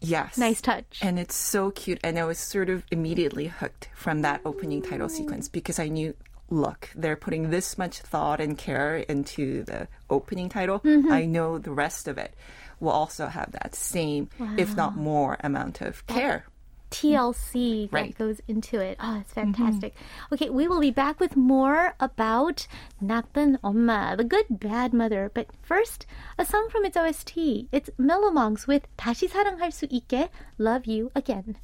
Yes, 0.00 0.36
Nice 0.38 0.60
touch. 0.60 0.98
and 1.02 1.18
it's 1.18 1.34
so 1.34 1.70
cute. 1.70 2.00
And 2.02 2.18
I 2.18 2.24
was 2.24 2.38
sort 2.38 2.68
of 2.70 2.84
immediately 2.90 3.46
hooked 3.48 3.88
from 3.94 4.22
that 4.22 4.40
opening 4.44 4.82
title 4.82 5.08
sequence 5.08 5.48
because 5.48 5.78
I 5.78 5.88
knew, 5.88 6.14
look, 6.48 6.88
they're 6.94 7.16
putting 7.16 7.50
this 7.50 7.78
much 7.78 7.98
thought 8.00 8.40
and 8.40 8.56
care 8.58 8.96
into 8.96 9.62
the 9.64 9.88
opening 10.08 10.48
title. 10.48 10.80
Mm-hmm. 10.80 11.12
I 11.12 11.24
know 11.26 11.58
the 11.58 11.70
rest 11.72 12.08
of 12.08 12.18
it 12.18 12.34
will 12.80 12.90
also 12.90 13.26
have 13.26 13.52
that 13.52 13.74
same, 13.74 14.28
if 14.56 14.74
not 14.74 14.96
more, 14.96 15.36
amount 15.40 15.80
of 15.82 16.06
care. 16.06 16.44
TLC 16.90 17.92
right. 17.92 18.10
that 18.10 18.18
goes 18.18 18.40
into 18.48 18.80
it. 18.80 18.96
Oh, 19.00 19.20
it's 19.20 19.32
mm-hmm. 19.32 19.52
fantastic. 19.52 19.94
Mm-hmm. 19.94 20.34
Okay, 20.34 20.50
we 20.50 20.68
will 20.68 20.80
be 20.80 20.90
back 20.90 21.20
with 21.20 21.36
more 21.36 21.94
about 22.00 22.66
나쁜 23.02 23.58
Oma, 23.62 24.14
the 24.16 24.24
good 24.24 24.46
bad 24.50 24.92
mother. 24.92 25.30
But 25.32 25.48
first, 25.62 26.06
a 26.38 26.44
song 26.44 26.68
from 26.70 26.84
its 26.84 26.96
OST. 26.96 27.68
It's 27.72 27.90
Melomance 27.98 28.66
with 28.66 28.86
다시 28.96 29.28
사랑할 29.28 29.72
수 29.72 29.86
있게, 29.86 30.28
Love 30.58 30.86
You 30.86 31.10
Again. 31.14 31.56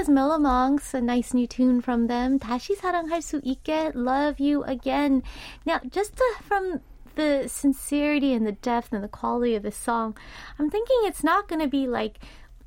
was 0.00 0.08
Melomance, 0.08 0.94
a 0.94 1.00
nice 1.02 1.34
new 1.34 1.46
tune 1.46 1.82
from 1.82 2.06
them. 2.06 2.38
다시 2.38 2.74
사랑할 2.74 3.20
수 3.20 3.38
있게, 3.44 3.92
love 3.94 4.40
you 4.40 4.62
again. 4.64 5.22
Now, 5.66 5.78
just 5.90 6.16
to, 6.16 6.24
from 6.40 6.80
the 7.16 7.44
sincerity 7.48 8.32
and 8.32 8.46
the 8.46 8.52
depth 8.52 8.94
and 8.94 9.04
the 9.04 9.08
quality 9.08 9.56
of 9.56 9.62
the 9.62 9.70
song, 9.70 10.16
I'm 10.58 10.70
thinking 10.70 10.96
it's 11.02 11.22
not 11.22 11.48
going 11.48 11.60
to 11.60 11.68
be 11.68 11.86
like 11.86 12.18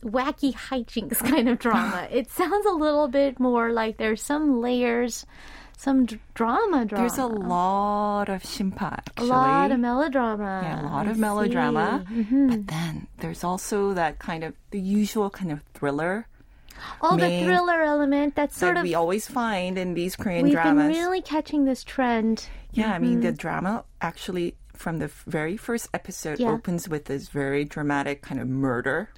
wacky 0.04 0.54
hijinks 0.54 1.18
kind 1.32 1.50
of 1.50 1.58
drama. 1.58 2.08
it 2.12 2.30
sounds 2.30 2.68
a 2.68 2.72
little 2.72 3.08
bit 3.08 3.40
more 3.40 3.72
like 3.72 3.98
there's 3.98 4.22
some 4.22 4.62
layers, 4.62 5.26
some 5.76 6.06
d- 6.06 6.20
drama, 6.36 6.86
drama. 6.86 7.02
There's 7.02 7.18
a 7.18 7.26
lot 7.26 8.30
of 8.30 8.44
shimpa, 8.44 8.94
actually. 8.94 9.26
A 9.26 9.34
lot 9.34 9.72
of 9.72 9.80
melodrama. 9.80 10.62
Yeah, 10.62 10.82
a 10.82 10.86
lot 10.86 11.08
I 11.08 11.10
of 11.10 11.16
see. 11.16 11.22
melodrama. 11.22 12.06
Mm-hmm. 12.12 12.48
But 12.48 12.68
then 12.68 13.08
there's 13.18 13.44
also 13.44 13.96
that 13.96 14.20
kind 14.20 14.44
of 14.44 14.54
the 14.70 14.80
usual 14.80 15.32
kind 15.32 15.52
of 15.52 15.64
thriller 15.74 16.28
Oh, 17.02 17.18
the 17.18 17.30
thriller 17.44 17.82
element 17.82 18.36
that's 18.36 18.58
sort 18.58 18.76
that 18.76 18.82
of 18.82 18.84
we 18.84 18.96
always 18.96 19.28
find 19.28 19.78
in 19.78 19.94
these 19.94 20.16
Korean 20.16 20.44
we've 20.44 20.54
dramas. 20.54 20.94
been 20.94 21.04
really 21.04 21.22
catching 21.22 21.66
this 21.66 21.84
trend. 21.84 22.48
Yeah, 22.72 22.92
I 22.94 23.00
mean, 23.00 23.22
the 23.22 23.28
Mm-hmm. 23.30 23.36
drama 23.38 23.84
actually, 24.02 24.56
from 24.74 25.00
the 25.00 25.08
very 25.28 25.58
first 25.58 25.90
episode, 25.94 26.40
Yeah. 26.40 26.50
opens 26.52 26.90
with 26.90 27.06
this 27.06 27.30
very 27.30 27.66
dramatic 27.66 28.22
kind 28.22 28.40
of 28.42 28.48
murder. 28.48 29.10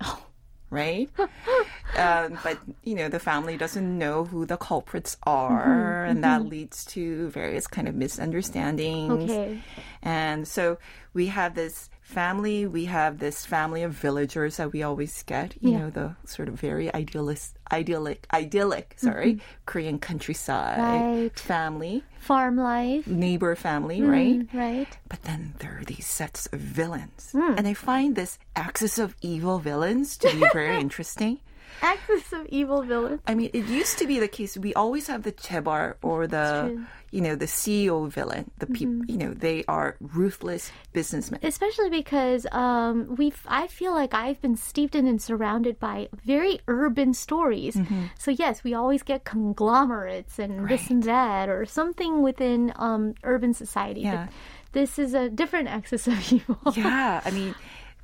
Right? 0.72 1.10
um, 1.97 2.38
but, 2.43 2.58
you 2.84 2.95
know, 2.95 3.08
the 3.08 3.20
family 3.20 3.56
doesn't 3.56 3.97
know 3.97 4.26
who 4.26 4.45
the 4.45 4.58
culprits 4.58 5.16
are, 5.24 5.66
Mm-hmm, 6.03 6.10
and 6.12 6.24
that 6.24 6.43
leads 6.45 6.84
to 6.86 7.30
various 7.30 7.68
kind 7.68 7.88
of 7.88 7.95
misunderstandings. 7.95 9.24
Okay. 9.32 9.62
And 10.01 10.47
so 10.47 10.78
we 11.14 11.28
have 11.28 11.56
this 11.56 11.89
family, 12.06 12.68
we 12.68 12.86
have 12.86 13.18
this 13.18 13.45
family 13.45 13.82
of 13.84 13.91
villagers 13.91 14.58
that 14.58 14.72
we 14.72 14.84
always 14.84 15.24
get, 15.24 15.56
you 15.60 15.72
Yeah. 15.72 15.78
know, 15.80 15.89
the 15.89 16.16
sort 16.26 16.47
of 16.47 16.53
very 16.60 16.93
idealist, 16.93 17.58
idyllic, 17.72 18.28
idyllic, 18.32 18.93
sorry, 18.97 19.41
Korean 19.66 19.97
countryside 19.99 20.78
Mm-hmm. 20.80 21.22
Right. 21.24 21.39
family 21.39 22.03
Farm 22.20 22.58
life. 22.58 23.08
neighbor 23.08 23.56
family, 23.56 24.01
right? 24.03 24.39
Mm, 24.39 24.53
right. 24.53 24.97
But 25.10 25.24
then 25.24 25.56
there 25.60 25.78
are 25.80 25.84
these 25.84 26.06
sets 26.06 26.45
of 26.53 26.60
villains. 26.60 27.32
Hmm. 27.34 27.56
And 27.58 27.68
I 27.68 27.74
find 27.74 28.16
this 28.16 28.38
axis 28.56 28.99
of 28.99 29.16
evil 29.22 29.58
villains 29.60 30.16
to 30.18 30.30
be 30.32 30.45
very 30.53 30.78
interesting. 30.86 31.39
Axis 31.82 32.32
of 32.34 32.45
evil 32.47 32.82
villain. 32.84 33.20
I 33.28 33.36
mean, 33.36 33.49
it 33.53 33.66
used 33.66 33.97
to 33.99 34.07
be 34.07 34.20
the 34.20 34.28
case 34.28 34.57
we 34.57 34.74
always 34.74 35.07
have 35.07 35.24
the 35.24 35.32
chaebol 35.32 35.95
or 36.01 36.28
the 36.28 36.86
you 37.11 37.22
know, 37.22 37.36
the 37.36 37.45
CEO 37.45 38.09
villain. 38.09 38.51
The 38.59 38.68
people, 38.68 38.95
Mm-hmm. 38.95 39.09
you 39.09 39.18
know, 39.18 39.34
they 39.34 39.63
are 39.70 39.95
ruthless 40.01 40.70
businessmen. 40.91 41.39
Especially 41.43 41.89
because 41.89 42.45
um, 42.51 43.16
we've, 43.16 43.41
I 43.47 43.68
feel 43.68 43.93
like 43.93 44.13
I've 44.13 44.41
been 44.41 44.57
steeped 44.57 44.95
in 44.95 45.07
and 45.07 45.22
surrounded 45.22 45.80
by 45.80 46.09
very 46.26 46.59
urban 46.68 47.13
stories. 47.13 47.78
Mm-hmm. 47.78 48.07
So 48.20 48.32
yes, 48.32 48.66
we 48.66 48.74
always 48.74 49.01
get 49.01 49.24
conglomerates 49.24 50.39
and 50.39 50.68
this 50.68 50.89
and 50.89 51.03
that, 51.03 51.47
or 51.47 51.66
something 51.66 52.22
within 52.22 52.74
um, 52.76 53.16
urban 53.24 53.53
society. 53.53 54.01
Yeah. 54.01 54.26
But 54.26 54.34
this 54.74 54.99
is 54.99 55.13
a 55.13 55.30
different 55.30 55.70
axis 55.70 56.07
of 56.07 56.20
evil. 56.34 56.59
yeah, 56.76 57.22
I 57.24 57.32
mean, 57.32 57.55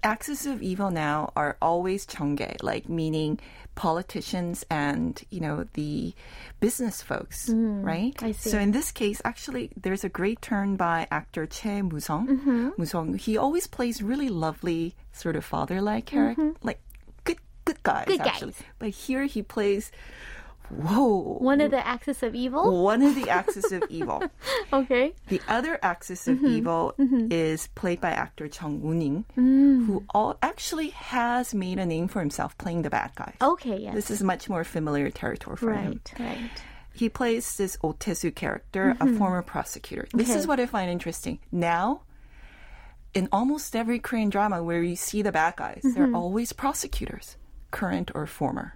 axis 0.03 0.45
of 0.45 0.61
evil 0.61 0.91
now 0.91 1.31
are 1.35 1.57
always 1.61 2.05
chonge, 2.05 2.57
like 2.61 2.89
meaning 2.89 3.39
politicians 3.75 4.65
and 4.69 5.21
you 5.29 5.39
know 5.39 5.65
the 5.73 6.13
business 6.59 7.01
folks, 7.01 7.49
right? 7.49 8.13
Mm, 8.15 8.23
I 8.23 8.31
see. 8.33 8.49
So 8.49 8.59
in 8.59 8.71
this 8.71 8.91
case, 8.91 9.21
actually, 9.23 9.71
there's 9.75 10.03
a 10.03 10.09
great 10.09 10.41
turn 10.41 10.75
by 10.75 11.07
actor 11.11 11.45
Choi 11.45 11.81
Moo-sung. 11.81 12.27
Mm-hmm. 12.27 12.69
Moo-sung, 12.77 13.13
he 13.17 13.37
always 13.37 13.67
plays 13.67 14.01
really 14.01 14.29
lovely, 14.29 14.95
sort 15.13 15.35
of 15.35 15.45
father-like 15.45 16.05
character, 16.05 16.53
like 16.63 16.79
good 17.23 17.37
good 17.65 17.81
guys 17.83 18.05
Mm-hmm. 18.07 18.11
Good 18.17 18.21
actually. 18.27 18.51
guys. 18.51 18.63
But 18.79 18.89
here 18.89 19.25
he 19.25 19.41
plays, 19.41 19.91
whoa, 20.71 21.37
One 21.39 21.61
of 21.61 21.71
the 21.71 21.85
axis 21.85 22.23
of 22.23 22.33
evil. 22.35 22.83
one 22.83 23.01
of 23.01 23.15
the 23.15 23.29
axis 23.29 23.71
of 23.71 23.83
evil. 23.89 24.23
Okay. 24.73 25.13
The 25.27 25.41
other 25.47 25.77
axis 25.83 26.25
Mm-hmm. 26.27 26.45
of 26.45 26.51
evil 26.51 26.95
is 27.29 27.67
played 27.75 27.99
by 27.99 28.11
actor 28.11 28.45
Jung 28.47 28.79
Woong-in, 28.81 29.25
Mm. 29.37 29.85
who 29.85 30.03
all, 30.13 30.37
actually 30.41 30.89
has 30.89 31.53
made 31.53 31.77
a 31.79 31.85
name 31.85 32.07
for 32.07 32.19
himself 32.21 32.57
playing 32.57 32.83
the 32.83 32.89
bad 32.89 33.11
guys. 33.15 33.35
Okay. 33.41 33.77
Yes. 33.79 33.93
This 33.95 34.11
is 34.11 34.23
much 34.23 34.47
more 34.49 34.63
familiar 34.63 35.09
territory 35.11 35.57
for 35.57 35.73
him. 35.73 35.99
right. 36.17 36.19
Right. 36.19 36.63
He 36.93 37.07
plays 37.09 37.55
this 37.57 37.77
Otesu 37.83 38.33
character, 38.35 38.95
a 38.99 39.07
former 39.17 39.41
prosecutor. 39.41 40.07
This 40.13 40.27
Mm-hmm. 40.27 40.31
Okay. 40.31 40.39
is 40.39 40.47
what 40.47 40.59
I 40.59 40.65
find 40.65 40.89
interesting. 40.91 41.39
Now, 41.51 42.01
in 43.13 43.27
almost 43.31 43.75
every 43.75 43.99
Korean 43.99 44.29
drama 44.29 44.63
where 44.63 44.81
you 44.83 44.95
see 44.95 45.21
the 45.21 45.31
bad 45.31 45.55
guys, 45.57 45.81
Mm-hmm. 45.83 45.93
they're 45.93 46.15
always 46.15 46.53
prosecutors, 46.53 47.37
current 47.71 48.11
or 48.15 48.25
former 48.27 48.75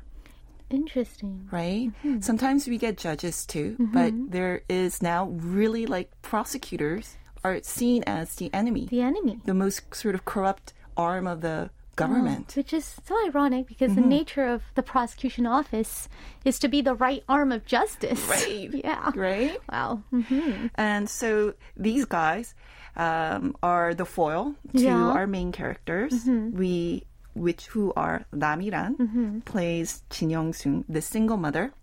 Interesting. 0.69 1.47
right? 1.51 1.91
Mm-hmm. 2.03 2.21
Sometimes 2.21 2.67
we 2.67 2.77
get 2.77 2.97
judges 2.97 3.45
too, 3.45 3.75
but 3.79 4.13
there 4.31 4.61
is 4.69 5.01
now 5.01 5.25
really 5.27 5.85
like 5.85 6.11
prosecutors 6.21 7.17
are 7.43 7.59
seen 7.63 8.03
as 8.07 8.35
the 8.35 8.49
enemy, 8.53 8.87
The 8.89 9.01
enemy. 9.01 9.39
the 9.45 9.53
most 9.53 9.93
sort 9.93 10.15
of 10.15 10.25
corrupt 10.25 10.73
arm 10.97 11.27
of 11.27 11.41
the 11.41 11.69
government. 11.95 12.53
Which 12.57 12.73
is 12.73 12.95
so 13.05 13.15
ironic 13.27 13.67
because 13.67 13.91
Mm-hmm. 13.91 14.01
the 14.01 14.07
nature 14.07 14.45
of 14.47 14.63
the 14.75 14.83
prosecution 14.83 15.45
office 15.45 16.09
is 16.43 16.59
to 16.59 16.67
be 16.67 16.81
the 16.81 16.95
right 16.95 17.23
arm 17.29 17.51
of 17.51 17.65
justice. 17.65 18.19
Right. 18.29 18.69
yeah. 18.83 19.11
Right? 19.15 19.57
Wow. 19.71 20.01
hmm 20.11 20.67
And 20.75 21.09
so 21.09 21.53
these 21.77 22.03
guys 22.05 22.55
um, 22.97 23.55
are 23.63 23.93
the 23.93 24.05
foil 24.05 24.55
to 24.75 24.81
Yeah. 24.81 24.93
Mm-hmm. 24.95 25.17
our 25.17 25.27
main 25.27 25.51
characters. 25.51 26.25
We, 26.27 27.03
which 27.35 27.67
who 27.67 27.93
are 27.95 28.25
Ra 28.31 28.55
Mi-ran 28.55 28.95
Mm-hmm. 28.95 29.39
plays 29.41 30.03
Jin 30.09 30.29
Young 30.29 30.53
Sung, 30.53 30.85
the 30.89 31.01
single 31.01 31.37
mother. 31.37 31.73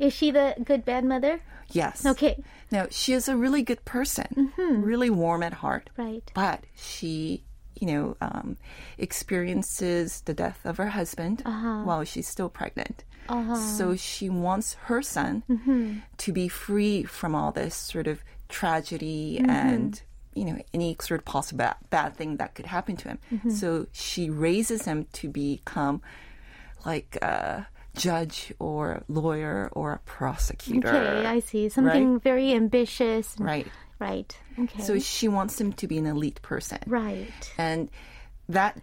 Is 0.00 0.12
she 0.12 0.30
the 0.30 0.54
good 0.64 0.84
bad 0.84 1.04
mother? 1.04 1.40
Yes. 1.70 2.04
Okay. 2.04 2.42
Now 2.70 2.86
she 2.90 3.12
is 3.12 3.28
a 3.28 3.36
really 3.36 3.62
good 3.62 3.84
person, 3.84 4.26
mm-hmm. 4.58 4.82
really 4.82 5.10
warm 5.10 5.42
at 5.42 5.52
heart. 5.54 5.90
Right. 5.96 6.30
But 6.34 6.64
she, 6.74 7.44
you 7.80 7.86
know, 7.86 8.16
um, 8.20 8.56
experiences 8.98 10.22
the 10.22 10.34
death 10.34 10.60
of 10.64 10.76
her 10.78 10.88
husband 10.88 11.42
uh-huh. 11.44 11.82
while 11.84 12.04
she's 12.04 12.28
still 12.28 12.48
pregnant. 12.48 13.04
Uh-huh. 13.28 13.56
So 13.56 13.96
she 13.96 14.28
wants 14.28 14.74
her 14.84 15.00
son 15.00 15.42
mm-hmm. 15.48 15.98
to 16.18 16.32
be 16.32 16.48
free 16.48 17.04
from 17.04 17.34
all 17.34 17.52
this 17.52 17.74
sort 17.74 18.06
of 18.06 18.22
tragedy 18.48 19.38
mm-hmm. 19.40 19.50
and 19.50 20.02
you 20.34 20.44
know 20.44 20.58
any 20.72 20.96
sort 21.00 21.20
of 21.20 21.24
possible 21.24 21.58
bad, 21.58 21.76
bad 21.90 22.16
thing 22.16 22.36
that 22.36 22.54
could 22.54 22.66
happen 22.66 22.96
to 22.96 23.08
him. 23.08 23.18
Mm-hmm. 23.32 23.50
So 23.50 23.86
she 23.92 24.30
raises 24.30 24.84
him 24.84 25.06
to 25.14 25.28
become 25.28 26.02
like 26.84 27.16
a 27.22 27.66
judge 27.96 28.52
or 28.58 29.02
lawyer 29.08 29.70
or 29.72 29.92
a 29.92 29.98
prosecutor. 30.00 30.88
Okay, 30.88 31.26
I 31.26 31.40
see 31.40 31.68
something 31.68 32.14
right? 32.14 32.22
very 32.22 32.52
ambitious. 32.52 33.36
Right. 33.38 33.66
Right. 33.98 34.36
Okay. 34.58 34.82
So 34.82 34.98
she 34.98 35.28
wants 35.28 35.60
him 35.60 35.72
to 35.74 35.86
be 35.86 35.98
an 35.98 36.06
elite 36.06 36.42
person. 36.42 36.78
Right. 36.86 37.52
And 37.56 37.90
that 38.48 38.80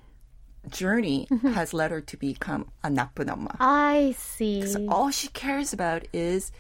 journey 0.70 1.28
mm-hmm. 1.30 1.52
has 1.52 1.74
led 1.74 1.92
her 1.92 2.02
to 2.02 2.18
become 2.18 2.72
a 2.84 2.90
napunama. 2.90 3.56
I 3.60 4.16
see. 4.18 4.62
Because 4.62 4.78
all 4.88 5.12
she 5.12 5.28
cares 5.30 5.74
about 5.74 6.08
is 6.14 6.52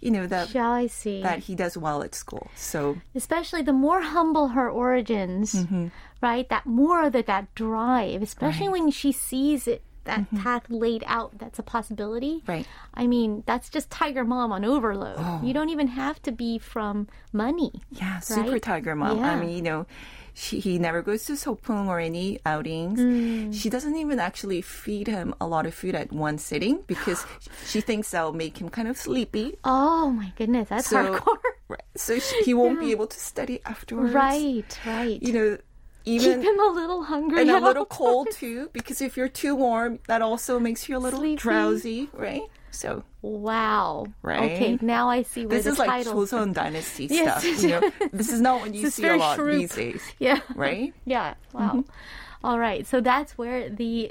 you 0.00 0.10
know, 0.10 0.26
that 0.26 0.48
Shall 0.48 0.72
I 0.72 0.86
see? 0.86 1.22
that 1.22 1.40
he 1.40 1.54
does 1.54 1.76
well 1.76 2.02
at 2.02 2.14
school. 2.14 2.50
So 2.56 2.96
especially 3.14 3.62
the 3.62 3.72
more 3.72 4.00
humble 4.02 4.48
her 4.48 4.68
origins, 4.68 5.54
Mm-hmm. 5.54 5.88
right? 6.22 6.48
That 6.48 6.66
more 6.66 7.10
that 7.10 7.26
that 7.26 7.54
drive, 7.54 8.22
especially 8.22 8.68
when 8.68 8.90
she 8.90 9.12
sees 9.12 9.66
it 9.68 9.82
that 10.04 10.24
path 10.36 10.64
laid 10.70 11.04
out. 11.06 11.36
That's 11.38 11.58
a 11.58 11.62
possibility. 11.62 12.36
Mm-hmm. 12.40 12.50
Right. 12.50 12.66
I 12.94 13.06
mean, 13.06 13.42
that's 13.46 13.68
just 13.68 13.90
Tiger 13.90 14.24
Mom 14.24 14.50
on 14.50 14.64
overload. 14.64 15.16
Oh. 15.18 15.40
You 15.44 15.52
don't 15.52 15.68
even 15.68 15.88
have 15.88 16.20
to 16.22 16.32
be 16.32 16.58
from 16.58 17.06
money. 17.32 17.70
yeah, 17.90 18.18
super 18.20 18.52
Right? 18.52 18.62
tiger 18.62 18.94
mom. 18.96 19.20
I 19.20 19.36
mean, 19.38 19.50
you 19.54 19.62
know, 19.62 19.86
she, 20.40 20.58
he 20.60 20.78
never 20.78 21.02
goes 21.02 21.24
to 21.26 21.32
Sopung 21.34 21.86
or 21.88 22.00
any 22.00 22.38
outings. 22.46 22.98
Mm. 22.98 23.52
She 23.54 23.68
doesn't 23.68 23.96
even 23.96 24.18
actually 24.18 24.62
feed 24.62 25.06
him 25.06 25.34
a 25.40 25.46
lot 25.46 25.66
of 25.66 25.74
food 25.74 25.94
at 25.94 26.10
one 26.12 26.38
sitting 26.38 26.80
because 26.86 27.26
she 27.66 27.80
thinks 27.82 28.10
that'll 28.12 28.32
make 28.32 28.56
him 28.58 28.68
kind 28.70 28.88
of 28.88 28.96
sleepy. 28.96 29.58
Oh 29.64 30.08
my 30.10 30.32
goodness, 30.36 30.68
that's 30.70 30.88
So, 30.88 30.96
hardcore. 31.20 31.36
right, 31.68 31.82
so 31.94 32.18
she, 32.18 32.42
he 32.44 32.54
won't 32.54 32.80
be 32.80 32.90
able 32.90 33.06
to 33.06 33.20
study 33.20 33.60
afterwards. 33.66 34.14
right, 34.14 34.78
right. 34.86 35.22
You 35.22 35.32
know, 35.32 35.58
even 36.06 36.40
Keep 36.40 36.50
him 36.50 36.58
a 36.60 36.72
little 36.72 37.02
hungry. 37.04 37.42
and 37.42 37.50
a 37.50 37.60
little 37.60 37.84
cold 37.84 38.28
too 38.32 38.70
because 38.72 39.02
if 39.02 39.18
you're 39.18 39.28
too 39.28 39.54
warm 39.54 39.98
that 40.08 40.22
also 40.22 40.58
makes 40.58 40.88
you 40.88 40.96
a 40.96 41.02
little 41.06 41.20
Sleepy. 41.20 41.36
drowsy 41.36 42.08
right 42.14 42.40
so 42.70 43.02
Wow. 43.22 44.06
Right? 44.22 44.52
Okay, 44.52 44.78
now 44.80 45.08
I 45.10 45.22
see 45.22 45.44
where 45.46 45.58
this 45.58 45.64
the 45.66 45.72
is 45.72 45.78
like. 45.78 46.06
Joseon 46.06 46.54
dynasty 46.54 47.06
Yes, 47.10 47.42
stuff 47.42 47.62
you 47.62 47.68
know 47.68 47.90
this 48.12 48.30
is 48.32 48.40
not 48.40 48.60
what 48.62 48.74
you 48.74 48.88
see 48.90 49.06
a 49.06 49.16
lot 49.16 49.36
shrewd. 49.36 49.60
these 49.60 49.74
days 49.74 50.02
Yeah. 50.18 50.40
right 50.54 50.94
Yeah. 51.04 51.34
Wow. 51.52 51.60
Mm-hmm. 51.68 51.80
All 52.42 52.58
right. 52.58 52.86
So 52.86 53.00
that's 53.02 53.36
where 53.36 53.68
the 53.68 54.10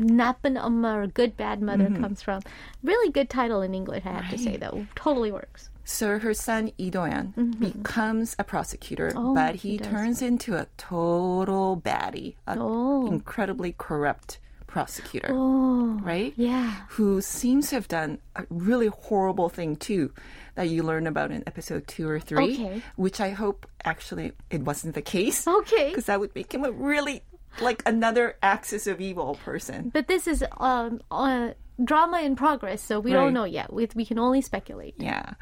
nappen 0.00 0.56
amma 0.62 1.00
or 1.00 1.06
good 1.06 1.36
bad 1.36 1.60
mother 1.62 1.84
Mm-hmm. 1.88 2.02
comes 2.02 2.22
from. 2.22 2.40
Really 2.82 3.10
good 3.12 3.28
title 3.28 3.60
in 3.62 3.74
English, 3.74 4.04
I 4.06 4.10
have 4.12 4.30
to 4.30 4.38
say 4.38 4.56
though. 4.56 4.86
Totally 4.94 5.30
works. 5.32 5.68
so 5.84 6.18
her 6.18 6.34
son 6.34 6.72
Lee 6.78 6.90
Do-hyun 6.90 7.58
becomes 7.60 8.34
a 8.38 8.44
prosecutor 8.44 9.08
Mm-hmm. 9.10 9.18
Oh, 9.26 9.34
but 9.34 9.56
he 9.56 9.72
he, 9.72 9.78
turns 9.78 10.22
into 10.22 10.56
a 10.56 10.66
total 10.78 11.76
baddie 11.76 12.34
an 12.46 12.58
Oh. 12.60 13.06
incredibly 13.06 13.74
corrupt 13.76 14.38
prosecutor 14.76 15.30
Oh. 15.32 15.98
right 16.12 16.32
Yeah. 16.36 16.68
who 16.96 17.20
seems 17.22 17.62
to 17.70 17.76
have 17.78 17.88
done 17.88 18.10
a 18.36 18.44
really 18.50 18.88
horrible 19.08 19.48
thing 19.48 19.76
too 19.88 20.12
that 20.56 20.68
you 20.72 20.82
learn 20.90 21.06
about 21.06 21.30
in 21.32 21.40
episode 21.46 21.82
two 21.94 22.06
or 22.08 22.20
three, 22.20 22.54
Okay. 22.54 22.82
which 22.96 23.18
I 23.28 23.30
hope 23.42 23.66
actually 23.92 24.32
it 24.56 24.62
wasn't 24.68 24.94
the 24.94 25.02
case. 25.16 25.46
Okay. 25.60 25.88
Because 25.90 26.06
that 26.10 26.18
would 26.20 26.34
make 26.34 26.52
him 26.52 26.64
a 26.64 26.72
really 26.72 27.22
like 27.68 27.80
another 27.86 28.36
axis 28.42 28.86
of 28.86 29.00
evil 29.00 29.30
person. 29.48 29.78
But 29.96 30.08
this 30.12 30.26
is 30.28 30.44
um 30.60 31.00
uh, 31.10 31.50
drama 31.82 32.18
in 32.20 32.36
progress, 32.36 32.80
so 32.88 33.00
we 33.00 33.12
Right. 33.12 33.20
don't 33.20 33.34
know 33.38 33.48
yet. 33.58 33.72
We 33.72 33.88
we 34.00 34.04
can 34.10 34.18
only 34.18 34.42
speculate. 34.42 34.94
Yeah. 34.98 35.34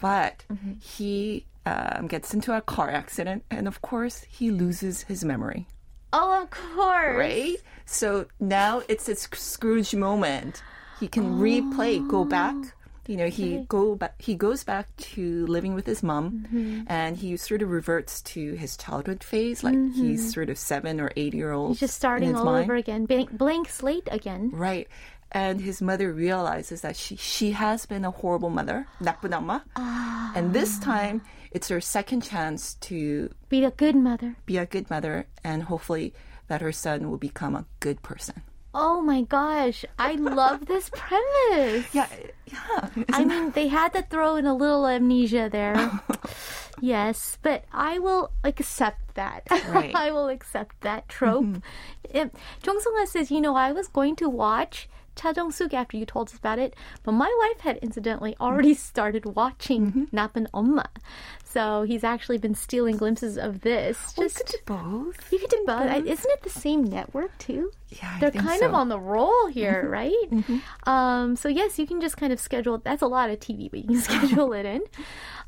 But 0.00 0.44
Mm-hmm. 0.52 0.72
he 0.80 1.46
um, 1.64 2.08
gets 2.08 2.34
into 2.34 2.50
a 2.56 2.60
car 2.60 2.90
accident 2.90 3.44
and 3.50 3.68
of 3.68 3.76
course 3.82 4.26
he 4.38 4.50
loses 4.50 5.02
his 5.10 5.24
memory. 5.24 5.66
Oh, 6.13 6.41
of 6.43 6.49
course. 6.49 7.17
Right? 7.17 7.57
So 7.85 8.25
now 8.39 8.81
it's 8.87 9.07
a 9.09 9.15
Sc- 9.15 9.35
Scrooge 9.35 9.93
moment. 9.95 10.61
He 10.99 11.07
can 11.07 11.39
replay, 11.39 12.05
go 12.07 12.23
back. 12.25 12.55
You 13.07 13.15
know, 13.15 13.27
he 13.29 13.63
go 13.69 13.95
back. 13.95 14.19
He 14.19 14.35
goes 14.35 14.65
back 14.65 14.87
to 15.15 15.45
living 15.47 15.73
with 15.75 15.85
his 15.85 16.03
mom, 16.03 16.43
Mm-hmm. 16.51 16.81
and 16.87 17.15
he 17.15 17.37
sort 17.37 17.61
of 17.61 17.69
reverts 17.71 18.21
to 18.35 18.53
his 18.55 18.75
childhood 18.75 19.23
phase, 19.23 19.63
like 19.63 19.77
he's 19.95 20.33
sort 20.33 20.49
of 20.49 20.57
seven 20.57 20.99
or 20.99 21.11
eight 21.15 21.33
year 21.33 21.51
old. 21.53 21.67
Mm-hmm. 21.67 21.71
He's 21.79 21.79
just 21.87 21.95
starting 21.95 22.35
all 22.35 22.49
over 22.49 22.75
again. 22.75 23.05
Blank, 23.05 23.31
blank 23.37 23.69
slate 23.69 24.09
again. 24.11 24.51
Right. 24.51 24.87
And 25.31 25.61
his 25.61 25.81
mother 25.81 26.11
realizes 26.11 26.81
that 26.81 26.95
she 26.97 27.15
she 27.15 27.51
has 27.51 27.85
been 27.85 28.03
a 28.03 28.11
horrible 28.11 28.49
mother, 28.49 28.87
나쁜 28.99 29.31
엄마. 29.31 29.61
And 30.35 30.51
this 30.51 30.79
time, 30.79 31.21
it's 31.52 31.68
her 31.68 31.80
second 31.80 32.22
chance 32.22 32.74
to 32.88 33.30
Be 33.48 33.64
a 33.64 33.70
good 33.70 33.94
mother. 33.96 34.36
be 34.46 34.56
a 34.56 34.66
good 34.66 34.90
mother, 34.90 35.26
and 35.44 35.64
hopefully 35.64 36.14
that 36.48 36.60
her 36.60 36.72
son 36.72 37.10
will 37.10 37.18
become 37.18 37.54
a 37.54 37.66
good 37.80 38.02
person. 38.02 38.42
Oh 38.74 39.02
my 39.02 39.20
gosh, 39.22 39.84
I 39.98 40.14
love 40.14 40.66
this 40.66 40.90
premise. 40.90 41.86
Yeah, 41.92 42.08
yeah. 42.46 42.88
I 43.12 43.24
mean, 43.24 43.50
they 43.52 43.68
had 43.68 43.92
to 43.92 44.02
throw 44.02 44.36
in 44.36 44.46
a 44.46 44.54
little 44.54 44.86
amnesia 44.86 45.50
there. 45.52 46.00
yes, 46.80 47.36
but 47.42 47.64
I 47.72 47.98
will 47.98 48.32
accept 48.44 49.14
that. 49.14 49.44
Right. 49.68 49.94
I 49.94 50.10
will 50.10 50.28
accept 50.28 50.80
that 50.80 51.08
trope. 51.08 51.44
Mm-hmm. 51.44 52.28
Jong 52.62 52.80
says, 53.04 53.30
you 53.30 53.42
know, 53.42 53.56
I 53.56 53.72
was 53.72 53.88
going 53.88 54.16
to 54.16 54.28
watch 54.28 54.88
Cha 55.14 55.32
Jong-suk 55.32 55.74
after 55.74 55.96
you 55.96 56.06
told 56.06 56.28
us 56.28 56.36
about 56.36 56.58
it, 56.58 56.74
but 57.02 57.12
my 57.12 57.28
wife 57.40 57.60
had 57.60 57.76
incidentally 57.78 58.34
already 58.40 58.74
started 58.74 59.26
watching 59.26 60.08
mm-hmm. 60.08 60.16
Napan 60.16 60.46
엄마. 60.54 60.86
So 61.52 61.82
he's 61.82 62.02
actually 62.02 62.38
been 62.38 62.54
stealing 62.54 62.96
glimpses 62.96 63.36
of 63.36 63.60
this. 63.60 64.14
We 64.16 64.24
Just 64.24 64.38
could 64.38 64.46
do 64.46 64.58
both. 64.64 65.30
you 65.32 65.38
could 65.38 65.50
do 65.50 65.62
both. 65.66 65.82
I- 65.82 65.96
Isn't 65.98 66.30
it 66.30 66.42
the 66.42 66.50
same 66.50 66.82
network 66.84 67.36
too? 67.38 67.70
Yeah, 67.90 68.10
I 68.16 68.20
They're 68.20 68.30
kind 68.30 68.62
of 68.62 68.72
on 68.72 68.88
the 68.88 68.98
roll 68.98 69.48
here, 69.48 69.86
right? 69.86 70.16
Um, 70.86 71.36
so 71.36 71.50
yes, 71.50 71.78
you 71.78 71.86
can 71.86 72.00
just 72.00 72.16
kind 72.16 72.32
of 72.32 72.40
schedule. 72.40 72.78
That's 72.78 73.02
a 73.02 73.06
lot 73.06 73.28
of 73.28 73.38
TV, 73.38 73.70
but 73.70 73.80
you 73.80 73.86
can 73.88 74.00
schedule 74.08 74.54
it 74.54 74.64
in. 74.64 74.80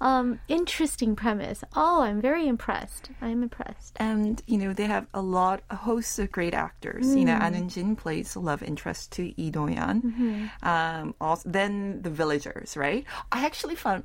Um, 0.02 0.40
interesting 0.48 1.16
premise. 1.16 1.64
Oh, 1.74 2.02
I'm 2.02 2.20
very 2.20 2.46
impressed. 2.46 3.08
I'm 3.22 3.42
impressed. 3.42 3.96
And 3.96 4.42
you 4.46 4.58
know 4.58 4.74
they 4.74 4.84
have 4.84 5.06
a 5.14 5.22
lot, 5.22 5.62
a 5.70 5.76
host 5.76 6.18
of 6.18 6.30
great 6.30 6.52
actors. 6.52 7.14
You 7.16 7.24
know, 7.24 7.34
Mm. 7.34 7.56
An 7.56 7.68
Jin 7.70 7.96
plays 7.96 8.34
the 8.34 8.40
love 8.40 8.62
interest 8.62 9.12
to 9.12 9.22
Lee 9.38 9.50
Do-hyun. 9.50 10.02
Mm-hmm. 10.02 10.68
Um, 10.68 11.14
also, 11.22 11.48
then 11.48 12.02
the 12.02 12.10
villagers, 12.10 12.76
right? 12.76 13.04
I 13.32 13.46
actually 13.46 13.74
found 13.76 14.04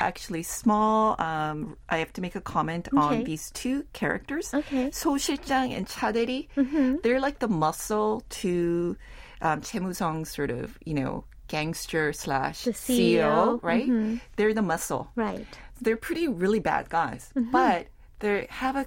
actually 0.00 0.42
small. 0.42 1.20
Um, 1.20 1.76
I 1.88 1.98
have 1.98 2.12
to 2.14 2.20
make 2.20 2.34
a 2.34 2.40
comment 2.40 2.88
okay. 2.88 2.98
on 2.98 3.24
these 3.24 3.50
two 3.50 3.84
characters. 3.92 4.52
Okay. 4.52 4.90
So 4.90 5.16
Chang 5.18 5.72
and 5.72 5.86
Chaderi, 5.86 6.48
mm-hmm. 6.56 6.96
they're 7.02 7.20
like 7.20 7.38
the 7.38 7.48
muscle 7.48 8.22
to 8.40 8.96
um, 9.40 9.60
Chemusong's 9.60 10.30
sort 10.30 10.50
of, 10.50 10.78
you 10.84 10.94
know, 10.94 11.24
gangster 11.48 12.12
slash 12.12 12.64
CEO. 12.64 13.62
Right? 13.62 13.88
Mm-hmm. 13.88 14.16
They're 14.36 14.54
the 14.54 14.62
muscle. 14.62 15.10
Right. 15.16 15.46
They're 15.80 15.96
pretty 15.96 16.28
really 16.28 16.60
bad 16.60 16.88
guys, 16.88 17.30
mm-hmm. 17.36 17.50
but 17.50 17.88
they 18.20 18.46
have 18.50 18.76
a 18.76 18.86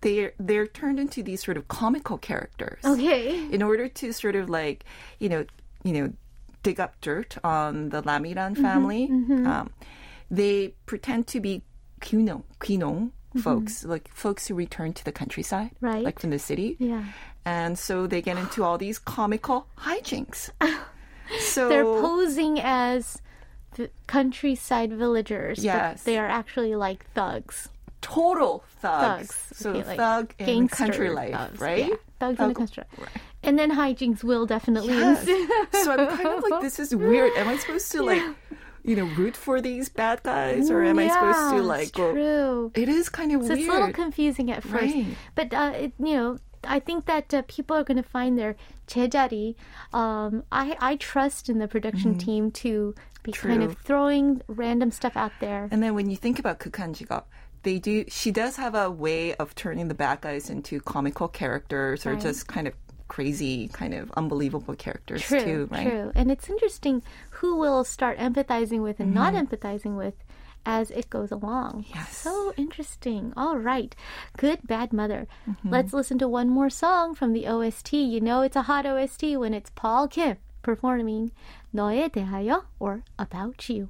they're 0.00 0.32
they're 0.38 0.66
turned 0.66 0.98
into 0.98 1.22
these 1.22 1.44
sort 1.44 1.56
of 1.56 1.68
comical 1.68 2.18
characters. 2.18 2.82
Okay. 2.84 3.52
In 3.52 3.62
order 3.62 3.88
to 3.88 4.12
sort 4.12 4.36
of 4.36 4.48
like, 4.48 4.84
you 5.18 5.28
know, 5.28 5.44
you 5.84 5.92
know, 5.92 6.12
dig 6.62 6.80
up 6.80 7.00
dirt 7.00 7.36
on 7.44 7.90
the 7.90 8.02
Ra 8.02 8.18
Mi-ran 8.18 8.54
mm-hmm. 8.54 8.62
family. 8.62 9.08
Mm-hmm. 9.08 9.46
Um, 9.46 9.70
they 10.30 10.74
pretend 10.86 11.26
to 11.28 11.40
be 11.40 11.62
Qinong, 12.00 12.44
Qinong 12.60 13.10
mm-hmm. 13.30 13.40
folks, 13.40 13.80
mm-hmm. 13.80 13.90
like 13.90 14.08
folks 14.14 14.46
who 14.46 14.54
return 14.54 14.92
to 14.92 15.04
the 15.04 15.12
countryside, 15.12 15.70
right. 15.80 16.02
like 16.02 16.18
from 16.18 16.30
the 16.30 16.38
city. 16.38 16.76
Yeah. 16.78 17.04
And 17.44 17.78
so 17.78 18.06
they 18.06 18.22
get 18.22 18.36
into 18.36 18.64
all 18.64 18.78
these 18.78 18.98
comical 18.98 19.66
hijinks. 19.78 20.50
so 21.40 21.68
they're 21.68 21.84
posing 21.84 22.60
as 22.60 23.20
countryside 24.06 24.92
villagers, 24.92 25.64
yes. 25.64 26.00
but 26.00 26.04
they 26.04 26.18
are 26.18 26.28
actually 26.28 26.74
like 26.76 27.06
thugs. 27.12 27.68
Total 28.02 28.64
thugs. 28.80 29.32
thugs. 29.32 29.58
So 29.58 29.70
okay, 29.70 29.84
like 29.84 29.96
thug 29.96 30.34
in 30.38 30.68
country 30.68 31.10
life, 31.10 31.32
thugs. 31.32 31.60
right? 31.60 31.88
Yeah. 31.88 31.94
Thugs 32.18 32.38
thug, 32.38 32.40
in 32.40 32.48
the 32.48 32.54
country. 32.54 32.84
Right. 32.98 33.08
And 33.42 33.58
then 33.58 33.70
hijinks 33.70 34.22
will 34.22 34.44
definitely 34.46 34.94
yes. 34.94 35.20
ensue. 35.26 35.48
so 35.82 35.92
I'm 35.92 36.08
kind 36.16 36.28
of 36.28 36.44
like, 36.48 36.60
this 36.60 36.78
is 36.78 36.94
weird. 36.94 37.32
Am 37.36 37.48
I 37.48 37.56
supposed 37.56 37.90
to 37.92 38.02
like? 38.02 38.18
Yeah 38.18 38.34
you 38.83 38.95
know, 38.95 39.05
root 39.17 39.35
for 39.35 39.61
these 39.61 39.89
bad 39.89 40.21
guys, 40.23 40.69
or 40.69 40.83
am 40.83 40.99
I 40.99 41.07
supposed 41.09 41.49
to 41.51 41.55
Yeah, 41.57 41.61
like 41.61 41.81
it's 41.89 41.91
go? 41.91 42.11
true. 42.13 42.71
It 42.75 42.87
is 42.89 43.09
kind 43.09 43.31
of 43.33 43.41
So 43.43 43.49
weird. 43.55 43.59
it's 43.59 43.69
a 43.69 43.71
little 43.71 43.93
confusing 43.93 44.51
at 44.51 44.61
first, 44.63 44.93
Right. 44.93 45.05
but 45.33 45.53
uh, 45.53 45.73
it, 45.75 45.93
you 45.99 46.13
know, 46.15 46.37
I 46.63 46.79
think 46.79 47.05
that 47.05 47.33
uh, 47.33 47.41
people 47.47 47.75
are 47.77 47.83
going 47.83 47.97
to 48.01 48.07
find 48.07 48.37
their 48.37 48.55
제자리. 48.87 49.55
Um, 49.93 50.43
I 50.51 50.77
I 50.79 50.95
trust 50.97 51.49
in 51.49 51.59
the 51.59 51.67
production 51.67 52.17
team 52.17 52.51
to 52.65 52.93
be 53.23 53.31
kind 53.31 53.61
of 53.63 53.71
Mm-hmm. 53.71 53.73
True. 53.73 53.85
throwing 53.85 54.41
random 54.47 54.91
stuff 54.91 55.17
out 55.17 55.33
there. 55.39 55.67
And 55.71 55.81
then 55.81 55.93
when 55.95 56.09
you 56.09 56.17
think 56.17 56.37
about 56.39 56.59
Kukanjiga, 56.59 57.23
they 57.63 57.79
do. 57.79 58.05
She 58.09 58.29
does 58.31 58.57
have 58.57 58.75
a 58.75 58.89
way 58.89 59.33
of 59.35 59.53
turning 59.55 59.87
the 59.89 59.95
bad 59.97 60.21
guys 60.21 60.49
into 60.49 60.79
comical 60.81 61.27
characters 61.27 62.05
or 62.05 62.13
Right. 62.13 62.21
just 62.21 62.47
kind 62.47 62.67
of 62.67 62.73
crazy, 63.09 63.67
kind 63.69 63.93
of 63.93 64.11
unbelievable 64.17 64.75
characters 64.75 65.21
True, 65.21 65.39
too, 65.41 65.67
right? 65.71 65.87
true. 65.87 66.11
And 66.15 66.31
it's 66.31 66.49
interesting 66.49 67.03
who 67.41 67.55
will 67.57 67.83
start 67.83 68.17
empathizing 68.17 68.81
with 68.81 68.99
and 68.99 69.13
not 69.13 69.33
Mm-hmm. 69.33 69.45
empathizing 69.45 69.95
with 69.97 70.15
as 70.65 70.89
it 70.89 71.09
goes 71.11 71.31
along. 71.31 71.85
Yes. 71.93 72.17
So 72.17 72.51
interesting. 72.57 73.31
All 73.37 73.57
right. 73.57 73.93
Good 74.37 74.65
Bad 74.65 74.91
Mother. 74.91 75.27
Mm-hmm. 75.47 75.69
Let's 75.69 75.93
listen 75.93 76.17
to 76.17 76.27
one 76.27 76.49
more 76.49 76.71
song 76.71 77.13
from 77.13 77.33
the 77.33 77.45
OST. 77.47 77.93
You 77.93 78.19
know 78.19 78.41
it's 78.41 78.55
a 78.55 78.63
hot 78.63 78.85
OST 78.87 79.37
when 79.37 79.53
it's 79.53 79.69
Paul 79.69 80.07
Kim 80.07 80.37
performing 80.63 81.29
너에 81.75 82.09
대하여 82.09 82.63
or 82.79 83.03
About 83.19 83.69
You. 83.69 83.89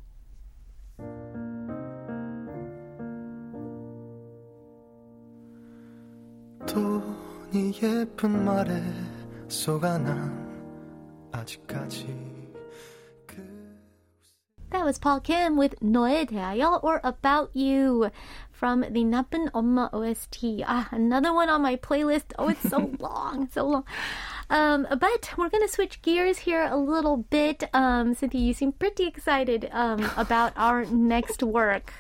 또 6.65 7.01
네 7.51 7.71
예쁜 7.81 8.43
말에 8.43 8.73
속아 8.75 8.83
난 8.83 8.83
아직까지 8.85 9.08
그 9.08 9.08
That 14.71 14.83
was 14.83 14.97
Paul 14.99 15.21
Kim 15.21 15.55
with 15.55 15.79
너에 15.79 16.25
대하여 16.25 16.83
or 16.83 16.99
About 17.03 17.49
You 17.53 18.11
from 18.51 18.81
the 18.81 19.03
나쁜 19.05 19.49
엄마 19.51 19.89
OST. 19.93 20.63
Ah, 20.67 20.89
another 20.91 21.33
one 21.33 21.49
on 21.49 21.61
my 21.61 21.77
playlist. 21.77 22.33
Oh, 22.37 22.49
it's 22.49 22.69
so 22.69 22.91
long, 22.99 23.47
so 23.51 23.65
long. 23.67 23.85
Um, 24.49 24.85
but 24.89 25.31
we're 25.37 25.49
going 25.49 25.65
to 25.65 25.71
switch 25.71 26.01
gears 26.01 26.39
here 26.39 26.67
a 26.69 26.77
little 26.77 27.17
bit. 27.17 27.63
Um, 27.73 28.15
Cynthia, 28.15 28.41
you 28.41 28.53
seem 28.53 28.73
pretty 28.73 29.05
excited 29.05 29.69
um, 29.71 30.11
about 30.17 30.53
our 30.57 30.85
next 30.85 31.41
work, 31.41 31.93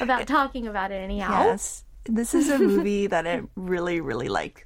about 0.00 0.26
talking 0.26 0.66
about 0.66 0.92
it 0.92 1.02
anyhow. 1.02 1.44
Yes. 1.44 1.84
This 2.09 2.33
is 2.33 2.49
a 2.49 2.57
movie 2.57 3.07
that 3.13 3.27
I 3.27 3.41
really, 3.55 4.01
really 4.01 4.27
like. 4.29 4.65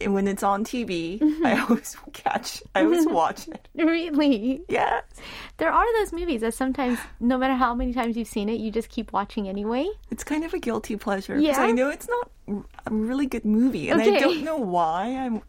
And 0.00 0.14
when 0.14 0.26
it's 0.28 0.42
on 0.42 0.64
TV, 0.64 1.18
Mm-hmm. 1.20 1.46
I 1.46 1.60
always 1.60 1.96
catch, 2.12 2.62
I 2.74 2.82
always 2.84 3.06
watch 3.20 3.48
it. 3.48 3.68
Really? 3.74 4.62
Yes. 4.68 5.04
There 5.58 5.70
are 5.72 5.86
those 6.00 6.12
movies 6.12 6.40
that 6.42 6.54
sometimes, 6.54 6.98
no 7.20 7.36
matter 7.38 7.54
how 7.54 7.74
many 7.74 7.92
times 7.92 8.16
you've 8.16 8.28
seen 8.28 8.48
it, 8.48 8.60
you 8.60 8.70
just 8.70 8.88
keep 8.88 9.12
watching 9.12 9.48
anyway. 9.48 9.88
It's 10.10 10.24
kind 10.24 10.44
of 10.44 10.54
a 10.54 10.58
guilty 10.58 10.96
pleasure. 10.96 11.36
Because 11.36 11.56
Yeah? 11.56 11.62
I 11.64 11.72
know 11.72 11.88
it's 11.90 12.08
not 12.08 12.30
a 12.86 12.90
really 12.92 13.26
good 13.26 13.44
movie. 13.44 13.88
And 13.90 14.00
Okay. 14.00 14.16
I 14.16 14.20
don't 14.20 14.44
know 14.44 14.56
why 14.58 15.14
I'm 15.16 15.42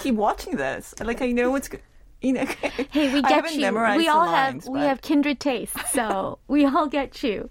keep 0.00 0.14
watching 0.14 0.56
this. 0.56 0.94
Like, 1.00 1.22
I 1.22 1.32
know 1.32 1.54
it's 1.56 1.68
good. 1.68 1.80
You 2.20 2.32
know, 2.32 2.44
Hey, 2.90 3.12
we 3.12 3.20
I 3.22 3.28
get 3.28 3.54
you. 3.54 3.70
We 3.98 4.08
all 4.08 4.24
lines, 4.24 4.64
have 4.64 4.72
we 4.72 4.80
have 4.80 5.02
kindred 5.02 5.40
tastes, 5.40 5.76
so 5.92 6.38
we 6.48 6.64
all 6.64 6.86
get 6.86 7.22
you. 7.22 7.50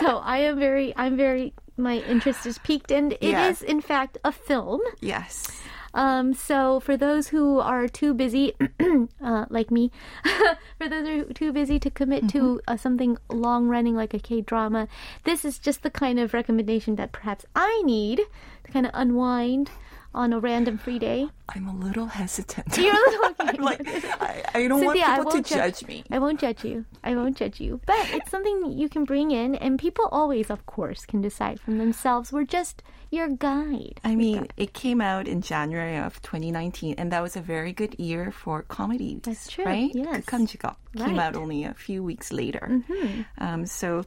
So 0.00 0.18
I 0.18 0.38
am 0.38 0.58
very 0.58 0.92
I'm 0.96 1.16
very 1.16 1.54
my 1.76 1.98
interest 1.98 2.46
is 2.46 2.58
piqued, 2.58 2.90
and 2.90 3.12
it 3.14 3.22
is 3.22 3.30
Yes. 3.32 3.62
in 3.62 3.80
fact 3.80 4.18
a 4.24 4.32
film. 4.32 4.80
Yes. 5.00 5.46
Um, 5.94 6.32
so 6.32 6.80
for 6.80 6.96
those 6.96 7.28
who 7.28 7.60
are 7.60 7.86
too 7.86 8.14
busy, 8.14 8.54
uh, 9.22 9.44
like 9.50 9.70
me, 9.70 9.90
for 10.78 10.88
those 10.88 11.06
who 11.06 11.20
are 11.28 11.34
too 11.34 11.52
busy 11.52 11.78
to 11.80 11.90
commit 11.90 12.28
to 12.30 12.38
Mm-hmm. 12.38 12.58
uh, 12.66 12.76
something 12.78 13.18
long 13.28 13.68
running 13.68 13.94
like 13.94 14.14
a 14.14 14.18
K 14.18 14.40
drama, 14.40 14.88
this 15.24 15.44
is 15.44 15.58
just 15.58 15.82
the 15.82 15.90
kind 15.90 16.18
of 16.18 16.32
recommendation 16.32 16.96
that 16.96 17.12
perhaps 17.12 17.44
I 17.54 17.82
need 17.84 18.22
to 18.64 18.72
kind 18.72 18.86
of 18.86 18.92
unwind 18.94 19.70
on 20.14 20.32
a 20.32 20.38
random 20.38 20.78
free 20.78 20.98
day? 20.98 21.28
I'm 21.48 21.66
a 21.68 21.74
little 21.74 22.06
hesitant. 22.06 22.76
You're 22.76 22.94
a 22.94 23.10
little 23.10 23.30
okay. 23.40 23.58
like, 23.58 23.80
I, 24.20 24.44
I 24.54 24.68
don't 24.68 24.80
Cynthia, 24.80 25.02
want 25.02 25.18
people 25.18 25.32
to 25.32 25.48
judge, 25.48 25.80
judge, 25.80 25.88
me. 25.88 26.04
I 26.10 26.18
won't 26.18 26.40
judge 26.40 26.64
you. 26.64 26.84
I 27.02 27.14
won't 27.14 27.36
judge 27.36 27.60
you. 27.60 27.80
But 27.86 28.10
it's 28.10 28.30
something 28.30 28.72
you 28.72 28.88
can 28.88 29.04
bring 29.04 29.30
in, 29.30 29.54
and 29.56 29.78
people 29.78 30.08
always, 30.12 30.50
of 30.50 30.64
course, 30.66 31.04
can 31.04 31.20
decide 31.20 31.60
from 31.60 31.78
themselves. 31.78 32.32
We're 32.32 32.44
just 32.44 32.82
your 33.10 33.28
guide. 33.28 34.00
I 34.04 34.14
mean, 34.14 34.38
guide. 34.38 34.52
it 34.56 34.72
came 34.72 35.00
out 35.00 35.28
in 35.28 35.42
January 35.42 35.98
of 35.98 36.20
2019, 36.22 36.94
and 36.96 37.12
that 37.12 37.22
was 37.22 37.36
a 37.36 37.42
very 37.42 37.72
good 37.72 37.98
year 37.98 38.30
for 38.30 38.62
comedy. 38.62 39.20
That's 39.22 39.48
true. 39.48 39.64
Right? 39.64 39.90
Yes. 39.94 40.24
Right. 40.32 40.52
came 40.96 41.18
out 41.18 41.36
only 41.36 41.64
a 41.64 41.74
few 41.74 42.02
weeks 42.02 42.32
later. 42.32 42.68
Mm-hmm. 42.70 43.22
Um, 43.38 43.66
so 43.66 44.04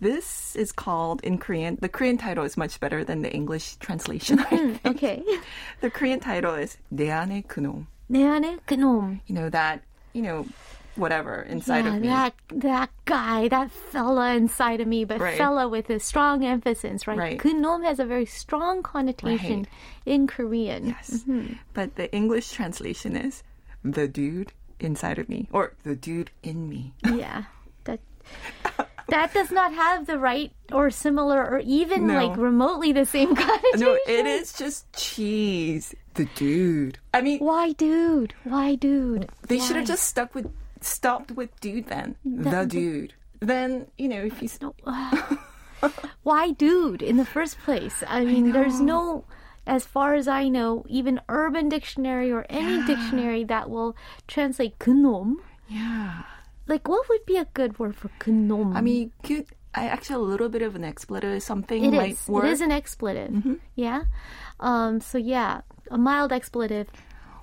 this 0.00 0.54
is 0.56 0.72
called 0.72 1.20
in 1.22 1.38
Korean. 1.38 1.78
The 1.80 1.88
Korean 1.88 2.18
title 2.18 2.44
is 2.44 2.56
much 2.56 2.80
better 2.80 3.04
than 3.04 3.22
the 3.22 3.32
English 3.32 3.76
translation. 3.76 4.40
I 4.40 4.44
think. 4.44 4.86
Okay. 4.86 5.22
The 5.80 5.90
Korean 5.90 6.20
title 6.20 6.54
is 6.54 6.76
내 6.92 7.08
안의 7.08 7.46
그놈. 7.46 7.86
내 8.10 8.22
안에 8.22 8.58
그놈. 8.66 9.20
You 9.26 9.34
know 9.34 9.50
that. 9.50 9.82
You 10.12 10.22
know, 10.22 10.46
whatever 10.96 11.42
inside 11.42 11.84
yeah, 11.84 11.94
of 11.94 12.00
me. 12.00 12.08
that 12.08 12.32
that 12.48 12.90
guy, 13.04 13.48
that 13.48 13.70
fella 13.70 14.34
inside 14.34 14.80
of 14.80 14.88
me, 14.88 15.04
but 15.04 15.20
Right. 15.20 15.36
fella 15.36 15.68
with 15.68 15.90
a 15.90 16.00
strong 16.00 16.44
emphasis, 16.44 17.06
right? 17.06 17.18
Right. 17.18 17.38
그놈 17.38 17.84
has 17.84 17.98
a 18.00 18.06
very 18.06 18.24
strong 18.24 18.82
connotation 18.82 19.66
in 20.06 20.26
Korean. 20.26 20.86
Yes. 20.86 21.24
Mm-hmm. 21.28 21.60
But 21.74 21.96
the 21.96 22.12
English 22.14 22.52
translation 22.52 23.16
is 23.16 23.42
the 23.84 24.08
dude 24.08 24.52
inside 24.80 25.18
of 25.18 25.28
me 25.28 25.48
or 25.52 25.74
the 25.84 25.94
dude 25.96 26.30
in 26.42 26.68
me. 26.68 26.94
Yeah. 27.04 27.44
That 27.84 28.00
that 29.11 29.33
does 29.35 29.51
not 29.51 29.73
have 29.75 30.07
the 30.07 30.17
right 30.17 30.51
or 30.71 30.89
similar 30.89 31.39
or 31.45 31.59
even 31.59 32.07
No. 32.07 32.15
like 32.15 32.35
remotely 32.37 32.91
the 32.91 33.05
same 33.05 33.35
connotation. 33.43 33.79
No, 33.79 33.97
it 34.07 34.25
is 34.25 34.51
just 34.53 34.91
cheese. 34.95 35.93
The 36.15 36.25
dude. 36.35 36.97
I 37.13 37.21
mean, 37.21 37.39
Why, 37.39 37.71
dude? 37.71 38.33
Why, 38.43 38.75
dude? 38.75 39.29
they 39.47 39.59
should 39.59 39.77
have 39.77 39.87
just 39.87 40.03
stuck 40.03 40.33
with 40.35 40.51
stopped 40.81 41.31
with 41.31 41.51
dude 41.61 41.87
then. 41.87 42.15
The 42.25 42.65
dude. 42.65 43.13
Then, 43.39 43.87
you 43.97 44.07
know, 44.09 44.21
if 44.23 44.41
you 44.41 44.47
st- 44.47 44.75
uh, 44.85 45.35
Why, 46.23 46.51
dude? 46.51 47.01
In 47.01 47.17
the 47.17 47.25
first 47.25 47.57
place, 47.59 48.03
I 48.07 48.23
mean, 48.25 48.51
there's 48.51 48.79
no, 48.81 49.23
as 49.65 49.85
far 49.85 50.13
as 50.15 50.27
I 50.27 50.47
know, 50.47 50.85
even 50.89 51.21
Urban 51.29 51.69
Dictionary 51.69 52.31
or 52.31 52.45
any 52.49 52.85
dictionary 52.85 53.43
that 53.45 53.69
will 53.69 53.95
translate 54.27 54.77
그놈. 54.79 55.35
yeah. 55.69 56.23
Like, 56.71 56.87
what 56.87 57.03
would 57.11 57.25
be 57.27 57.35
a 57.35 57.45
good 57.51 57.75
word 57.83 57.99
for 57.99 58.07
그놈? 58.23 58.71
I 58.71 58.79
mean, 58.79 59.11
could 59.27 59.45
I 59.75 59.87
actually 59.91 60.23
a 60.23 60.27
little 60.31 60.47
bit 60.47 60.63
of 60.63 60.75
an 60.79 60.83
expletive 60.87 61.43
something 61.43 61.83
it 61.83 61.91
might 61.91 62.15
is. 62.15 62.27
work. 62.31 62.47
It 62.47 62.55
is 62.55 62.61
an 62.63 62.71
expletive. 62.71 63.31
Mm-hmm. 63.31 63.59
Yeah. 63.75 64.07
Um. 64.59 65.03
So 65.03 65.19
yeah, 65.19 65.67
a 65.91 65.99
mild 65.99 66.31
expletive. 66.31 66.87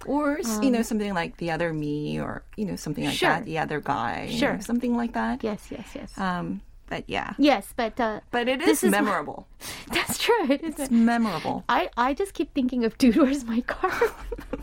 or 0.07 0.39
s 0.39 0.62
you 0.62 0.70
know 0.70 0.81
something 0.81 1.12
like 1.12 1.37
the 1.43 1.51
other 1.51 1.74
me 1.74 2.22
or 2.22 2.47
you 2.57 2.64
know 2.64 2.76
something 2.79 3.05
like 3.05 3.18
Sure. 3.18 3.35
that, 3.35 3.45
the 3.45 3.59
other 3.59 3.83
guy, 3.83 4.31
you 4.31 4.39
Sure. 4.39 4.55
know, 4.57 4.62
something 4.62 4.95
like 4.97 5.12
that. 5.12 5.43
Yes. 5.43 5.68
Yes. 5.74 5.89
Yes. 5.93 6.11
Um, 6.16 6.62
but 6.89 7.05
yeah. 7.07 7.34
yes, 7.39 7.72
but 7.76 7.99
uh, 8.01 8.20
But 8.30 8.49
it 8.49 8.62
is 8.62 8.82
is 8.82 8.91
memorable. 8.91 9.47
that's 9.93 10.18
true. 10.18 10.51
It 10.51 10.62
is. 10.62 10.78
It's 10.78 10.91
memorable. 10.91 11.64
I, 11.68 11.91
I 11.97 12.14
just 12.14 12.34
keep 12.34 12.55
thinking 12.55 12.84
of 12.84 12.97
dude, 12.99 13.16
where's 13.22 13.45
my 13.45 13.61
car? 13.62 13.93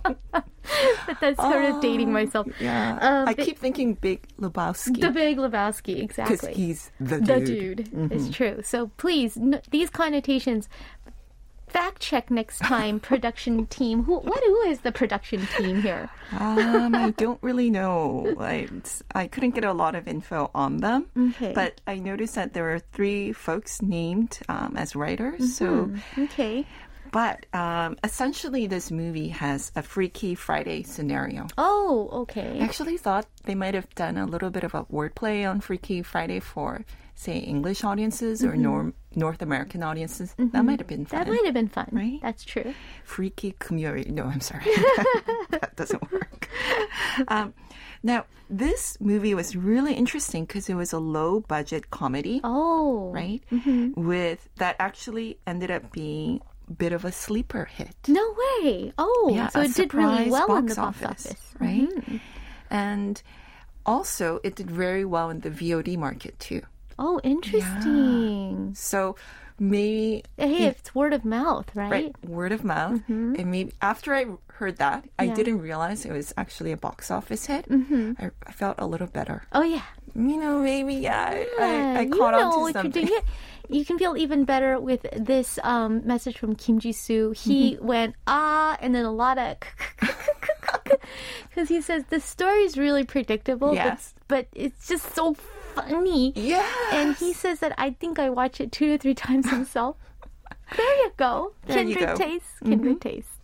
but 0.03 0.17
that's 1.21 1.39
sort 1.39 1.65
of 1.65 1.81
dating 1.81 2.11
myself. 2.11 2.47
Yeah. 2.59 2.97
Um, 3.01 3.27
I 3.27 3.33
but- 3.33 3.45
keep 3.45 3.59
thinking 3.59 3.93
Big 3.95 4.27
Lebowski. 4.39 4.99
The 5.01 5.11
Big 5.11 5.37
Lebowski, 5.37 6.01
exactly. 6.03 6.35
because 6.37 6.55
he's 6.55 6.91
the 6.99 7.17
the 7.19 7.39
dude. 7.39 7.89
dude. 7.91 8.11
It's 8.11 8.29
true. 8.35 8.61
So 8.63 8.87
please, 8.97 9.37
n- 9.37 9.61
these 9.71 9.89
connotations. 9.89 10.67
Fact 11.75 11.99
check 12.01 12.31
next 12.31 12.59
time, 12.59 13.01
production 13.01 13.65
team. 13.77 14.03
Who? 14.03 14.19
What? 14.19 14.41
Who 14.43 14.61
is 14.69 14.79
the 14.79 14.93
production 14.93 15.45
team 15.57 15.81
here? 15.81 16.09
Um, 16.39 16.95
I 16.95 17.09
don't 17.17 17.37
really 17.43 17.69
know. 17.69 18.33
I, 18.39 18.69
I 19.13 19.27
couldn't 19.27 19.55
get 19.55 19.65
a 19.65 19.73
lot 19.73 19.93
of 19.93 20.07
info 20.07 20.49
on 20.55 20.77
them, 20.77 21.07
Okay. 21.17 21.51
but 21.53 21.81
I 21.85 21.95
noticed 21.99 22.35
that 22.35 22.53
there 22.53 22.63
were 22.63 22.79
three 22.79 23.33
folks 23.33 23.81
named 23.81 24.39
um, 24.47 24.77
as 24.77 24.95
writers. 24.95 25.55
So, 25.57 25.91
Okay. 26.17 26.65
but 27.11 27.45
um, 27.53 27.97
essentially, 28.05 28.67
this 28.67 28.89
movie 28.89 29.27
has 29.29 29.73
a 29.75 29.81
Freaky 29.83 30.33
Friday 30.33 30.83
scenario. 30.83 31.45
Oh, 31.57 32.07
okay. 32.23 32.57
I 32.61 32.63
actually 32.63 32.95
thought 32.97 33.25
they 33.43 33.55
might 33.55 33.73
have 33.73 33.93
done 33.95 34.15
a 34.17 34.25
little 34.25 34.49
bit 34.49 34.63
of 34.63 34.73
a 34.75 34.85
wordplay 34.85 35.45
on 35.49 35.59
Freaky 35.59 36.01
Friday 36.03 36.39
for, 36.39 36.85
say 37.15 37.37
English 37.37 37.83
audiences 37.83 38.41
mm-hmm. 38.41 38.51
or 38.51 38.55
nor- 38.57 38.93
North 39.15 39.41
American 39.41 39.81
audiences. 39.81 40.35
Mm-hmm. 40.37 40.49
That 40.51 40.65
might 40.65 40.79
have 40.79 40.87
been 40.87 41.05
fun. 41.05 41.19
That 41.19 41.27
might 41.29 41.45
have 41.45 41.53
been 41.53 41.69
fun. 41.69 41.89
Right? 41.91 42.19
That's 42.21 42.43
true. 42.43 42.73
Freaky 43.03 43.53
Kumyori. 43.53 44.07
No, 44.07 44.25
I'm 44.25 44.41
sorry. 44.41 44.65
that 45.49 45.73
doesn't 45.75 46.11
work. 46.11 46.49
Um, 47.29 47.53
now, 48.03 48.25
this 48.49 48.97
movie 48.99 49.33
was 49.33 49.55
really 49.55 49.93
interesting 49.93 50.45
because 50.45 50.69
it 50.69 50.75
was 50.75 50.93
a 50.93 50.99
low 50.99 51.39
budget 51.39 51.89
comedy. 51.89 52.41
Oh. 52.43 53.11
Right? 53.11 53.41
Mm-hmm. 53.51 54.05
With 54.05 54.47
that 54.57 54.75
actually 54.79 55.39
ended 55.47 55.71
up 55.71 55.91
being 55.91 56.41
a 56.67 56.73
bit 56.73 56.91
of 56.91 57.05
a 57.05 57.11
sleeper 57.11 57.65
hit. 57.65 57.95
No 58.07 58.35
way. 58.61 58.93
Oh, 58.97 59.31
yeah, 59.33 59.47
so 59.49 59.61
it 59.61 59.73
did 59.73 59.93
really 59.93 60.29
well 60.29 60.55
in 60.57 60.65
the 60.65 60.75
box 60.75 61.01
office. 61.01 61.25
office 61.27 61.53
right? 61.59 61.89
Mm-hmm. 61.89 62.17
And 62.69 63.21
also, 63.85 64.39
it 64.43 64.55
did 64.55 64.69
very 64.69 65.05
well 65.05 65.29
in 65.29 65.39
the 65.39 65.49
VOD 65.49 65.97
market 65.97 66.37
too. 66.39 66.61
Oh, 66.97 67.19
interesting. 67.23 68.73
So 68.75 69.15
maybe 69.59 70.23
Hey, 70.37 70.65
it's 70.67 70.93
word 70.95 71.13
of 71.13 71.25
mouth, 71.25 71.69
right? 71.75 71.91
right 71.91 72.15
word 72.27 72.51
of 72.51 72.63
mouth, 72.63 73.01
and 73.07 73.51
maybe 73.51 73.73
after 73.81 74.13
I 74.13 74.25
heard 74.47 74.77
that, 74.77 75.03
I 75.19 75.25
Mm-hmm. 75.27 75.35
Didn't 75.35 75.59
realize 75.61 76.05
it 76.05 76.11
was 76.13 76.33
actually 76.37 76.71
a 76.71 76.77
box 76.77 77.11
office 77.11 77.45
hit. 77.47 77.67
Mm-hmm. 77.67 78.13
I, 78.19 78.31
I 78.47 78.51
felt 78.51 78.75
a 78.79 78.85
little 78.87 79.07
better. 79.07 79.43
Oh 79.51 79.63
yeah. 79.63 79.83
You 80.15 80.37
know, 80.39 80.59
maybe 80.59 80.93
yeah, 80.95 81.27
I, 81.27 81.47
I, 81.59 81.99
I 81.99 82.01
you 82.01 82.11
caught 82.11 82.31
know 82.31 82.51
on 82.63 82.67
to 82.73 82.79
something. 82.79 83.09
You 83.67 83.83
can 83.83 83.97
feel 83.97 84.15
even 84.15 84.45
better 84.45 84.79
with 84.79 85.05
this 85.11 85.59
um, 85.63 86.05
message 86.05 86.37
from 86.37 86.55
Kim 86.55 86.79
Ji 86.79 86.93
Soo. 86.93 87.31
He 87.35 87.75
Mm-hmm. 87.75 87.85
went 87.85 88.15
ah, 88.27 88.77
and 88.79 88.93
then 88.95 89.03
a 89.03 89.11
lot 89.11 89.37
of 89.37 89.57
because 91.49 91.67
he 91.67 91.81
says 91.81 92.03
the 92.09 92.19
story 92.21 92.63
is 92.63 92.77
really 92.77 93.03
predictable, 93.03 93.73
Yes. 93.73 94.13
but, 94.27 94.47
but 94.53 94.59
it's 94.59 94.87
just 94.87 95.13
so 95.15 95.35
funny. 95.75 96.33
Yeah, 96.35 96.65
And 96.91 97.15
he 97.15 97.33
says 97.33 97.59
that 97.59 97.73
I 97.77 97.91
think 97.91 98.19
I 98.19 98.29
watch 98.29 98.59
it 98.61 98.71
two 98.71 98.87
to 98.87 98.97
three 98.97 99.13
times 99.13 99.49
himself. 99.49 99.97
there 100.77 100.95
you 101.03 101.11
go. 101.17 101.53
There 101.67 101.83
you 101.83 101.95
Kindred. 101.95 102.17
Mm-hmm. 102.17 102.31
tastes. 102.31 102.59
Kindred 102.63 103.01
tastes. 103.01 103.37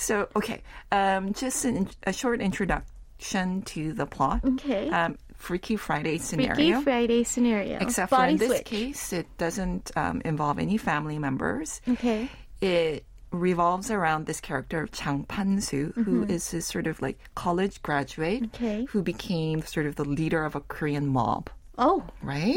So, 0.00 0.28
okay, 0.34 0.62
um, 0.90 1.34
just 1.34 1.64
an, 1.66 1.86
a 2.04 2.12
short 2.12 2.40
introduction 2.40 3.62
to 3.62 3.92
the 3.92 4.06
plot. 4.06 4.40
Okay. 4.44 4.88
Um, 4.88 5.18
Freaky 5.34 5.76
Friday 5.76 6.16
scenario. 6.18 6.54
Freaky. 6.54 6.82
Friday 6.82 7.24
scenario. 7.24 7.78
Except 7.80 8.08
for 8.08 8.16
Body 8.16 8.32
in 8.32 8.38
this 8.38 8.48
switch. 8.48 8.64
case, 8.64 9.12
it 9.12 9.26
doesn't 9.36 9.90
um, 9.96 10.22
involve 10.24 10.58
any 10.58 10.78
family 10.78 11.18
members. 11.18 11.82
Okay. 11.86 12.30
It 12.62 13.04
revolves 13.32 13.90
around 13.90 14.26
this 14.26 14.40
character 14.40 14.82
of 14.82 14.90
Chang 14.92 15.24
Pan-soo, 15.24 15.92
who 16.04 16.24
is 16.24 16.50
this 16.50 16.66
sort 16.66 16.86
of 16.86 17.00
like 17.00 17.18
college 17.34 17.80
graduate 17.82 18.42
Mm-hmm. 18.42 18.64
Okay. 18.64 18.84
who 18.90 19.02
became 19.02 19.62
sort 19.62 19.86
of 19.86 19.96
the 19.96 20.04
leader 20.04 20.44
of 20.44 20.54
a 20.56 20.60
Korean 20.60 21.06
mob. 21.08 21.48
Oh, 21.78 22.04
Right? 22.22 22.56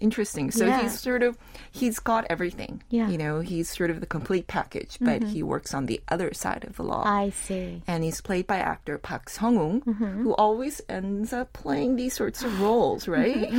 Interesting. 0.00 0.50
So 0.50 0.64
Yeah. 0.66 0.80
he's 0.82 0.98
sort 0.98 1.22
of 1.22 1.38
he's 1.70 2.00
got 2.00 2.24
everything. 2.28 2.82
Yeah. 2.90 3.02
Mm-hmm. 3.04 3.12
You 3.12 3.18
know, 3.18 3.40
he's 3.40 3.68
sort 3.70 3.90
of 3.90 4.00
the 4.00 4.06
complete 4.06 4.46
package, 4.48 4.98
but 5.00 5.22
he 5.22 5.42
works 5.44 5.72
on 5.74 5.86
the 5.86 6.00
other 6.08 6.32
side 6.34 6.64
of 6.64 6.74
the 6.76 6.82
law. 6.82 7.04
I 7.06 7.30
see. 7.30 7.82
and 7.86 8.02
he's 8.02 8.20
played 8.20 8.46
by 8.48 8.56
actor 8.58 8.98
Park 8.98 9.28
Sung-woong, 9.30 9.84
Mm-hmm. 9.84 10.22
who 10.24 10.34
always 10.34 10.80
ends 10.88 11.32
up 11.32 11.52
playing 11.52 11.94
these 11.96 12.14
sorts 12.14 12.42
of 12.42 12.60
roles, 12.60 13.06
right? 13.16 13.52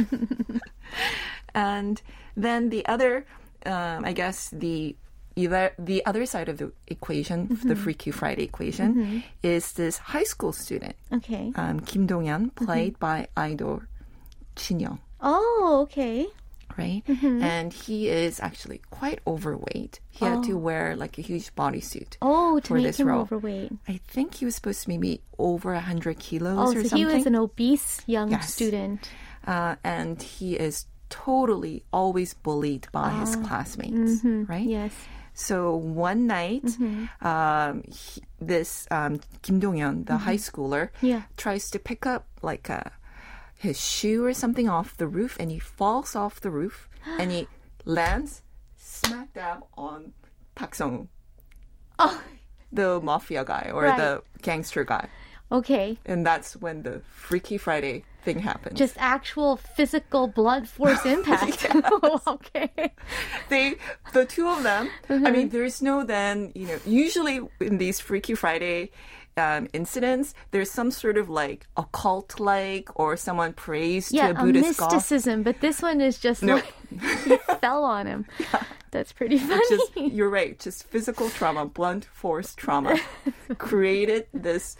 and 1.54 2.02
then 2.36 2.70
the 2.70 2.86
other, 2.86 3.26
um, 3.66 4.04
I 4.06 4.14
guess 4.14 4.50
the 4.50 4.96
either 5.40 5.72
the 5.80 6.04
other 6.06 6.26
side 6.28 6.50
of 6.52 6.58
the 6.60 6.72
equation, 6.92 7.48
Mm-hmm. 7.48 7.68
the 7.72 7.76
Freaky 7.80 8.12
Friday 8.12 8.44
equation, 8.52 9.24
is 9.42 9.72
this 9.80 9.96
high 10.12 10.28
school 10.28 10.52
student, 10.52 10.96
Okay. 11.14 11.54
um, 11.56 11.80
Kim 11.80 12.04
Dong-yeon, 12.08 12.52
Mm-hmm. 12.52 12.66
played 12.68 13.00
by 13.00 13.28
idol 13.40 13.82
Jin 14.60 14.80
Young. 14.84 15.00
Oh, 15.24 15.88
okay. 15.88 16.28
Right, 16.78 17.04
Mm-hmm. 17.08 17.44
and 17.44 17.74
he 17.74 18.08
is 18.08 18.40
actually 18.40 18.80
quite 18.90 19.20
overweight. 19.28 20.00
He 20.16 20.24
had 20.24 20.44
to 20.48 20.56
wear 20.56 20.96
like 20.96 21.18
a 21.20 21.22
huge 21.22 21.52
bodysuit. 21.56 22.16
Oh, 22.22 22.60
to 22.64 22.68
for 22.68 22.76
make 22.80 22.86
this 22.88 23.00
him 23.04 23.08
role. 23.12 23.22
overweight. 23.28 23.72
I 23.88 24.00
think 24.08 24.36
he 24.40 24.46
was 24.46 24.56
supposed 24.56 24.84
to 24.84 24.88
be 24.88 24.96
maybe 24.98 25.22
over 25.38 25.74
100 25.76 26.20
kilos 26.20 26.56
Oh, 26.56 26.72
or 26.72 26.84
so 26.84 26.96
something. 26.96 26.98
he 26.98 27.06
was 27.06 27.26
an 27.28 27.36
obese 27.36 28.00
young 28.08 28.32
Yes. 28.32 28.54
student. 28.54 29.10
uh, 29.48 29.76
and 29.84 30.22
he 30.22 30.56
is 30.56 30.86
totally 31.10 31.84
always 31.92 32.34
bullied 32.36 32.88
by 32.94 33.10
his 33.20 33.36
Ah. 33.36 33.44
classmates, 33.48 34.22
Mm-hmm. 34.22 34.46
right? 34.48 34.68
Yes. 34.68 34.94
So 35.40 35.76
one 35.76 36.28
night, 36.28 36.64
Mm-hmm. 36.68 37.08
um, 37.26 37.84
he, 37.88 38.22
this 38.44 38.86
um, 38.92 39.20
Kim 39.42 39.60
Dong-yeon, 39.60 40.06
the 40.06 40.18
high 40.18 40.36
schooler, 40.38 40.92
Mm-hmm. 41.00 41.06
Yeah. 41.08 41.22
tries 41.38 41.72
to 41.72 41.80
pick 41.80 42.06
up 42.06 42.28
like 42.44 42.68
a, 42.68 42.92
his 43.56 43.80
shoe 43.80 44.26
or 44.26 44.34
something 44.34 44.68
off 44.68 44.98
the 44.98 45.08
roof, 45.08 45.38
and 45.40 45.50
he 45.50 45.60
falls 45.60 46.16
off 46.16 46.42
the 46.42 46.52
roof, 46.52 46.90
and 47.20 47.32
he 47.32 47.48
lands 47.86 48.42
smack 48.76 49.32
dab 49.34 49.64
on 49.78 50.12
Park 50.56 50.76
Sung, 50.76 51.08
Oh, 51.98 52.22
the 52.72 53.00
mafia 53.02 53.44
guy 53.46 53.72
or 53.74 53.84
Right. 53.84 53.98
the 53.98 54.22
gangster 54.42 54.84
guy. 54.84 55.08
okay. 55.52 55.98
And 56.06 56.26
that's 56.26 56.56
when 56.60 56.84
the 56.84 57.02
Freaky 57.16 57.58
Friday 57.58 58.04
thing 58.24 58.40
happens. 58.40 58.78
Just 58.78 58.96
actual 58.98 59.58
physical 59.58 60.28
blunt 60.28 60.68
force 60.68 61.06
impact. 61.16 61.66
okay. 62.28 62.92
they, 63.50 63.76
the 64.14 64.26
two 64.26 64.48
of 64.48 64.64
them, 64.64 64.90
Mm-hmm. 65.10 65.28
I 65.28 65.32
mean, 65.32 65.50
there's 65.50 65.82
no 65.82 66.04
then, 66.04 66.52
you 66.56 66.68
know, 66.68 66.80
usually 66.86 67.40
in 67.60 67.78
these 67.78 68.00
Freaky 68.00 68.36
Friday 68.36 68.92
um, 69.38 69.68
incidents, 69.74 70.34
there's 70.52 70.70
some 70.70 70.92
sort 70.92 71.18
of 71.18 71.30
like 71.30 71.66
occult 71.78 72.40
like 72.40 72.90
or 73.00 73.16
someone 73.18 73.54
prays 73.54 74.12
Yeah, 74.12 74.34
to 74.34 74.38
a 74.38 74.42
a 74.42 74.44
Buddhist 74.46 74.80
god. 74.80 74.92
mysticism, 74.94 75.44
but 75.44 75.62
this 75.62 75.82
one 75.82 76.02
is 76.02 76.20
just 76.20 76.44
No. 76.44 76.56
like 76.56 77.42
fell 77.62 77.84
on 77.86 78.06
him. 78.06 78.26
That's 78.92 79.14
pretty 79.14 79.38
funny. 79.38 79.62
Just, 79.70 79.96
you're 79.96 80.30
right, 80.30 80.58
just 80.60 80.84
physical 80.84 81.30
trauma, 81.30 81.66
blunt 81.68 82.06
force 82.06 82.54
trauma 82.56 83.00
created 83.58 84.28
this. 84.34 84.76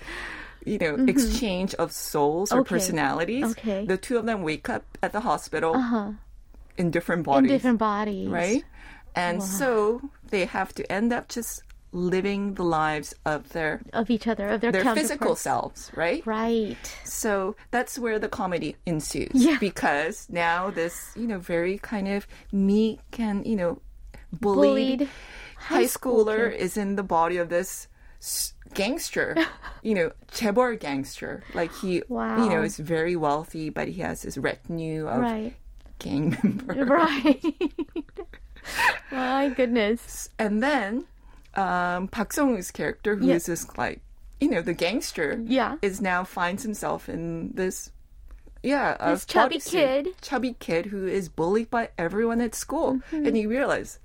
You 0.66 0.78
know, 0.78 0.96
exchange 1.08 1.74
of 1.76 1.92
souls 1.92 2.52
or 2.52 2.56
Mm-hmm. 2.56 2.62
Okay. 2.62 2.70
personalities. 2.76 3.46
Okay. 3.52 3.86
The 3.86 3.98
two 3.98 4.18
of 4.18 4.26
them 4.26 4.44
wake 4.44 4.70
up 4.70 4.84
at 5.02 5.12
the 5.14 5.22
hospital 5.22 5.76
uh-huh. 5.76 6.12
in 6.78 6.92
different 6.92 7.20
In 7.20 7.24
bodies. 7.24 7.52
different 7.52 7.80
bodies. 7.80 8.28
right? 8.28 8.64
And 9.16 9.42
so 9.42 10.02
they 10.30 10.46
have 10.46 10.74
to 10.76 10.92
end 10.92 11.12
up 11.14 11.28
just 11.30 11.64
living 11.92 12.54
the 12.54 12.64
lives 12.64 13.16
of 13.26 13.50
their 13.50 13.82
Of 13.94 14.10
each 14.12 14.28
other, 14.28 14.48
of 14.50 14.62
their, 14.62 14.72
their 14.72 14.94
physical 14.94 15.36
selves, 15.36 15.90
right? 15.96 16.24
Right. 16.26 16.78
So 17.04 17.56
that's 17.72 17.98
where 17.98 18.20
the 18.20 18.30
comedy 18.30 18.76
ensues. 18.86 19.32
Yeah. 19.34 19.58
Because 19.60 20.28
now 20.30 20.70
this, 20.70 21.12
you 21.16 21.26
know, 21.26 21.40
very 21.40 21.80
kind 21.80 22.08
of 22.08 22.28
meek 22.52 23.00
and, 23.18 23.46
you 23.48 23.56
know, 23.56 23.82
bullied, 24.32 25.00
Bullied 25.00 25.10
high, 25.58 25.86
school 25.88 26.26
schooler 26.26 26.54
is 26.56 26.78
in 26.78 26.96
the 26.96 27.04
body 27.04 27.38
of 27.38 27.50
this 27.50 27.88
gangster, 28.74 29.36
you 29.84 29.94
know, 29.96 30.12
chaebol 30.32 30.80
gangster. 30.80 31.44
Like 31.54 31.74
he, 31.76 31.96
you 32.10 32.50
know, 32.50 32.62
is 32.64 32.78
very 32.78 33.16
wealthy, 33.16 33.70
but 33.70 33.88
he 33.88 34.02
has 34.02 34.22
his 34.22 34.38
retinue 34.38 35.08
of 35.08 35.22
Right. 35.22 35.56
gang 36.00 36.38
members. 36.44 36.88
Right. 36.88 37.44
My 39.12 39.50
goodness. 39.50 40.30
And 40.38 40.62
then 40.62 41.06
um, 41.56 42.08
Park 42.08 42.34
Sung-woong's 42.34 42.72
character, 42.72 43.16
who 43.16 43.30
is 43.30 43.46
this 43.48 43.78
like, 43.78 44.02
you 44.40 44.50
know, 44.50 44.62
the 44.62 44.74
gangster, 44.74 45.42
Yeah. 45.46 45.78
is 45.82 46.00
now 46.02 46.24
finds 46.24 46.64
himself 46.64 47.10
in 47.10 47.52
this, 47.54 47.92
yeah, 48.64 48.96
a 49.00 49.12
This 49.12 49.26
chubby 49.26 49.60
kid. 49.60 50.10
chubby 50.22 50.56
kid 50.60 50.88
who 50.88 51.08
is 51.08 51.28
bullied 51.30 51.70
by 51.70 51.90
everyone 51.98 52.40
at 52.42 52.56
school, 52.56 53.00
and 53.12 53.38
you 53.38 53.50
realize, 53.50 54.00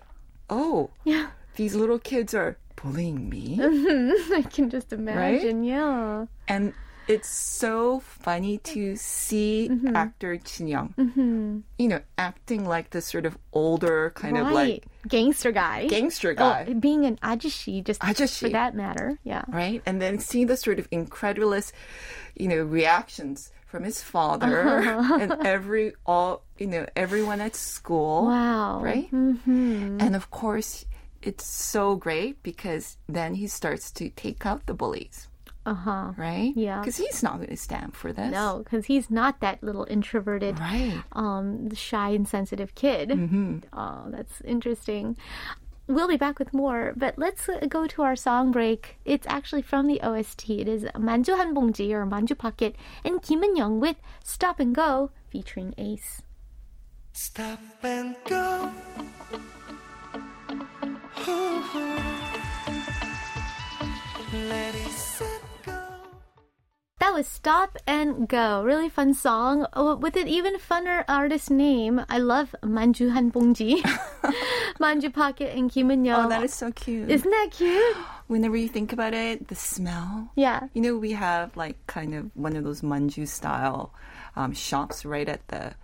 oh, 0.49 0.91
Mm-hmm. 1.01 1.09
Yeah. 1.11 1.27
these 1.57 1.75
little 1.75 1.99
kids 1.99 2.35
are 2.35 2.57
bullying 2.85 3.29
me, 3.31 3.59
I 3.63 4.45
can 4.53 4.69
just 4.69 4.93
imagine. 4.93 5.65
Yeah. 5.65 6.27
and 6.47 6.73
it's 7.07 7.29
so 7.29 8.01
funny 8.01 8.57
to 8.73 8.97
see 8.97 9.69
Mm-hmm. 9.71 9.95
actor 9.97 10.37
Jin 10.39 10.69
Young, 10.69 11.63
you 11.79 11.89
know, 11.89 12.01
acting 12.17 12.65
like 12.65 12.91
this 12.91 13.05
sort 13.07 13.27
of 13.27 13.37
older 13.53 14.13
kind 14.15 14.37
of 14.39 14.51
like 14.53 14.85
Gangster 15.09 15.53
guy. 15.53 15.87
gangster 15.87 16.31
Oh, 16.33 16.35
guy. 16.35 16.73
being 16.73 17.05
an 17.05 17.17
ajishi, 17.23 17.85
just 17.85 18.01
Ajishi. 18.01 18.41
for 18.41 18.49
that 18.51 18.75
matter. 18.75 19.19
Yeah. 19.23 19.45
right? 19.49 19.83
And 19.85 20.01
then 20.01 20.19
seeing 20.19 20.47
the 20.47 20.57
sort 20.57 20.79
of 20.79 20.89
incredulous, 20.91 21.73
you 22.37 22.49
know, 22.49 22.63
reactions 22.63 23.53
from 23.67 23.85
his 23.85 24.01
father 24.01 24.69
and 25.21 25.33
every 25.45 25.93
all 26.07 26.43
you 26.57 26.69
know 26.69 26.87
everyone 26.97 27.41
at 27.43 27.55
school, 27.57 28.27
Wow. 28.33 28.81
right? 28.81 29.11
Mm-hmm. 29.13 29.99
And 30.01 30.17
of 30.17 30.31
course, 30.31 30.87
it's 31.25 31.45
so 31.45 31.97
great 31.97 32.43
because 32.43 32.97
then 33.09 33.35
he 33.35 33.47
starts 33.47 33.91
to 33.93 34.11
take 34.11 34.45
out 34.47 34.67
the 34.67 34.75
bullies. 34.75 35.29
Uh 35.67 35.75
huh. 35.75 36.13
Right? 36.17 36.53
Yeah. 36.55 36.81
Because 36.81 36.99
he's 36.99 37.23
not 37.23 37.37
going 37.37 37.49
to 37.49 37.57
stand 37.57 37.97
for 37.97 38.13
this. 38.13 38.31
No, 38.31 38.61
because 38.63 38.85
he's 38.85 39.11
not 39.11 39.41
that 39.41 39.63
little 39.63 39.87
introverted, 39.89 40.59
right. 40.59 41.03
um, 41.13 41.75
shy 41.75 42.11
and 42.11 42.29
sensitive 42.29 42.75
kid. 42.75 43.09
Mm-hmm. 43.09 43.59
Oh, 43.73 44.05
that's 44.11 44.43
interesting. 44.43 45.17
We'll 45.87 46.09
be 46.09 46.17
back 46.17 46.39
with 46.39 46.55
more, 46.55 46.93
but 46.97 47.19
let's 47.19 47.49
uh, 47.49 47.61
go 47.69 47.87
to 47.87 48.03
our 48.03 48.17
song 48.17 48.53
break. 48.53 48.97
It's 49.05 49.27
actually 49.27 49.63
from 49.63 49.87
the 49.87 50.01
OST. 50.03 50.51
It 50.51 50.69
is 50.69 50.85
Manju 50.95 51.37
Hanbongji 51.37 51.93
or 51.93 52.07
Manju 52.07 52.37
Pocket 52.37 52.77
and 53.05 53.23
Kim 53.23 53.43
and 53.43 53.57
Young 53.57 53.81
with 53.81 53.97
Stop 54.23 54.61
and 54.61 54.75
Go 54.75 55.11
featuring 55.29 55.75
Ace. 55.79 56.23
Stop 57.13 57.61
and 57.83 58.17
go. 58.27 58.73
That 67.01 67.13
was 67.15 67.27
Stop 67.27 67.79
and 67.87 68.29
Go. 68.29 68.63
Really 68.63 68.91
fun 68.91 69.15
song 69.15 69.67
uh, 69.73 69.97
with 69.99 70.17
an 70.17 70.29
even 70.29 70.59
funner 70.59 71.05
artist 71.09 71.51
name. 71.51 72.05
I 72.11 72.19
love 72.19 72.55
Manju 72.63 73.13
Hanbongji, 73.13 73.81
Manju 74.81 75.15
Pocket, 75.15 75.57
and 75.57 75.73
Kim 75.73 75.91
Oh, 75.91 76.29
that 76.29 76.45
is 76.45 76.53
so 76.53 76.71
cute. 76.73 77.11
Isn't 77.11 77.31
that 77.31 77.49
cute? 77.53 77.97
Whenever 78.27 78.57
you 78.57 78.69
think 78.69 78.93
about 78.93 79.15
it, 79.15 79.49
the 79.49 79.55
smell. 79.55 80.31
Yeah. 80.37 80.69
You 80.75 80.83
know, 80.83 80.97
we 80.99 81.13
have 81.13 81.57
like 81.57 81.79
kind 81.87 82.15
of 82.15 82.31
one 82.35 82.55
of 82.57 82.65
those 82.65 82.83
manju 82.83 83.27
style 83.29 83.95
um, 84.37 84.53
shops 84.53 85.07
right 85.07 85.29
at 85.29 85.47
the 85.49 85.75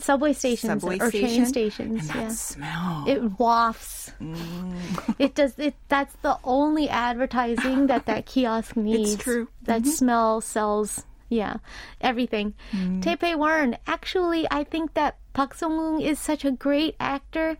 Subway 0.00 0.32
stations 0.32 0.82
subway 0.82 0.98
or 0.98 1.08
station. 1.10 1.28
train 1.28 1.46
stations. 1.46 2.08
Yeah. 2.08 2.28
smell. 2.28 3.04
It 3.06 3.38
wafts. 3.38 4.12
Mm. 4.20 5.14
it 5.18 5.34
does. 5.34 5.58
It 5.58 5.74
that's 5.88 6.14
the 6.22 6.38
only 6.44 6.88
advertising 6.88 7.86
that 7.88 8.06
that 8.06 8.26
kiosk 8.32 8.76
needs. 8.76 9.16
true. 9.16 9.48
That 9.62 9.86
smell 9.86 10.40
sells. 10.40 11.04
Yeah, 11.28 11.56
everything. 12.00 12.54
Mm. 12.72 13.02
Taipei 13.02 13.36
Warren. 13.36 13.76
Actually, 13.86 14.46
I 14.50 14.64
think 14.64 14.94
that 14.94 15.18
Park 15.34 15.54
Sung 15.54 16.00
is 16.00 16.18
such 16.18 16.44
a 16.44 16.50
great 16.50 16.96
actor. 16.98 17.56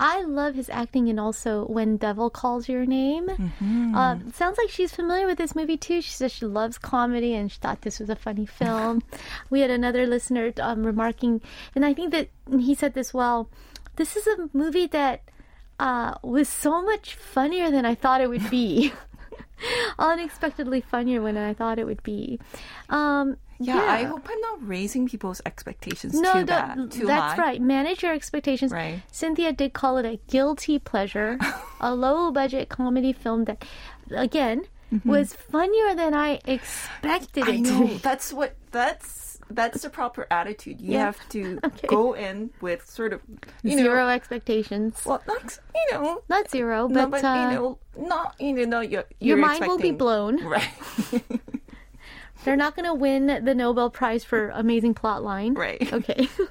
I 0.00 0.22
love 0.22 0.54
his 0.54 0.70
acting, 0.70 1.08
and 1.10 1.20
also 1.20 1.66
when 1.66 1.98
Devil 1.98 2.30
Calls 2.30 2.68
Your 2.68 2.86
Name. 2.86 3.28
Mm-hmm. 3.28 3.94
Uh, 3.94 4.18
sounds 4.32 4.56
like 4.56 4.70
she's 4.70 4.94
familiar 4.94 5.26
with 5.26 5.38
this 5.38 5.54
movie 5.54 5.76
too. 5.76 6.00
She 6.00 6.10
says 6.10 6.32
she 6.32 6.46
loves 6.46 6.78
comedy 6.78 7.34
and 7.34 7.52
she 7.52 7.58
thought 7.58 7.82
this 7.82 8.00
was 8.00 8.08
a 8.08 8.16
funny 8.16 8.46
film. 8.60 9.02
we 9.50 9.60
had 9.60 9.70
another 9.70 10.06
listener 10.06 10.52
um, 10.60 10.84
remarking, 10.84 11.42
and 11.74 11.84
I 11.84 11.92
think 11.92 12.12
that 12.12 12.30
he 12.58 12.74
said 12.74 12.94
this 12.94 13.12
well. 13.12 13.50
This 13.96 14.16
is 14.16 14.26
a 14.26 14.48
movie 14.54 14.86
that 14.86 15.22
uh, 15.78 16.14
was 16.22 16.48
so 16.48 16.82
much 16.82 17.14
funnier 17.14 17.70
than 17.70 17.84
I 17.84 17.94
thought 17.94 18.20
it 18.20 18.28
would 18.28 18.48
be. 18.50 18.92
Unexpectedly 19.98 20.80
funnier 20.80 21.22
than 21.22 21.36
I 21.36 21.54
thought 21.54 21.78
it 21.78 21.84
would 21.86 22.02
be. 22.02 22.40
Um, 22.88 23.36
yeah, 23.58 23.76
I 23.76 24.04
hope 24.04 24.26
I'm 24.30 24.40
not 24.40 24.66
raising 24.66 25.06
people's 25.06 25.42
expectations 25.44 26.14
no, 26.18 26.32
too 26.32 26.44
bad, 26.46 26.90
too 26.90 27.06
that's 27.06 27.34
high. 27.36 27.42
right. 27.42 27.60
Manage 27.60 28.02
your 28.02 28.14
expectations. 28.14 28.72
Right. 28.72 29.02
Cynthia 29.12 29.52
did 29.52 29.74
call 29.74 29.98
it 29.98 30.06
a 30.06 30.18
guilty 30.28 30.78
pleasure, 30.78 31.38
a 31.80 31.94
low 31.94 32.30
budget 32.30 32.70
comedy 32.70 33.12
film 33.12 33.44
that, 33.44 33.62
again, 34.10 34.62
was 35.04 35.34
funnier 35.34 35.94
than 35.94 36.14
I 36.14 36.40
expected 36.46 37.48
it 37.48 37.62
Mm-hmm. 37.62 37.66
I 37.66 37.68
to 37.68 37.80
know. 37.80 37.86
be. 37.86 37.94
That's 37.98 38.32
what. 38.32 38.56
That's 38.72 39.29
that's 39.50 39.82
the 39.82 39.90
proper 39.90 40.26
attitude. 40.30 40.80
You 40.80 40.92
Yeah. 40.94 41.04
have 41.06 41.28
to 41.30 41.58
Okay. 41.64 41.86
go 41.88 42.12
in 42.14 42.50
with 42.60 42.88
sort 42.88 43.12
of 43.12 43.20
you 43.62 43.76
Zero 43.76 44.04
know. 44.04 44.08
expectations. 44.08 45.02
Well, 45.04 45.22
not 45.26 45.58
you 45.74 45.86
know. 45.92 46.22
Not 46.28 46.50
zero, 46.50 46.88
No, 46.88 47.06
but, 47.06 47.22
but 47.22 47.24
uh, 47.24 47.48
you 47.50 47.56
know, 47.56 47.78
not 47.98 48.34
you 48.40 48.52
know, 48.54 48.64
no, 48.64 48.80
you're, 48.80 49.04
your 49.20 49.36
you're 49.36 49.46
mind 49.46 49.66
will 49.66 49.78
be 49.78 49.92
blown. 49.92 50.42
Right. 50.44 50.68
They're 52.44 52.56
not 52.56 52.74
going 52.74 52.86
to 52.86 52.94
win 52.94 53.26
the 53.44 53.54
Nobel 53.54 53.90
Prize 53.90 54.24
for 54.24 54.48
amazing 54.50 54.94
plot 54.94 55.22
line. 55.22 55.52
Right. 55.54 55.92
Okay. 55.92 56.26
we 56.38 56.46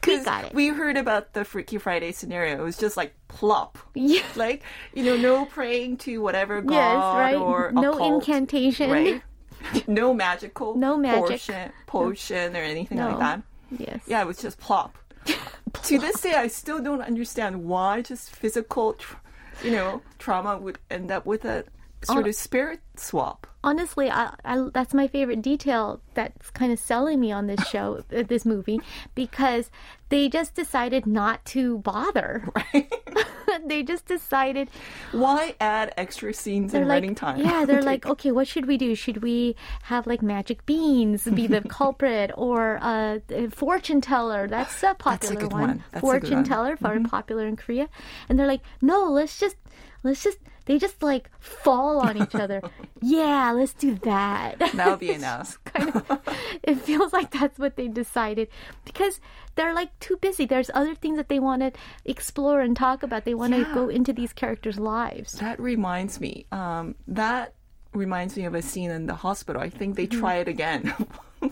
'Cause 0.00 0.24
got 0.24 0.44
it. 0.44 0.54
We 0.54 0.68
heard 0.68 0.96
about 0.96 1.32
the 1.32 1.44
Freaky 1.44 1.76
Friday 1.78 2.12
scenario. 2.12 2.60
It 2.60 2.62
was 2.62 2.76
just 2.76 2.96
like 2.96 3.14
plop. 3.26 3.78
Yeah. 3.94 4.22
Like, 4.36 4.62
you 4.94 5.02
know, 5.02 5.16
no 5.16 5.44
praying 5.44 5.96
to 5.98 6.18
whatever 6.18 6.62
god 6.62 6.72
Yes, 6.74 6.94
right. 7.16 7.34
or 7.36 7.72
No 7.72 7.92
occult, 7.94 8.14
incantation. 8.14 8.90
Right. 8.92 9.22
No 9.86 10.14
magical 10.14 10.74
No 10.76 10.96
magic. 10.96 11.20
Potion, 11.22 11.72
potion 11.86 12.56
or 12.56 12.60
anything 12.60 12.98
No. 12.98 13.08
like 13.10 13.18
that. 13.18 13.42
Yes. 13.76 14.00
Yeah, 14.06 14.22
it 14.22 14.26
was 14.26 14.38
just 14.38 14.58
plop. 14.58 14.96
to 15.82 15.98
this 15.98 16.20
day, 16.20 16.34
I 16.34 16.46
still 16.48 16.80
don't 16.82 17.02
understand 17.02 17.64
why 17.64 18.00
just 18.02 18.30
physical, 18.30 18.94
tr- 18.94 19.16
you 19.62 19.72
know, 19.72 20.00
trauma 20.18 20.56
would 20.58 20.78
end 20.90 21.10
up 21.10 21.26
with 21.26 21.44
a 21.44 21.64
sort 22.04 22.26
Oh. 22.26 22.28
of 22.28 22.34
spirit 22.34 22.80
swap. 22.96 23.46
honestly, 23.64 24.08
I, 24.10 24.32
I, 24.44 24.68
that's 24.72 24.94
my 24.94 25.08
favorite 25.08 25.42
detail 25.42 26.00
that's 26.14 26.50
kind 26.50 26.72
of 26.72 26.78
selling 26.78 27.20
me 27.20 27.30
on 27.32 27.46
this 27.48 27.66
show, 27.72 28.02
uh, 28.16 28.22
this 28.22 28.44
movie, 28.46 28.80
because 29.14 29.70
they 30.08 30.28
just 30.28 30.54
decided 30.54 31.06
not 31.06 31.44
to 31.46 31.78
bother. 31.78 32.48
Right. 32.74 32.92
they 33.66 33.82
just 33.82 34.04
decided 34.06 34.68
Why 35.12 35.54
add 35.60 35.94
extra 35.96 36.34
scenes 36.34 36.74
in 36.74 36.82
like, 36.82 36.96
running 36.96 37.14
time? 37.14 37.40
yeah, 37.40 37.64
they're 37.64 37.82
like, 37.82 38.04
okay, 38.06 38.30
what 38.30 38.46
should 38.46 38.66
we 38.66 38.76
do? 38.76 38.94
Should 38.94 39.22
we 39.22 39.56
have 39.82 40.06
like 40.06 40.20
magic 40.22 40.64
beans 40.66 41.24
be 41.24 41.46
the 41.46 41.62
culprit, 41.62 42.30
or 42.36 42.78
uh, 42.82 43.18
a 43.30 43.48
fortune 43.48 44.00
teller? 44.02 44.46
That's 44.48 44.82
a 44.82 44.94
popular 44.94 45.36
good 45.36 45.52
one. 45.52 45.60
one. 45.62 45.76
That's 45.78 45.88
a 45.90 45.94
good 45.94 46.00
fortune 46.00 46.30
one. 46.34 46.44
Mm-hmm. 46.44 46.52
teller, 46.52 46.76
very 46.76 47.02
popular 47.04 47.46
in 47.46 47.56
Korea. 47.56 47.88
And 48.28 48.38
they're 48.38 48.46
like, 48.46 48.60
no, 48.82 49.04
let's 49.10 49.38
just, 49.40 49.56
let's 50.02 50.22
just. 50.22 50.38
They 50.68 50.78
just 50.78 51.02
like 51.02 51.30
fall 51.40 51.98
on 51.98 52.20
each 52.20 52.34
other. 52.36 52.60
yeah, 53.02 53.50
let's 53.52 53.72
do 53.72 53.94
that. 54.04 54.58
That'll 54.74 54.96
be 55.00 55.10
enough. 55.20 55.58
kind 55.64 55.96
of 55.96 56.20
it 56.62 56.76
feels 56.76 57.12
like 57.12 57.30
that's 57.32 57.58
what 57.58 57.74
they 57.76 57.88
decided 57.88 58.48
because 58.84 59.18
they're 59.56 59.74
like 59.74 59.90
too 59.98 60.16
busy 60.18 60.44
there's 60.46 60.70
other 60.74 60.94
things 60.94 61.16
that 61.16 61.28
they 61.28 61.40
want 61.40 61.62
to 61.62 61.72
explore 62.04 62.60
and 62.60 62.76
talk 62.76 63.02
about 63.02 63.24
they 63.24 63.34
want 63.34 63.54
to 63.54 63.60
Yeah. 63.66 63.74
go 63.74 63.88
into 63.88 64.12
these 64.12 64.32
characters 64.32 64.78
lives 64.78 65.32
That 65.40 65.58
reminds 65.58 66.20
me. 66.20 66.46
Um, 66.52 66.94
that 67.08 67.54
reminds 67.94 68.36
me 68.36 68.44
of 68.44 68.54
a 68.54 68.62
scene 68.62 68.90
in 68.92 69.06
the 69.06 69.14
hospital. 69.14 69.60
I 69.62 69.70
think 69.70 69.96
they 69.96 70.06
Mm-hmm. 70.06 70.20
try 70.20 70.34
it 70.36 70.48
again. 70.48 70.94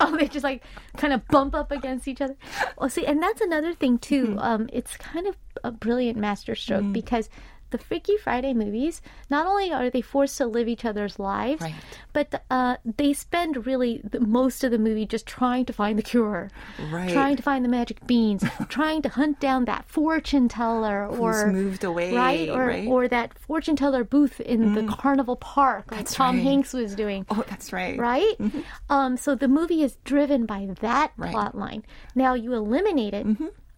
oh 0.00 0.16
they 0.16 0.28
just 0.28 0.44
like 0.44 0.62
kind 0.96 1.12
of 1.12 1.26
bump 1.28 1.54
up 1.54 1.72
against 1.72 2.06
each 2.06 2.20
other 2.20 2.36
well 2.76 2.88
see 2.90 3.06
and 3.06 3.22
that's 3.22 3.40
another 3.40 3.72
thing 3.74 3.96
too 3.98 4.26
Mm-hmm. 4.26 4.38
um 4.38 4.68
it's 4.72 4.94
kind 4.98 5.26
of 5.26 5.36
a 5.64 5.70
brilliant 5.72 6.18
masterstroke 6.18 6.84
Mm. 6.84 6.92
because 6.92 7.30
the 7.70 7.78
Freaky 7.78 8.16
Friday 8.16 8.54
movies, 8.54 9.02
not 9.30 9.46
only 9.46 9.72
are 9.72 9.90
they 9.90 10.00
forced 10.00 10.36
to 10.38 10.46
live 10.46 10.68
each 10.68 10.84
other's 10.84 11.18
lives, 11.18 11.62
Right. 11.62 11.74
but 12.12 12.42
uh, 12.50 12.76
they 12.84 13.12
spend 13.12 13.66
really 13.66 14.00
the, 14.04 14.20
most 14.20 14.62
of 14.64 14.70
the 14.70 14.78
movie 14.78 15.06
just 15.06 15.26
trying 15.26 15.64
to 15.66 15.72
find 15.72 15.98
the 15.98 16.02
cure, 16.02 16.50
Right. 16.90 17.10
trying 17.10 17.36
to 17.36 17.42
find 17.42 17.64
the 17.64 17.68
magic 17.68 18.06
beans, 18.06 18.44
trying 18.68 19.02
to 19.02 19.08
hunt 19.08 19.40
down 19.40 19.64
that 19.66 19.84
fortune 19.86 20.48
teller 20.48 21.06
or 21.06 21.52
moved 21.52 21.84
away, 21.84 22.14
right, 22.14 22.48
or 22.48 22.66
right? 22.66 22.84
Mm. 22.84 22.90
or 22.90 23.08
that 23.08 23.38
fortune 23.38 23.76
teller 23.76 24.04
booth 24.04 24.40
in 24.40 24.74
the 24.74 24.84
carnival 24.92 25.36
park, 25.36 25.90
like 25.90 26.00
That's 26.00 26.14
Tom 26.14 26.36
right. 26.36 26.42
Hanks 26.44 26.72
was 26.72 26.94
doing 26.94 27.26
oh, 27.30 27.44
that's 27.48 27.72
right. 27.72 27.98
right? 27.98 28.34
Um, 28.90 29.16
so 29.16 29.34
the 29.34 29.48
movie 29.48 29.82
is 29.82 29.96
driven 30.04 30.46
by 30.46 30.68
that 30.80 31.12
plot 31.16 31.56
line. 31.56 31.84
Now 32.14 32.34
you 32.34 32.52
eliminate 32.54 33.14
it, 33.14 33.26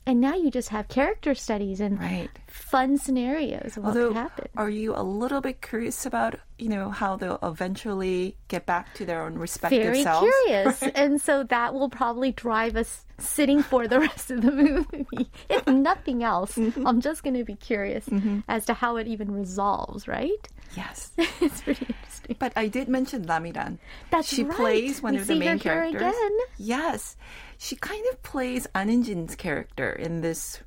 and 0.09 0.21
now 0.21 0.35
you 0.35 0.51
just 0.51 0.71
have 0.71 0.89
character 0.89 1.35
studies 1.35 1.81
and 1.81 2.01
Right. 2.01 2.31
fun 2.49 2.97
scenarios 2.99 3.77
of 3.77 3.85
what 3.85 3.89
Although, 3.91 4.09
could 4.09 4.17
happen. 4.17 4.49
are 4.57 4.71
you 4.71 4.95
a 4.97 5.03
little 5.05 5.41
bit 5.41 5.61
curious 5.63 6.05
about, 6.07 6.35
you 6.59 6.69
know, 6.71 6.91
how 6.91 7.15
they'll 7.17 7.39
eventually 7.43 8.35
get 8.49 8.67
back 8.67 8.95
to 8.95 9.05
their 9.05 9.23
own 9.23 9.35
respective 9.39 9.83
Very 9.83 10.03
selves? 10.03 10.27
curious, 10.47 10.83
and 10.95 11.21
so 11.21 11.45
that 11.45 11.75
will 11.75 11.91
probably 11.91 12.33
drive 12.33 12.75
us 12.77 13.05
sitting 13.19 13.63
for 13.63 13.87
the 13.87 14.01
rest 14.09 14.31
of 14.33 14.43
the 14.43 14.51
movie. 14.51 15.31
if 15.49 15.67
nothing 15.91 16.25
else, 16.25 16.55
Mm-hmm. 16.57 16.87
I'm 16.87 17.01
just 17.01 17.23
going 17.23 17.35
to 17.37 17.45
be 17.45 17.55
curious 17.55 18.09
as 18.49 18.65
to 18.67 18.75
how 18.75 18.97
it 18.97 19.07
even 19.07 19.31
resolves. 19.31 20.09
Right? 20.09 20.49
Yes. 20.77 21.13
it's 21.19 21.61
pretty 21.61 21.87
interesting. 21.87 21.97
But 22.39 22.53
I 22.57 22.69
did 22.69 22.89
mention 22.89 23.23
Ra 23.25 23.39
Mi-ran. 23.39 23.79
That's 24.11 24.29
she 24.29 24.45
right. 24.45 24.57
plays 24.57 25.03
one 25.03 25.15
We 25.15 25.21
of 25.21 25.27
the 25.27 25.35
main 25.35 25.59
her 25.59 25.59
characters. 25.59 26.03
again. 26.03 26.39
Yes, 26.59 27.17
she 27.57 27.77
kind 27.77 28.05
of 28.13 28.23
plays 28.23 28.67
Anjin's 28.75 29.35
character 29.35 29.91
in 29.93 30.21
this 30.21 30.61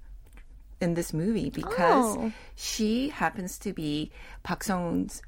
in 0.80 0.96
this 0.96 1.14
movie 1.14 1.52
because 1.52 2.18
Oh. 2.18 2.32
she 2.56 3.10
happens 3.10 3.60
to 3.60 3.72
be 3.74 4.12
Park 4.42 4.64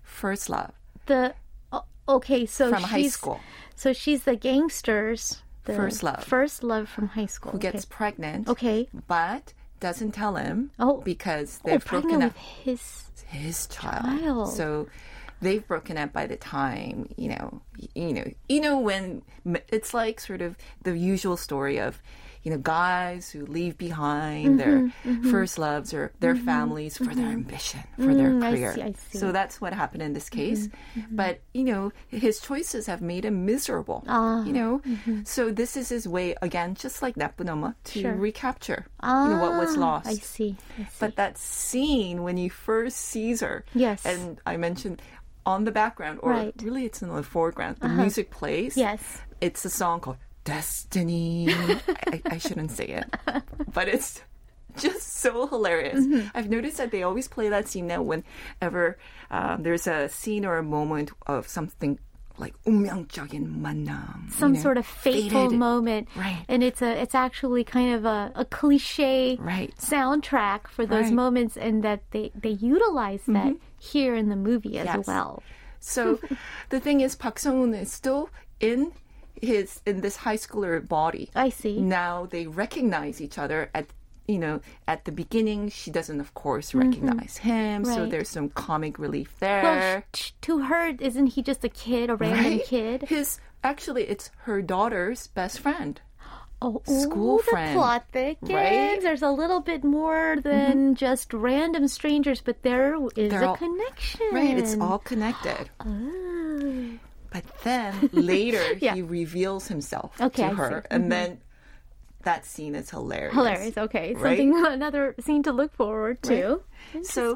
first 0.02 0.50
love 0.50 0.72
The 1.06 1.36
oh, 1.72 1.84
okay, 2.10 2.48
so 2.48 2.72
from 2.74 2.82
high 2.82 3.08
school, 3.08 3.40
So 3.76 3.94
she's 3.94 4.24
the 4.24 4.36
gangster's 4.36 5.44
the 5.66 5.76
First 5.76 6.02
love. 6.04 6.24
First 6.24 6.64
love 6.64 6.90
from 6.90 7.10
high 7.10 7.28
school. 7.28 7.52
who 7.54 7.60
gets 7.60 7.86
pregnant. 7.86 8.50
okay. 8.50 8.90
but 9.08 9.54
doesn't 9.80 10.12
tell 10.14 10.36
him. 10.38 10.72
Oh. 10.80 11.02
because 11.02 11.60
Oh, 11.64 11.70
they've 11.70 11.86
pregnant 11.86 12.20
broken 12.20 12.30
up. 12.30 12.38
his. 12.38 13.12
his 13.28 13.68
child. 13.68 14.06
Child. 14.22 14.54
So 14.54 14.88
they've 15.44 15.68
broken 15.68 15.98
up 15.98 16.12
by 16.14 16.26
the 16.28 16.38
time 16.38 17.08
you 17.18 17.30
know, 17.30 17.62
you 17.96 18.14
know, 18.14 18.26
you 18.50 18.62
know 18.62 18.80
when 18.80 19.22
it's 19.70 19.94
like 19.94 20.20
sort 20.20 20.42
of 20.42 20.58
the 20.84 20.98
usual 20.98 21.38
story 21.38 21.78
of 21.80 22.02
you 22.44 22.52
know 22.52 22.58
guys 22.58 23.30
who 23.32 23.46
leave 23.46 23.78
behind 23.78 24.60
their 24.60 24.80
Mm-hmm, 25.06 25.30
first 25.30 25.58
loves 25.58 25.94
or 25.94 26.12
their 26.20 26.36
families 26.36 26.98
for 26.98 27.14
their 27.16 27.28
ambition, 27.28 27.82
for 27.98 28.14
their 28.16 28.32
Mm, 28.32 28.44
I 28.44 28.50
career. 28.50 28.74
see, 28.74 28.82
I 28.82 28.92
see. 28.92 29.18
Mm-hmm, 29.18 29.20
So 29.20 29.32
that's 29.32 29.62
what 29.62 29.72
happened 29.74 30.02
in 30.04 30.12
this 30.14 30.30
case. 30.30 30.68
But 31.12 31.40
you 31.54 31.64
know, 31.64 31.92
his 32.10 32.40
choices 32.42 32.88
have 32.88 33.02
made 33.02 33.24
him 33.26 33.46
miserable. 33.46 34.04
Ah, 34.08 34.44
you 34.44 34.52
know, 34.54 34.82
so 35.24 35.52
this 35.52 35.78
is 35.78 35.88
his 35.90 36.08
way 36.08 36.36
again, 36.42 36.76
just 36.76 37.02
like 37.02 37.16
Napunoma, 37.16 37.76
to 37.96 38.02
Sure. 38.02 38.16
recapture 38.16 38.86
you 39.24 39.30
know 39.32 39.38
what 39.38 39.56
was 39.56 39.76
Ah, 39.78 39.80
lost. 39.80 40.08
I 40.08 40.16
see. 40.16 40.56
I 40.80 40.84
see. 40.84 40.98
But 41.00 41.16
that 41.16 41.38
scene 41.38 42.24
when 42.24 42.36
he 42.38 42.50
first 42.50 42.98
sees 42.98 43.40
her, 43.42 43.64
Yes. 43.74 44.04
and 44.06 44.40
I 44.46 44.58
mentioned 44.58 45.02
on 45.47 45.65
the 45.65 45.73
background, 45.73 46.21
or 46.23 46.33
Right. 46.33 46.49
Uh-huh. 46.49 46.65
really 46.65 46.85
it's 46.85 47.01
in 47.03 47.09
the 47.09 47.23
foreground, 47.23 47.77
the 47.81 47.89
music 47.89 48.31
plays. 48.31 48.77
yes. 48.77 49.01
It's 49.41 49.65
a 49.65 49.71
song 49.71 50.01
called 50.01 50.19
Destiny. 50.45 51.49
I, 52.07 52.21
I 52.27 52.39
shouldn't 52.39 52.71
say 52.71 52.87
it, 52.87 53.07
but 53.73 53.89
it's 53.89 54.21
just 54.77 55.19
so 55.23 55.47
hilarious. 55.47 56.01
Mm-hmm. 56.01 56.29
I've 56.35 56.51
noticed 56.51 56.77
that 56.79 56.91
they 56.91 57.03
always 57.03 57.29
play 57.29 57.49
that 57.49 57.69
scene 57.69 57.87
now 57.87 58.03
whenever 58.03 58.99
um, 59.31 59.63
there's 59.63 59.87
a 59.87 60.09
scene 60.09 60.45
or 60.45 60.59
a 60.59 60.63
moment 60.63 61.11
of 61.27 61.47
something 61.49 61.99
like 62.39 62.55
운명적인 62.67 63.59
만남. 63.59 64.31
Some 64.31 64.53
you 64.55 64.59
know, 64.59 64.63
sort 64.63 64.79
of 64.79 64.87
fateful 64.87 65.47
fated- 65.51 65.59
moment. 65.59 66.09
Right. 66.15 66.45
And 66.49 66.63
it's 66.63 66.83
a 66.83 67.01
it's 67.03 67.15
actually 67.15 67.65
kind 67.65 67.95
of 67.95 68.05
a, 68.05 68.31
a 68.37 68.45
cliche 68.45 69.37
Right. 69.41 69.75
soundtrack 69.79 70.69
for 70.69 70.87
those 70.87 70.91
Right. 70.91 71.07
Mm-hmm. 71.07 71.15
moments 71.17 71.57
and 71.57 71.83
that 71.83 72.03
they, 72.13 72.31
they 72.35 72.51
utilize 72.63 73.23
that 73.27 73.55
here 73.92 74.16
in 74.16 74.30
the 74.30 74.36
movie 74.36 74.78
as 74.80 74.86
Yes. 74.86 75.08
well. 75.08 75.44
So 75.80 76.20
the 76.70 76.80
thing 76.80 77.02
is, 77.02 77.16
Park 77.16 77.40
Sung-hoon 77.40 77.74
is 77.74 77.92
still 77.92 78.30
in 78.60 78.94
his 79.42 79.82
in 79.86 80.02
this 80.02 80.16
high 80.18 80.38
schooler 80.38 80.86
body. 80.88 81.30
I 81.36 81.50
see. 81.50 81.82
Now 81.82 82.26
they 82.26 82.48
recognize 82.48 83.20
each 83.20 83.38
other 83.38 83.70
at 83.76 83.88
you 84.28 84.40
know 84.40 84.62
at 84.88 85.04
the 85.04 85.12
beginning. 85.12 85.70
She 85.70 85.92
doesn't, 85.92 86.22
of 86.22 86.34
course, 86.34 86.74
recognize 86.74 87.38
him. 87.38 87.84
So 87.84 87.92
Mm-hmm. 87.92 88.02
Right. 88.04 88.12
there's 88.12 88.30
some 88.30 88.50
comic 88.50 88.98
relief 88.98 89.36
Well, 89.42 89.62
there. 89.64 90.06
sh- 90.14 90.32
to 90.48 90.60
her, 90.70 90.96
isn't 91.00 91.28
he 91.36 91.42
just 91.44 91.64
a 91.66 91.70
kid, 91.70 92.10
a 92.10 92.16
random 92.16 92.54
right? 92.54 92.64
kid? 92.66 93.02
His 93.04 93.40
actually, 93.64 94.04
it's 94.04 94.32
her 94.48 94.62
daughter's 94.62 95.28
best 95.28 95.60
friend. 95.60 96.00
Oh, 96.64 96.82
school 96.86 97.38
the 97.38 97.44
friend, 97.44 97.76
plot 97.76 98.06
thickens. 98.14 98.50
right? 98.52 99.02
There's 99.02 99.22
a 99.22 99.30
little 99.32 99.60
bit 99.60 99.84
more 99.84 100.38
than 100.42 100.78
mm-hmm. 100.78 100.94
just 100.94 101.34
random 101.34 101.90
strangers, 101.90 102.40
but 102.40 102.64
there 102.64 102.96
is 103.18 103.32
They're 103.32 103.44
a 103.44 103.50
all- 103.50 103.58
connection. 103.58 104.28
Right, 104.32 104.58
it's 104.58 104.78
all 104.80 105.00
connected. 105.00 105.70
Oh. 105.80 106.90
But 107.34 107.46
then 107.64 108.10
later 108.14 108.64
Yeah. 108.80 108.94
he 108.94 109.02
reveals 109.02 109.68
himself 109.68 110.22
Okay, 110.22 110.50
to 110.50 110.56
her, 110.56 110.86
and 110.92 111.04
mm-hmm. 111.04 111.10
then 111.10 111.42
that 112.24 112.46
scene 112.46 112.76
is 112.76 112.90
hilarious. 112.90 113.34
Hilarious. 113.34 113.78
Okay, 113.78 114.14
Right? 114.14 114.38
something 114.38 114.66
another 114.66 115.16
scene 115.20 115.44
to 115.44 115.52
look 115.52 115.74
forward 115.76 116.22
to. 116.24 116.62
So, 117.04 117.36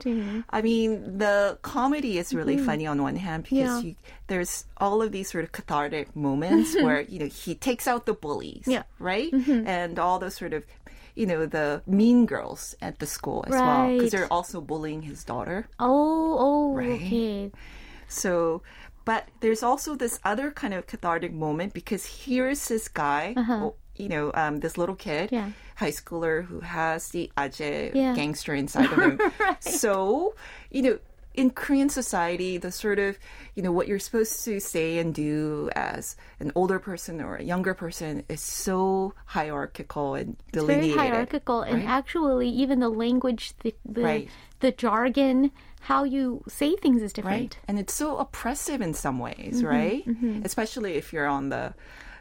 I 0.50 0.62
mean, 0.62 1.18
the 1.18 1.58
comedy 1.62 2.18
is 2.18 2.34
really 2.34 2.58
funny 2.58 2.86
on 2.88 3.02
one 3.02 3.16
hand 3.16 3.44
because 3.44 3.58
Mm-hmm. 3.70 3.88
Yeah. 3.88 3.94
you, 3.94 3.96
there's 4.28 4.66
all 4.78 5.02
of 5.02 5.12
these 5.12 5.32
sort 5.32 5.44
of 5.46 5.52
cathartic 5.52 6.16
moments 6.16 6.76
where 6.76 7.02
you 7.02 7.20
know 7.20 7.28
he 7.28 7.56
takes 7.56 7.88
out 7.88 8.06
the 8.06 8.14
bullies, 8.14 8.64
Yeah. 8.68 8.84
Mm-hmm. 9.00 9.04
right, 9.04 9.34
and 9.66 10.00
all 10.00 10.20
those 10.20 10.36
sort 10.36 10.54
of 10.54 10.64
you 11.16 11.26
know 11.26 11.46
the 11.48 11.82
mean 11.88 12.26
girls 12.28 12.76
at 12.82 13.00
the 13.00 13.08
school 13.08 13.44
as 13.48 13.52
well 13.54 13.88
because 13.94 14.12
they're 14.12 14.32
also 14.32 14.62
bullying 14.62 15.02
his 15.04 15.24
daughter. 15.24 15.68
Oh, 15.80 16.36
oh, 16.40 16.74
Right. 16.76 17.02
okay. 17.02 17.52
So, 18.08 18.62
but 19.06 19.28
there's 19.40 19.64
also 19.64 19.96
this 19.96 20.20
other 20.24 20.52
kind 20.52 20.74
of 20.74 20.86
cathartic 20.88 21.34
moment 21.34 21.74
because 21.74 22.06
here's 22.06 22.68
this 22.68 22.88
guy, 22.88 23.34
oh, 23.38 23.76
you 24.00 24.10
know, 24.10 24.32
um, 24.34 24.60
this 24.60 24.78
little 24.78 24.96
kid. 24.96 25.30
Yeah. 25.32 25.52
high 25.76 25.92
schooler 25.92 26.44
who 26.46 26.60
has 26.62 27.10
the 27.10 27.30
aje 27.38 27.92
Yeah. 27.94 28.16
gangster 28.16 28.54
inside 28.56 28.92
of 28.92 28.98
him. 29.00 29.20
So, 29.62 30.34
you 30.72 30.82
know, 30.82 30.98
in 31.36 31.52
Korean 31.52 31.88
society, 31.88 32.58
the 32.58 32.72
sort 32.72 32.98
of, 32.98 33.20
you 33.54 33.62
know, 33.62 33.72
what 33.72 33.88
you're 33.88 34.00
supposed 34.02 34.44
to 34.46 34.60
say 34.60 34.98
and 34.98 35.14
do 35.14 35.70
as 35.76 36.16
an 36.40 36.52
older 36.56 36.80
person 36.80 37.22
or 37.22 37.36
a 37.36 37.44
younger 37.44 37.76
person 37.76 38.24
is 38.28 38.42
so 38.42 39.14
hierarchical 39.26 40.16
and 40.16 40.36
It's 40.50 40.66
very 40.66 40.66
delineated. 40.90 40.98
hierarchical, 41.00 41.62
and 41.62 41.84
actually, 41.84 42.50
even 42.50 42.80
the 42.80 42.90
language, 42.90 43.54
the 43.62 43.76
the, 43.86 44.02
Right. 44.02 44.30
the 44.62 44.72
jargon, 44.72 45.52
how 45.82 46.04
you 46.06 46.42
say 46.50 46.76
things 46.76 47.04
is 47.04 47.14
different. 47.14 47.38
right 47.40 47.58
and 47.68 47.78
it's 47.78 47.94
so 47.94 48.18
oppressive 48.18 48.82
in 48.82 48.94
some 48.96 49.20
ways 49.20 49.62
Mm-hmm, 49.62 49.68
right 49.78 50.04
especially 50.44 50.96
if 50.98 51.14
you're 51.14 51.28
on 51.30 51.50
the 51.50 51.74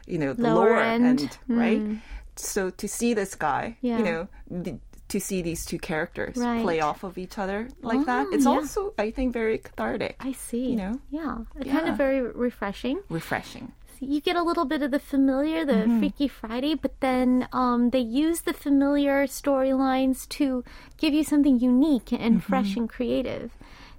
you 0.07 0.17
know 0.17 0.33
the 0.33 0.43
Lower 0.43 0.69
lower, 0.71 0.79
end. 0.81 1.05
end, 1.21 1.37
right 1.47 1.81
so 2.35 2.69
to 2.69 2.87
see 2.87 3.13
this 3.13 3.35
guy 3.35 3.77
Yeah. 3.81 3.97
you 3.99 4.03
know 4.05 4.27
th- 4.63 4.77
to 5.09 5.19
see 5.19 5.41
these 5.41 5.65
two 5.65 5.79
characters 5.79 6.35
Right. 6.37 6.61
play 6.61 6.79
off 6.81 7.03
of 7.03 7.17
each 7.17 7.37
other 7.37 7.69
like 7.81 8.05
that 8.05 8.27
Oh, 8.29 8.33
it's 8.35 8.45
yeah. 8.45 8.51
also 8.51 8.93
i 8.97 9.09
think 9.11 9.33
very 9.33 9.57
cathartic 9.57 10.15
I 10.19 10.33
see. 10.33 10.65
You 10.71 10.75
know? 10.75 10.99
yeah, 11.09 11.37
kind 11.71 11.87
of 11.89 11.95
very 11.97 12.21
refreshing. 12.21 12.99
refreshing 13.09 13.71
you 13.99 14.21
get 14.21 14.35
a 14.35 14.43
little 14.43 14.65
bit 14.65 14.83
of 14.83 14.91
the 14.91 14.99
familiar, 14.99 15.65
the 15.65 15.73
Mm-hmm. 15.73 15.97
Freaky 15.99 16.27
Friday, 16.27 16.75
but 16.75 16.93
then 16.99 17.47
um, 17.51 17.89
they 17.89 17.97
use 18.25 18.41
the 18.41 18.53
familiar 18.53 19.25
storylines 19.25 20.29
to 20.37 20.63
give 21.01 21.15
you 21.15 21.23
something 21.23 21.59
unique 21.59 22.11
and 22.11 22.35
Mm-hmm. 22.37 22.49
fresh 22.49 22.75
and 22.77 22.87
creative. 22.87 23.49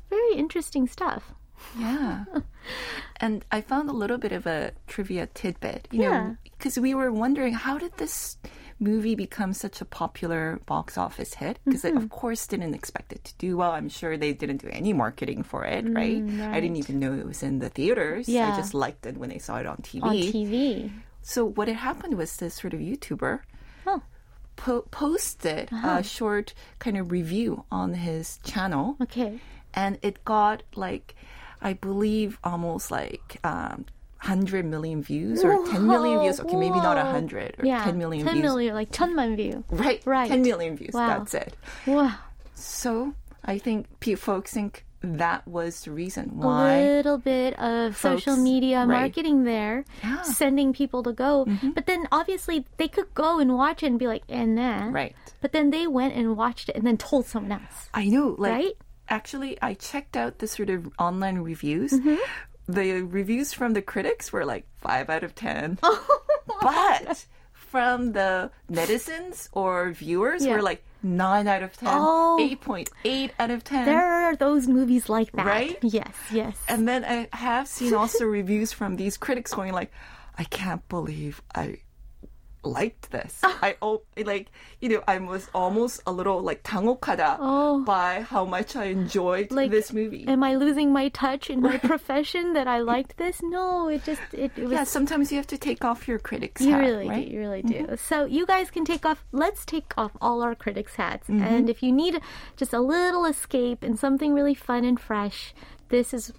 Very 0.08 0.34
interesting 0.36 0.86
stuff. 0.86 1.34
Yeah 1.78 2.24
and 3.20 3.44
i 3.50 3.60
found 3.60 3.88
a 3.88 3.92
little 3.92 4.18
bit 4.18 4.32
of 4.32 4.46
a 4.46 4.72
trivia 4.86 5.26
tidbit 5.34 5.88
you 5.90 6.02
Yeah. 6.02 6.10
know 6.10 6.36
because 6.56 6.78
we 6.78 6.94
were 6.94 7.12
wondering 7.12 7.54
how 7.54 7.78
did 7.78 7.96
this 7.96 8.36
movie 8.80 9.16
become 9.16 9.52
such 9.52 9.80
a 9.80 9.84
popular 9.84 10.60
box 10.66 10.96
office 10.96 11.34
hit 11.34 11.58
because 11.64 11.82
Mm-hmm. 11.82 11.96
of 11.96 12.10
course 12.10 12.46
didn't 12.46 12.74
expect 12.74 13.12
it 13.12 13.24
to 13.24 13.34
do 13.38 13.56
well 13.56 13.72
i'm 13.72 13.88
sure 13.88 14.16
they 14.16 14.32
didn't 14.32 14.58
do 14.62 14.68
any 14.70 14.92
marketing 14.92 15.42
for 15.42 15.64
it 15.64 15.84
right? 15.88 16.22
i 16.54 16.60
didn't 16.60 16.76
even 16.76 16.98
know 17.00 17.12
it 17.14 17.26
was 17.26 17.42
in 17.42 17.58
the 17.58 17.68
theaters 17.70 18.26
Mm, 18.26 18.34
Yeah. 18.34 18.52
i 18.52 18.56
just 18.56 18.74
liked 18.74 19.04
it 19.06 19.16
when 19.16 19.32
i 19.32 19.38
saw 19.38 19.56
it 19.58 19.66
on 19.66 19.78
tv, 19.78 20.02
On 20.02 20.14
TV. 20.14 20.90
so 21.22 21.44
what 21.44 21.66
had 21.68 21.78
happened 21.78 22.14
was 22.16 22.36
this 22.36 22.54
sort 22.54 22.72
of 22.72 22.80
youtuber 22.80 23.40
Oh. 23.86 24.02
po- 24.56 24.86
posted 24.92 25.70
Uh-huh. 25.72 25.98
a 25.98 26.02
short 26.04 26.54
kind 26.78 26.96
of 26.96 27.10
review 27.10 27.64
on 27.72 27.94
his 27.94 28.38
channel 28.44 28.96
Okay. 29.02 29.40
and 29.74 29.98
it 30.02 30.24
got 30.24 30.62
like 30.76 31.14
I 31.62 31.72
believe 31.74 32.38
almost 32.44 32.90
like 32.90 33.38
um, 33.44 33.84
100 34.22 34.64
million 34.64 35.02
views 35.02 35.44
or 35.44 35.64
10 35.66 35.86
million 35.86 36.20
views. 36.20 36.40
Okay, 36.40 36.56
maybe 36.56 36.76
not 36.80 36.96
Whoa. 36.96 37.04
100 37.04 37.56
or 37.58 37.66
Yeah. 37.66 37.84
10 37.84 37.98
million 37.98 38.24
10 38.26 38.34
views. 38.34 38.42
million, 38.42 38.74
like 38.74 38.90
천만 38.90 39.36
view. 39.36 39.64
Right, 39.70 40.02
Right. 40.04 40.28
10 40.28 40.42
million 40.42 40.76
views. 40.76 40.94
Wow. 40.94 41.08
That's 41.18 41.34
it. 41.34 41.54
Wow. 41.86 42.14
So 42.54 43.14
I 43.44 43.58
think 43.58 43.86
folks 44.18 44.52
think 44.52 44.84
that 45.00 45.46
was 45.46 45.82
the 45.86 45.92
reason 45.92 46.38
why. 46.42 46.74
A 46.78 46.96
little 46.98 47.18
bit 47.18 47.54
of 47.60 47.96
social 47.96 48.34
Folks, 48.34 48.42
media 48.42 48.78
right. 48.80 49.06
marketing 49.06 49.44
there, 49.44 49.84
Yeah. 50.02 50.18
Mm-hmm. 50.18 50.32
sending 50.34 50.72
people 50.72 51.04
to 51.04 51.12
go. 51.12 51.46
But 51.74 51.86
then 51.86 52.08
obviously 52.10 52.66
they 52.78 52.88
could 52.88 53.14
go 53.14 53.38
and 53.38 53.54
watch 53.54 53.84
it 53.84 53.86
and 53.94 53.98
be 53.98 54.08
like, 54.08 54.24
and 54.28 54.58
then. 54.58 54.90
Right. 54.92 55.14
But 55.40 55.52
then 55.52 55.70
they 55.70 55.86
went 55.86 56.14
and 56.18 56.36
watched 56.36 56.68
it 56.68 56.74
and 56.74 56.84
then 56.84 56.96
told 56.98 57.26
someone 57.26 57.52
else. 57.62 57.88
I 57.94 58.06
know, 58.10 58.34
like 58.38 58.52
Right? 58.52 58.76
Actually, 59.08 59.60
I 59.62 59.74
checked 59.74 60.16
out 60.16 60.38
the 60.38 60.46
sort 60.48 60.70
of 60.70 60.88
online 60.98 61.38
reviews. 61.38 61.92
Mm-hmm. 61.92 62.16
The 62.70 63.02
reviews 63.02 63.52
from 63.54 63.72
the 63.72 63.82
critics 63.82 64.32
were 64.32 64.44
like 64.44 64.66
five 64.80 65.08
out 65.08 65.24
of 65.24 65.34
ten, 65.34 65.78
but 66.60 67.24
from 67.52 68.12
the 68.12 68.50
netizens 68.70 69.48
or 69.52 69.90
viewers 69.92 70.44
Yeah. 70.44 70.52
were 70.56 70.62
like 70.62 70.82
nine 71.02 71.46
out 71.48 71.62
of 71.62 71.76
ten, 71.76 71.88
Oh. 71.90 72.38
eight 72.40 72.60
point 72.60 72.90
eight 73.04 73.32
out 73.38 73.50
of 73.50 73.64
ten. 73.64 73.84
There 73.86 74.04
are 74.04 74.36
those 74.36 74.66
movies 74.68 75.08
like 75.08 75.32
that. 75.32 75.46
Right? 75.46 75.78
Yes, 75.82 76.14
yes. 76.32 76.56
And 76.68 76.86
then 76.88 77.04
I 77.04 77.28
have 77.36 77.68
seen 77.68 77.94
also 77.94 78.24
reviews 78.26 78.72
from 78.72 78.96
these 78.96 79.16
critics 79.16 79.54
going 79.54 79.72
like, 79.72 79.92
I 80.36 80.44
can't 80.44 80.86
believe 80.88 81.40
I 81.54 81.78
liked 82.67 83.11
this. 83.11 83.41
I 83.43 83.75
oh, 83.81 84.03
like 84.15 84.47
you 84.79 84.87
know 84.87 85.03
I 85.05 85.19
was 85.19 85.49
almost 85.53 85.99
a 86.07 86.13
little 86.13 86.41
like 86.41 86.63
당혹하다 86.63 87.37
Oh. 87.39 87.83
by 87.83 88.21
how 88.21 88.45
much 88.45 88.77
I 88.77 88.85
enjoyed 88.85 89.51
Like, 89.51 89.69
this 89.69 89.91
movie. 89.91 90.23
Am 90.27 90.43
I 90.43 90.55
losing 90.55 90.93
my 90.93 91.09
touch 91.09 91.49
in 91.49 91.59
my 91.59 91.77
profession 91.77 92.53
that 92.53 92.67
I 92.67 92.79
liked 92.79 93.17
this? 93.17 93.41
No, 93.43 93.89
it 93.89 94.05
just 94.05 94.21
it, 94.31 94.51
it 94.55 94.63
was 94.63 94.71
yeah, 94.71 94.85
sometimes 94.85 95.29
you 95.29 95.37
have 95.37 95.47
to 95.47 95.57
take 95.57 95.83
off 95.83 96.07
your 96.07 96.19
critic's 96.19 96.61
You 96.61 96.71
hat, 96.71 96.79
really 96.79 97.09
right? 97.09 97.27
do. 97.27 97.33
You 97.35 97.39
really 97.39 97.63
do. 97.63 97.97
So 97.99 98.23
you 98.23 98.45
guys 98.45 98.71
can 98.71 98.85
take 98.85 99.05
off. 99.05 99.25
Let's 99.33 99.65
take 99.65 99.91
off 99.97 100.15
all 100.21 100.41
our 100.41 100.55
critics' 100.55 100.95
hats. 100.95 101.27
Mm-hmm. 101.27 101.43
And 101.43 101.69
if 101.69 101.83
you 101.83 101.91
need 101.91 102.21
just 102.55 102.71
a 102.71 102.79
little 102.79 103.25
escape 103.25 103.83
and 103.83 103.99
something 103.99 104.33
really 104.33 104.55
fun 104.55 104.85
and 104.85 104.95
fresh, 104.97 105.53
this 105.89 106.13
is 106.13 106.31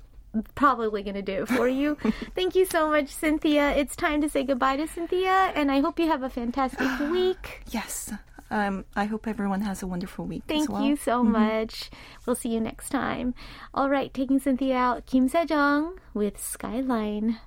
probably 0.55 1.03
going 1.03 1.15
to 1.15 1.21
do 1.21 1.43
it 1.43 1.47
for 1.47 1.67
you. 1.67 1.97
Thank 2.35 2.55
you 2.55 2.65
so 2.65 2.89
much, 2.89 3.09
Cynthia. 3.09 3.71
It's 3.71 3.95
time 3.95 4.21
to 4.21 4.29
say 4.29 4.43
goodbye 4.43 4.77
to 4.77 4.87
Cynthia, 4.87 5.51
and 5.55 5.71
I 5.71 5.79
hope 5.81 5.99
you 5.99 6.07
have 6.07 6.23
a 6.23 6.29
fantastic 6.29 6.87
week. 7.11 7.63
Yes. 7.71 8.11
Um, 8.51 8.85
I 8.95 9.05
hope 9.05 9.27
everyone 9.27 9.61
has 9.61 9.83
a 9.83 9.87
wonderful 9.87 10.25
week 10.25 10.43
Thank 10.47 10.63
as 10.63 10.69
well. 10.69 10.83
you 10.83 10.95
so 10.95 11.23
much. 11.23 11.91
We'll 12.25 12.35
see 12.35 12.49
you 12.49 12.59
next 12.59 12.89
time. 12.89 13.35
All 13.73 13.89
right, 13.89 14.11
taking 14.13 14.39
Cynthia 14.39 14.75
out, 14.75 15.05
Kim 15.05 15.29
Sejeong 15.29 15.97
with 16.13 16.39
Skyline. 16.39 17.39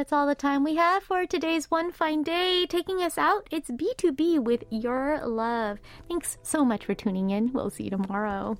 That's 0.00 0.14
all 0.14 0.26
the 0.26 0.34
time 0.34 0.64
we 0.64 0.76
have 0.76 1.02
for 1.02 1.26
today's 1.26 1.70
One 1.70 1.92
Fine 1.92 2.22
Day. 2.22 2.64
Taking 2.64 3.02
us 3.02 3.18
out, 3.18 3.46
it's 3.50 3.70
BTOB 3.70 4.42
with 4.42 4.64
Your 4.70 5.20
Love. 5.26 5.78
Thanks 6.08 6.38
so 6.42 6.64
much 6.64 6.86
for 6.86 6.94
tuning 6.94 7.28
in. 7.28 7.52
We'll 7.52 7.68
see 7.68 7.84
you 7.84 7.90
tomorrow. 7.90 8.56